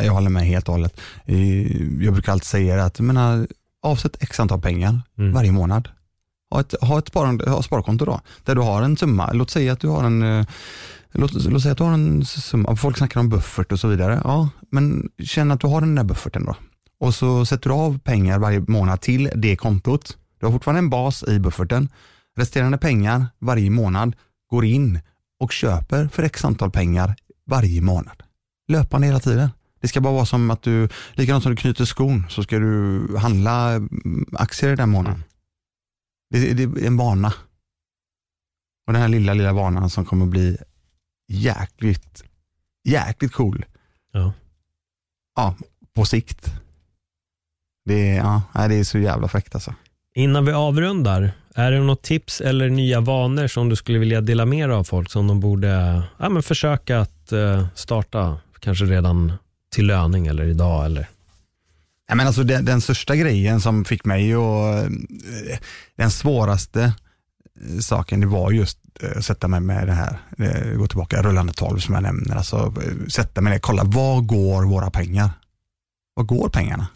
jag 0.04 0.12
håller 0.12 0.30
med 0.30 0.42
helt 0.46 0.68
och 0.68 0.74
hållet. 0.74 1.00
Eh, 1.26 2.02
Jag 2.04 2.12
brukar 2.12 2.32
alltid 2.32 2.46
säga 2.46 2.84
att 2.84 3.00
menar, 3.00 3.46
avsätt 3.82 4.22
x 4.22 4.40
antal 4.40 4.60
pengar 4.60 5.00
Mm. 5.18 5.32
varje 5.32 5.52
månad. 5.52 5.88
Ha 6.50 6.60
ett, 6.60 6.74
ha 6.80 6.98
ett 6.98 7.08
sparande, 7.08 7.50
ha 7.50 7.62
sparkonto 7.62 8.04
då, 8.04 8.20
där 8.44 8.54
du 8.54 8.60
har 8.60 8.82
en 8.82 8.96
summa. 8.96 9.32
Låt 9.32 9.50
säga 9.50 9.72
att 9.72 9.80
du 9.80 9.88
har 9.88 10.04
en 10.04 10.22
eh, 10.22 10.46
Låt, 11.16 11.32
låt 11.44 11.62
säga 11.62 11.72
att 11.72 11.78
du 11.78 11.84
har 11.84 11.92
en 11.92 12.24
summa, 12.24 12.76
folk 12.76 12.98
snackar 12.98 13.20
om 13.20 13.28
buffert 13.28 13.72
och 13.72 13.80
så 13.80 13.88
vidare. 13.88 14.20
Ja, 14.24 14.48
men 14.70 15.08
känn 15.24 15.50
att 15.50 15.60
du 15.60 15.66
har 15.66 15.80
den 15.80 15.94
där 15.94 16.04
bufferten 16.04 16.44
då. 16.44 16.56
Och 16.98 17.14
så 17.14 17.46
sätter 17.46 17.70
du 17.70 17.76
av 17.76 17.98
pengar 17.98 18.38
varje 18.38 18.60
månad 18.60 19.00
till 19.00 19.30
det 19.34 19.56
kontot. 19.56 20.18
Du 20.40 20.46
har 20.46 20.52
fortfarande 20.52 20.78
en 20.78 20.90
bas 20.90 21.24
i 21.28 21.38
bufferten. 21.38 21.88
Resterande 22.36 22.78
pengar 22.78 23.26
varje 23.38 23.70
månad 23.70 24.16
går 24.50 24.64
in 24.64 25.00
och 25.40 25.52
köper 25.52 26.08
för 26.08 26.22
x 26.22 26.44
antal 26.44 26.70
pengar 26.70 27.16
varje 27.46 27.80
månad. 27.80 28.22
Löpande 28.68 29.06
hela 29.06 29.20
tiden. 29.20 29.50
Det 29.80 29.88
ska 29.88 30.00
bara 30.00 30.14
vara 30.14 30.26
som 30.26 30.50
att 30.50 30.62
du, 30.62 30.88
likadant 31.12 31.42
som 31.42 31.52
du 31.52 31.56
knyter 31.56 31.84
skon, 31.84 32.24
så 32.28 32.42
ska 32.42 32.58
du 32.58 33.06
handla 33.18 33.70
mm, 33.72 34.26
aktier 34.32 34.76
den 34.76 34.88
månaden. 34.88 35.24
Det, 36.30 36.52
det 36.52 36.62
är 36.62 36.86
en 36.86 36.96
vana. 36.96 37.34
Och 38.86 38.92
den 38.92 39.02
här 39.02 39.08
lilla, 39.08 39.34
lilla 39.34 39.52
vanan 39.52 39.90
som 39.90 40.04
kommer 40.04 40.26
bli 40.26 40.56
jäkligt, 41.28 42.24
jäkligt 42.84 43.32
cool. 43.32 43.64
Ja. 44.12 44.32
Ja, 45.36 45.56
på 45.94 46.04
sikt. 46.04 46.54
Det 47.84 48.08
är, 48.08 48.16
ja, 48.16 48.68
det 48.68 48.74
är 48.74 48.84
så 48.84 48.98
jävla 48.98 49.28
fräckt 49.28 49.54
alltså. 49.54 49.74
Innan 50.14 50.44
vi 50.44 50.52
avrundar, 50.52 51.32
är 51.54 51.70
det 51.70 51.80
något 51.80 52.02
tips 52.02 52.40
eller 52.40 52.70
nya 52.70 53.00
vanor 53.00 53.46
som 53.46 53.68
du 53.68 53.76
skulle 53.76 53.98
vilja 53.98 54.20
dela 54.20 54.46
med 54.46 54.68
dig 54.68 54.76
av 54.76 54.84
folk 54.84 55.10
som 55.10 55.26
de 55.26 55.40
borde 55.40 56.02
ja, 56.18 56.28
men 56.28 56.42
försöka 56.42 57.00
att 57.00 57.32
eh, 57.32 57.66
starta, 57.74 58.38
kanske 58.60 58.84
redan 58.84 59.32
till 59.74 59.86
löning 59.86 60.26
eller 60.26 60.44
idag 60.44 60.84
eller? 60.84 61.08
Nej, 62.08 62.16
men 62.16 62.26
alltså 62.26 62.42
den, 62.42 62.64
den 62.64 62.80
största 62.80 63.16
grejen 63.16 63.60
som 63.60 63.84
fick 63.84 64.04
mig 64.04 64.36
och 64.36 64.90
den 65.96 66.10
svåraste 66.10 66.82
eh, 66.82 67.78
saken 67.80 68.20
det 68.20 68.26
var 68.26 68.50
just 68.50 68.78
eh, 69.00 69.18
att 69.18 69.24
sätta 69.24 69.48
mig 69.48 69.60
med 69.60 69.86
det 69.86 69.92
här, 69.92 70.18
eh, 70.38 70.76
gå 70.76 70.86
tillbaka, 70.86 71.22
rullande 71.22 71.52
12 71.52 71.78
som 71.78 71.94
jag 71.94 72.02
nämner, 72.02 72.36
alltså 72.36 72.56
eh, 72.56 73.06
sätta 73.08 73.40
mig 73.40 73.52
ner, 73.52 73.58
kolla 73.58 73.84
var 73.84 74.20
går 74.20 74.64
våra 74.64 74.90
pengar? 74.90 75.30
Var 76.14 76.24
går 76.24 76.48
pengarna? 76.48 76.86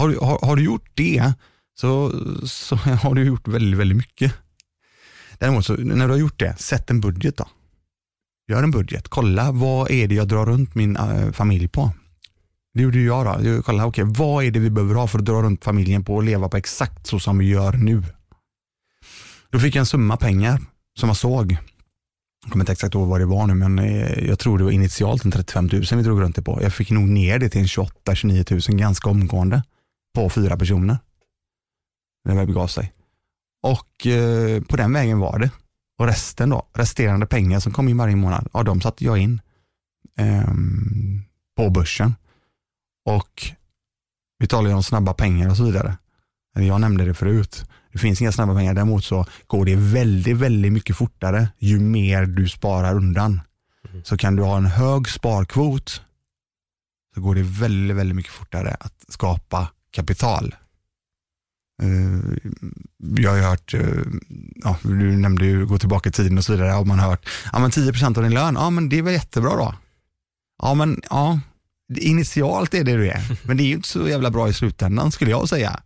Har 0.00 0.08
du, 0.08 0.18
har, 0.18 0.38
har 0.42 0.56
du 0.56 0.64
gjort 0.64 0.90
det 0.94 1.32
så, 1.80 2.12
så 2.46 2.76
har 3.02 3.14
du 3.14 3.24
gjort 3.24 3.48
väldigt, 3.48 3.80
väldigt 3.80 3.96
mycket. 3.96 4.34
Däremot 5.38 5.66
så 5.66 5.76
när 5.76 6.06
du 6.06 6.12
har 6.12 6.18
gjort 6.18 6.38
det, 6.38 6.60
sätt 6.60 6.90
en 6.90 7.00
budget 7.00 7.36
då. 7.36 7.48
Gör 8.48 8.62
en 8.62 8.70
budget, 8.70 9.08
kolla 9.08 9.52
vad 9.52 9.90
är 9.90 10.08
det 10.08 10.14
jag 10.14 10.28
drar 10.28 10.46
runt 10.46 10.74
min 10.74 10.96
äh, 10.96 11.32
familj 11.32 11.68
på? 11.68 11.92
Det 12.74 12.82
gjorde 12.82 13.00
jag 13.00 13.26
då. 13.26 13.48
Jag 13.48 13.64
kollade, 13.64 13.88
okay, 13.88 14.04
vad 14.04 14.44
är 14.44 14.50
det 14.50 14.60
vi 14.60 14.70
behöver 14.70 14.94
ha 14.94 15.06
för 15.06 15.18
att 15.18 15.24
dra 15.24 15.42
runt 15.42 15.64
familjen 15.64 16.04
på 16.04 16.14
och 16.14 16.22
leva 16.22 16.48
på 16.48 16.56
exakt 16.56 17.06
så 17.06 17.20
som 17.20 17.38
vi 17.38 17.48
gör 17.48 17.72
nu? 17.72 18.02
Då 19.50 19.58
fick 19.58 19.74
jag 19.74 19.80
en 19.80 19.86
summa 19.86 20.16
pengar 20.16 20.60
som 20.98 21.08
jag 21.08 21.16
såg. 21.16 21.52
Jag 22.42 22.52
kommer 22.52 22.62
inte 22.62 22.72
exakt 22.72 22.94
ihåg 22.94 23.08
vad 23.08 23.20
det 23.20 23.26
var 23.26 23.46
nu, 23.46 23.54
men 23.54 23.78
eh, 23.78 24.28
jag 24.28 24.38
tror 24.38 24.58
det 24.58 24.64
var 24.64 24.70
initialt 24.70 25.24
en 25.24 25.30
35 25.30 25.68
000 25.72 25.82
vi 25.92 26.02
drog 26.02 26.20
runt 26.20 26.36
det 26.36 26.42
på. 26.42 26.58
Jag 26.62 26.72
fick 26.72 26.90
nog 26.90 27.08
ner 27.08 27.38
det 27.38 27.48
till 27.48 27.60
en 27.60 27.66
28-29 27.66 28.70
000 28.70 28.78
ganska 28.78 29.10
omgående 29.10 29.62
på 30.14 30.30
fyra 30.30 30.56
personer. 30.56 30.98
Det 32.24 32.34
väl 32.34 32.46
begav 32.46 32.66
sig. 32.66 32.92
Och 33.62 34.06
eh, 34.06 34.62
på 34.62 34.76
den 34.76 34.92
vägen 34.92 35.18
var 35.18 35.38
det. 35.38 35.50
Och 35.98 36.06
resten 36.06 36.50
då, 36.50 36.66
resterande 36.74 37.26
pengar 37.26 37.60
som 37.60 37.72
kom 37.72 37.88
in 37.88 37.96
varje 37.96 38.16
månad, 38.16 38.48
ja 38.52 38.62
de 38.62 38.80
satte 38.80 39.04
jag 39.04 39.18
in 39.18 39.40
ehm, 40.16 41.22
på 41.56 41.70
börsen. 41.70 42.14
Och 43.04 43.42
vi 44.38 44.46
talar 44.46 44.70
ju 44.70 44.76
om 44.76 44.82
snabba 44.82 45.14
pengar 45.14 45.50
och 45.50 45.56
så 45.56 45.64
vidare. 45.64 45.96
Jag 46.54 46.80
nämnde 46.80 47.04
det 47.04 47.14
förut. 47.14 47.64
Det 47.92 47.98
finns 47.98 48.20
inga 48.20 48.32
snabba 48.32 48.54
pengar. 48.54 48.74
Däremot 48.74 49.04
så 49.04 49.26
går 49.46 49.64
det 49.64 49.76
väldigt, 49.76 50.36
väldigt 50.36 50.72
mycket 50.72 50.96
fortare 50.96 51.48
ju 51.58 51.80
mer 51.80 52.26
du 52.26 52.48
sparar 52.48 52.94
undan. 52.94 53.40
Så 54.04 54.16
kan 54.16 54.36
du 54.36 54.42
ha 54.42 54.56
en 54.56 54.66
hög 54.66 55.08
sparkvot 55.08 56.02
så 57.14 57.20
går 57.20 57.34
det 57.34 57.42
väldigt, 57.42 57.96
väldigt 57.96 58.16
mycket 58.16 58.32
fortare 58.32 58.76
att 58.80 59.04
skapa 59.08 59.68
kapital. 59.90 60.54
Eh, 61.82 62.50
Jag 63.22 63.30
har 63.30 63.36
ju 63.36 63.42
hört, 63.42 63.74
eh, 63.74 63.80
ja, 64.54 64.78
du 64.82 65.16
nämnde 65.16 65.46
ju 65.46 65.66
gå 65.66 65.78
tillbaka 65.78 66.08
i 66.08 66.12
tiden 66.12 66.38
och 66.38 66.44
så 66.44 66.52
vidare, 66.52 66.68
har 66.68 66.84
man 66.84 66.98
hört, 66.98 67.28
ja 67.52 67.58
men 67.58 67.70
10% 67.70 68.16
av 68.18 68.22
din 68.22 68.34
lön, 68.34 68.54
ja 68.54 68.70
men 68.70 68.88
det 68.88 68.98
är 68.98 69.02
väl 69.02 69.12
jättebra 69.14 69.56
då. 69.56 69.74
Ja 70.62 70.74
men 70.74 71.02
ja, 71.10 71.40
initialt 71.96 72.74
är 72.74 72.84
det 72.84 72.96
det 72.96 73.10
är, 73.10 73.38
men 73.46 73.56
det 73.56 73.62
är 73.62 73.66
ju 73.66 73.74
inte 73.74 73.88
så 73.88 74.08
jävla 74.08 74.30
bra 74.30 74.48
i 74.48 74.52
slutändan 74.54 75.12
skulle 75.12 75.30
jag 75.30 75.48
säga. 75.48 75.80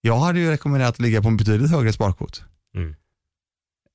Jag 0.00 0.18
hade 0.18 0.40
ju 0.40 0.50
rekommenderat 0.50 0.94
att 0.94 1.00
ligga 1.00 1.22
på 1.22 1.28
en 1.28 1.36
betydligt 1.36 1.70
högre 1.70 1.92
sparkvot. 1.92 2.42
Mm. 2.76 2.94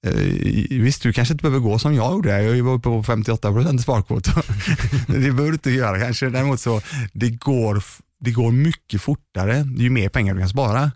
Eh, 0.08 0.82
Visst, 0.82 1.04
du 1.04 1.14
kanske 1.14 1.34
inte 1.34 1.42
behöver 1.42 1.60
gå 1.60 1.80
som 1.80 1.94
jag 1.94 2.12
gjorde. 2.12 2.44
Jag 2.44 2.64
var 2.64 2.74
uppe 2.74 2.84
på 2.84 3.04
58% 3.04 3.76
i 3.76 3.82
sparkvot. 3.82 4.24
det 5.08 5.14
behöver 5.20 5.48
du 5.48 5.54
inte 5.54 5.72
göra 5.72 6.00
kanske. 6.00 6.30
Däremot 6.30 6.60
så, 6.60 6.82
det 7.14 7.30
går, 7.30 7.84
det 8.20 8.32
går 8.32 8.52
mycket 8.52 9.02
fortare 9.02 9.66
ju 9.78 9.90
mer 9.90 10.10
pengar 10.10 10.34
du 10.34 10.40
kan 10.40 10.50
spara. 10.50 10.92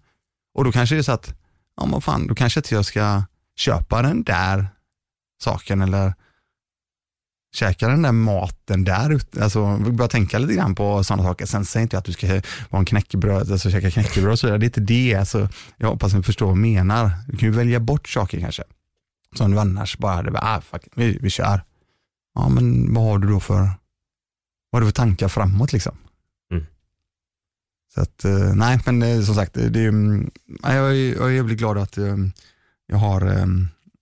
Och 0.53 0.63
då 0.63 0.71
kanske 0.71 0.95
det 0.95 0.99
är 0.99 1.03
så 1.03 1.11
att, 1.11 1.36
ja 1.78 1.86
men 1.86 2.01
fan, 2.01 2.28
då 2.28 2.36
kanske 2.36 2.59
inte 2.59 2.76
jag 2.76 2.86
ska 2.86 3.24
köpa 3.55 4.01
den 4.01 4.24
där 4.24 4.67
saken 5.43 5.82
eller 5.82 6.13
käka 7.55 7.88
den 7.88 8.01
där 8.01 8.11
maten 8.11 8.84
där 8.84 9.09
ute. 9.09 9.43
Alltså, 9.43 9.78
börja 9.78 10.07
tänka 10.07 10.39
lite 10.39 10.53
grann 10.53 10.76
på 10.76 11.03
sådana 11.03 11.24
saker. 11.24 11.45
Sen 11.45 11.65
säger 11.65 11.82
inte 11.82 11.95
jag 11.95 11.99
att 11.99 12.05
du 12.05 12.11
ska 12.13 12.28
vara 12.69 12.80
en 12.80 12.86
knäckebröd, 12.86 13.51
alltså 13.51 13.71
käka 13.71 13.91
knäckebröd 13.91 14.32
och 14.32 14.39
så 14.39 14.47
vidare. 14.47 14.59
Det 14.59 14.63
är 14.65 14.67
inte 14.67 14.82
det. 14.82 15.15
Alltså, 15.15 15.49
jag 15.78 15.88
hoppas 15.88 16.13
ni 16.13 16.24
förstår 16.24 16.45
vad 16.45 16.55
jag 16.55 16.61
menar. 16.61 17.11
Du 17.28 17.38
kan 17.38 17.49
ju 17.49 17.55
välja 17.55 17.80
bort 17.80 18.09
saker 18.09 18.39
kanske. 18.39 18.63
Som 19.36 19.51
du 19.51 19.59
annars 19.59 19.97
bara 19.97 20.15
hade, 20.15 20.39
ah, 20.39 20.61
fuck, 20.61 20.82
vi, 20.95 21.17
vi 21.21 21.30
kör. 21.30 21.61
Ja, 22.36 22.49
men 22.49 22.93
vad 22.93 23.03
har 23.03 23.19
du 23.19 23.28
då 23.28 23.39
för, 23.39 23.55
vad 23.55 23.69
har 24.74 24.82
du 24.82 24.88
för 24.88 24.93
tankar 24.93 25.28
framåt 25.28 25.74
liksom? 25.74 25.97
Så 27.94 28.02
att, 28.02 28.26
eh, 28.26 28.56
nej, 28.56 28.80
men 28.86 29.04
eh, 29.04 29.22
som 29.22 29.36
sagt, 29.36 29.54
det, 29.54 29.80
är, 29.80 29.89
mm, 29.89 30.32
ja, 30.64 30.74
jag, 30.74 30.91
är, 30.91 31.16
jag 31.16 31.28
är 31.28 31.32
jävligt 31.32 31.58
glad 31.58 31.78
att 31.78 31.98
eh, 31.98 32.18
jag 32.88 32.98
har 32.98 33.48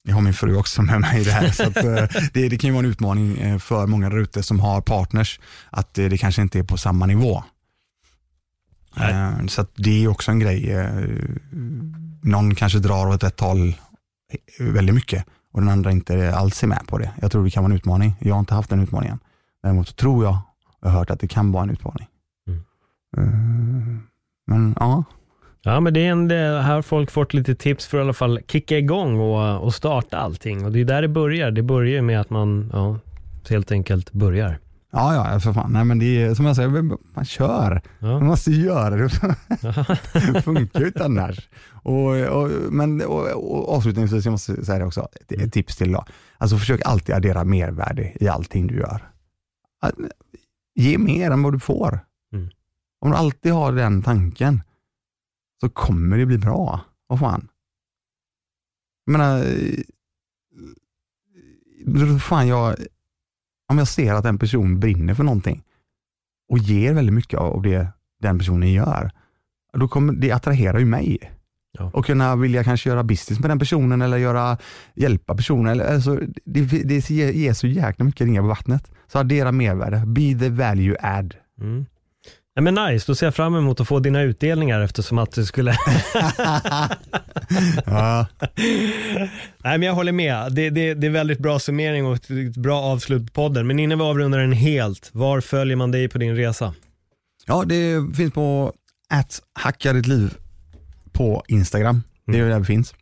jag 0.04 0.14
har 0.14 0.22
min 0.22 0.34
fru 0.34 0.56
också 0.56 0.82
med 0.82 1.02
mig 1.02 1.22
i 1.22 1.24
det 1.24 1.32
här. 1.32 1.52
Så 1.52 1.64
att, 1.64 1.74
det, 2.34 2.50
det 2.50 2.58
kan 2.58 2.68
ju 2.68 2.72
vara 2.72 2.86
en 2.86 2.92
utmaning 2.92 3.60
för 3.60 3.88
många 3.88 4.10
där 4.10 4.18
ute 4.18 4.44
som 4.44 4.60
har 4.60 4.82
partners, 4.82 5.39
att 5.70 5.94
det 5.94 6.18
kanske 6.18 6.42
inte 6.42 6.60
är 6.60 6.64
på 6.64 6.78
samma 6.78 7.06
nivå. 7.06 7.44
Nej. 8.96 9.50
Så 9.50 9.66
det 9.76 10.04
är 10.04 10.08
också 10.08 10.32
en 10.32 10.39
grej. 10.39 10.76
Någon 12.22 12.56
kanske 12.56 12.80
drar 12.80 13.08
åt 13.08 13.24
ett 13.24 13.39
håll 13.39 13.76
väldigt 14.60 14.96
mycket 14.96 15.26
och 15.54 15.62
den 15.62 15.70
andra 15.70 15.92
inte 15.92 16.36
alls 16.36 16.64
är 16.64 16.68
med 16.68 16.88
på 16.88 16.98
det. 16.98 17.12
Jag 17.22 17.32
tror 17.32 17.44
det 17.44 17.52
kan 17.52 17.64
vara 17.64 17.72
en 17.72 17.78
utmaning. 17.78 18.16
Jag 18.20 18.36
har 18.36 18.39
inte 18.39 18.54
haft 18.54 18.70
den 18.70 18.84
utmaningen. 18.84 19.20
Däremot 19.64 19.96
tror 19.96 20.24
jag, 20.24 20.38
jag 20.82 20.89
har 20.89 21.00
hört 21.00 21.10
att 21.10 21.20
det 21.20 21.28
kan 21.28 21.52
vara 21.52 21.64
en 21.64 21.70
utmaning. 21.70 22.08
Mm. 23.18 23.30
Eh, 23.30 23.97
Men 24.47 24.76
ja, 24.80 25.03
Ja, 25.64 25.80
men 25.80 25.93
det 25.93 26.07
är 26.07 26.12
en, 26.12 26.30
här 26.32 26.74
har 26.74 26.82
folk 26.82 27.12
fått 27.12 27.34
lite 27.34 27.55
tips 27.55 27.88
för 27.88 27.97
att 27.97 28.01
i 28.01 28.03
alla 28.03 28.14
fall 28.14 28.39
kicka 28.47 28.78
igång 28.78 29.20
och, 29.20 29.64
och 29.64 29.74
starta 29.74 30.18
allting. 30.18 30.66
Och 30.66 30.72
det 30.72 30.80
är 30.80 30.86
där 30.86 31.01
det 31.01 31.07
börjar. 31.07 31.51
Det 31.51 31.64
börjar 31.64 32.01
med 32.01 32.22
att 32.22 32.30
man 32.30 32.70
ja, 32.74 32.99
helt 33.49 33.72
enkelt 33.72 34.12
börjar. 34.12 34.59
Ja, 34.91 35.32
ja, 35.34 35.39
för 35.39 35.53
fan. 35.53 35.72
Nej, 35.74 35.86
men 35.86 35.99
det 35.99 36.22
är 36.22 36.34
som 36.34 36.45
jag 36.45 36.55
säger, 36.55 36.70
man 37.16 37.26
kör. 37.26 37.82
Ja. 37.99 38.07
Man 38.07 38.26
måste 38.26 38.51
ju 38.51 38.66
göra 38.66 38.95
det. 38.95 39.09
det 40.34 40.41
funkar 40.41 40.80
ju 40.80 40.86
inte 40.86 41.05
annars. 41.05 41.49
Och, 41.84 42.16
och, 42.16 42.49
men 42.72 43.01
och, 43.01 43.28
och 43.32 43.76
avslutningsvis, 43.76 44.26
jag 44.26 44.32
måste 44.32 44.66
säga 44.66 44.80
det 44.80 44.86
också, 44.86 45.07
ett, 45.22 45.32
ett 45.32 45.53
tips 45.53 45.76
till 45.76 45.91
då. 45.91 46.05
Alltså 46.38 46.57
försök 46.57 46.82
alltid 46.86 47.16
addera 47.16 47.43
mervärde 47.43 48.12
i 48.20 48.28
allting 48.28 48.68
du 48.68 48.76
gör. 48.76 49.01
Ge 50.76 50.97
mer 50.97 51.32
än 51.32 51.43
vad 51.43 51.53
du 51.53 51.59
får. 51.59 51.99
Mm. 52.34 52.49
Om 53.02 53.12
du 53.12 53.18
alltid 53.18 53.52
har 53.52 53.72
den 53.72 54.02
tanken 54.02 54.62
så 55.62 55.70
kommer 55.70 56.18
det 56.18 56.26
bli 56.26 56.38
bra. 56.38 56.80
Vad 57.08 57.20
fan. 57.20 57.47
Jag 59.06 59.12
menar, 59.12 59.45
eh, 61.88 62.18
fan 62.18 62.47
jag, 62.47 62.76
om 63.70 63.78
jag 63.78 63.88
ser 63.88 64.14
att 64.14 64.26
en 64.26 64.39
person 64.39 64.80
brinner 64.80 65.14
för 65.14 65.24
någonting 65.24 65.64
och 66.49 66.58
ger 66.58 66.93
väldigt 66.93 67.16
mycket 67.16 67.39
av 67.39 67.62
det 67.62 67.88
den 68.20 68.38
personen 68.38 68.72
gör, 68.72 69.12
då 69.74 69.88
kommer 69.88 70.14
det 70.14 70.32
attraherar 70.32 70.80
ju 70.80 70.86
mig. 70.86 71.32
Ja. 71.72 71.91
Och 71.93 72.06
kunna 72.06 72.36
vilja 72.36 72.64
kanske 72.64 72.89
göra 72.89 73.04
business 73.04 73.39
med 73.39 73.49
den 73.49 73.60
personen 73.60 74.02
eller 74.02 74.18
göra, 74.18 74.58
hjälpa 74.95 75.36
personen. 75.36 75.72
Eller, 75.72 75.93
alltså, 75.93 76.20
det, 76.45 76.62
det 76.84 77.10
ger 77.10 77.54
så 77.54 77.68
jäkla 77.68 78.06
mycket 78.06 78.26
ringar 78.26 78.41
på 78.41 78.47
vattnet. 78.47 78.91
Så 79.08 79.20
addera 79.20 79.52
mervärde, 79.52 80.04
be 80.06 80.39
the 80.39 80.49
value 80.49 80.97
add. 80.99 81.36
Mm. 81.62 81.86
Ja, 82.54 82.62
men 82.62 82.76
nice, 82.76 83.08
då 83.08 83.16
ser 83.16 83.26
jag 83.26 83.36
fram 83.36 83.56
emot 83.56 83.80
att 83.80 83.88
få 83.88 83.99
dina 83.99 84.22
utdelningar 84.22 84.82
eftersom 84.82 85.18
att 85.18 85.32
du 85.32 85.45
skulle... 85.45 85.76
Ja. 87.86 88.28
Nej 89.64 89.78
men 89.78 89.82
jag 89.82 89.93
håller 89.93 90.12
med. 90.12 90.54
Det, 90.54 90.70
det, 90.70 90.93
det 90.93 91.08
är 91.08 91.12
väldigt 91.12 91.39
bra 91.39 91.60
summering 91.60 92.06
och 92.06 92.16
ett 92.16 92.56
bra 92.56 92.82
avslut 92.82 93.26
på 93.26 93.32
podden. 93.32 93.68
Men 93.68 93.80
innan 93.80 93.97
vi 93.97 94.04
avrundar 94.04 94.39
den 94.39 94.52
helt, 94.52 95.10
var 95.14 95.41
följer 95.41 95.76
man 95.76 95.91
dig 95.91 96.10
på 96.10 96.18
din 96.18 96.36
resa? 96.36 96.74
ja, 97.45 97.64
det 97.66 98.16
finns 98.16 98.34
på 98.34 98.74
att 99.10 99.41
hacka 99.54 99.93
ditt 99.93 100.08
liv 100.08 100.38
på 101.12 101.43
Instagram. 101.47 102.04
Det 102.28 102.39
är 102.39 102.49
där 102.49 102.60
vi 102.60 102.66
finns. 102.66 102.93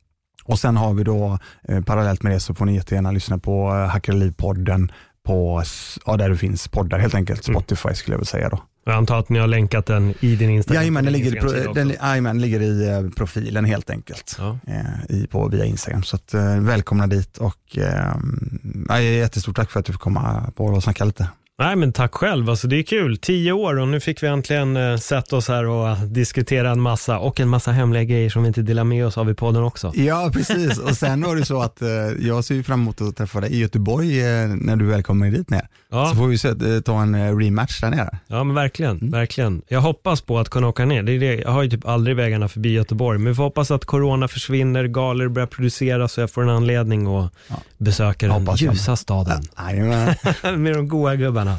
Och 0.43 0.59
sen 0.59 0.77
har 0.77 0.93
vi 0.93 1.03
då 1.03 1.39
eh, 1.67 1.83
parallellt 1.83 2.23
med 2.23 2.31
det 2.31 2.39
så 2.39 2.53
får 2.53 2.65
ni 2.65 2.75
jättegärna 2.75 3.11
lyssna 3.11 3.37
på 3.37 3.69
eh, 3.69 3.87
Hacka 3.87 4.11
liv-podden 4.11 4.91
på, 5.23 5.63
ja, 6.05 6.17
där 6.17 6.29
det 6.29 6.37
finns 6.37 6.67
poddar 6.67 6.99
helt 6.99 7.15
enkelt. 7.15 7.43
Spotify 7.43 7.93
skulle 7.93 8.13
jag 8.13 8.19
väl 8.19 8.25
säga 8.25 8.49
då. 8.49 8.63
Jag 8.85 8.95
antar 8.95 9.19
att 9.19 9.29
ni 9.29 9.39
har 9.39 9.47
länkat 9.47 9.85
den 9.85 10.13
i 10.19 10.35
din 10.35 10.49
Instagram. 10.49 10.81
Jajamän, 10.81 11.03
den 11.03 11.13
ligger, 11.13 11.41
pro, 11.41 11.73
den, 11.73 11.93
jajamän, 12.01 12.41
ligger 12.41 12.61
i 12.61 12.89
eh, 12.89 13.09
profilen 13.09 13.65
helt 13.65 13.89
enkelt. 13.89 14.35
Ja. 14.39 14.59
Eh, 14.67 15.15
i, 15.15 15.27
på, 15.27 15.47
via 15.47 15.65
Instagram. 15.65 16.03
Så 16.03 16.15
att, 16.15 16.33
eh, 16.33 16.59
välkomna 16.59 17.07
dit 17.07 17.37
och 17.37 17.77
eh, 17.77 19.01
jättestort 19.01 19.55
tack 19.55 19.71
för 19.71 19.79
att 19.79 19.85
du 19.85 19.93
fick 19.93 20.01
komma 20.01 20.51
på 20.55 20.65
och 20.65 20.83
snacka 20.83 21.05
lite. 21.05 21.27
Nej 21.59 21.75
men 21.75 21.93
tack 21.93 22.13
själv, 22.13 22.49
alltså, 22.49 22.67
det 22.67 22.75
är 22.75 22.83
kul. 22.83 23.17
Tio 23.17 23.51
år 23.51 23.79
och 23.79 23.87
nu 23.87 23.99
fick 23.99 24.23
vi 24.23 24.27
äntligen 24.27 24.77
eh, 24.77 24.97
sätta 24.97 25.35
oss 25.35 25.47
här 25.47 25.67
och 25.67 25.89
eh, 25.89 26.03
diskutera 26.03 26.71
en 26.71 26.81
massa 26.81 27.19
och 27.19 27.39
en 27.39 27.49
massa 27.49 27.71
hemliga 27.71 28.03
grejer 28.03 28.29
som 28.29 28.43
vi 28.43 28.47
inte 28.47 28.61
delar 28.61 28.83
med 28.83 29.05
oss 29.05 29.17
av 29.17 29.29
i 29.29 29.33
podden 29.33 29.63
också. 29.63 29.91
Ja, 29.95 30.31
precis. 30.33 30.77
Och 30.77 30.97
sen 30.97 31.21
var 31.21 31.35
det 31.35 31.45
så 31.45 31.61
att 31.61 31.81
eh, 31.81 31.89
jag 32.19 32.43
ser 32.43 32.63
fram 32.63 32.81
emot 32.81 33.01
att 33.01 33.15
träffa 33.15 33.41
dig 33.41 33.53
i 33.53 33.59
Göteborg 33.59 34.19
eh, 34.19 34.47
när 34.47 34.75
du 34.75 34.85
väl 34.85 35.03
kommer 35.03 35.31
dit 35.31 35.49
ner. 35.49 35.67
Ja. 35.91 36.05
Så 36.05 36.15
får 36.15 36.27
vi 36.27 36.37
se, 36.37 36.47
eh, 36.47 36.79
ta 36.85 37.01
en 37.01 37.15
eh, 37.15 37.37
rematch 37.37 37.81
där 37.81 37.89
nere. 37.89 38.19
Ja 38.27 38.43
men 38.43 38.55
verkligen, 38.55 39.11
verkligen. 39.11 39.61
Jag 39.67 39.81
hoppas 39.81 40.21
på 40.21 40.39
att 40.39 40.49
kunna 40.49 40.67
åka 40.67 40.85
ner. 40.85 41.03
Det 41.03 41.11
är 41.11 41.19
det. 41.19 41.35
Jag 41.35 41.51
har 41.51 41.63
ju 41.63 41.69
typ 41.69 41.85
aldrig 41.87 42.15
vägarna 42.15 42.47
förbi 42.47 42.69
Göteborg, 42.73 43.19
men 43.19 43.31
vi 43.31 43.35
får 43.35 43.43
hoppas 43.43 43.71
att 43.71 43.85
corona 43.85 44.27
försvinner, 44.27 44.87
galor 44.87 45.27
börjar 45.27 45.47
produceras 45.47 46.13
så 46.13 46.21
jag 46.21 46.31
får 46.31 46.43
en 46.43 46.49
anledning 46.49 47.07
att 47.17 47.33
besöka 47.77 48.27
den 48.27 48.35
Hoppas 48.41 48.61
jag. 48.61 48.73
ljusa 48.73 48.95
staden. 48.95 49.43
Jajamän. 49.57 50.15
Med 50.63 50.73
de 50.75 50.87
goa 50.87 51.15
gubbarna. 51.15 51.57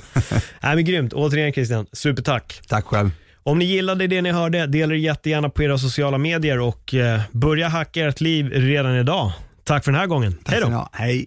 Nej 0.62 0.74
men 0.74 0.84
grymt, 0.84 1.12
återigen 1.12 1.52
Christian, 1.52 1.86
supertack. 1.92 2.60
Tack 2.68 2.84
själv. 2.84 3.10
Om 3.42 3.58
ni 3.58 3.64
gillade 3.64 4.06
det 4.06 4.22
ni 4.22 4.30
hörde, 4.32 4.66
dela 4.66 4.90
det 4.92 4.98
jättegärna 4.98 5.48
på 5.48 5.62
era 5.62 5.78
sociala 5.78 6.18
medier 6.18 6.60
och 6.60 6.94
eh, 6.94 7.20
börja 7.32 7.68
hacka 7.68 8.06
ert 8.08 8.20
liv 8.20 8.50
redan 8.50 8.96
idag. 8.96 9.32
Tack 9.64 9.84
för 9.84 9.92
den 9.92 10.00
här 10.00 10.06
gången. 10.06 10.36
Hej 10.46 10.60
då. 10.60 10.88
Hej. 10.92 11.26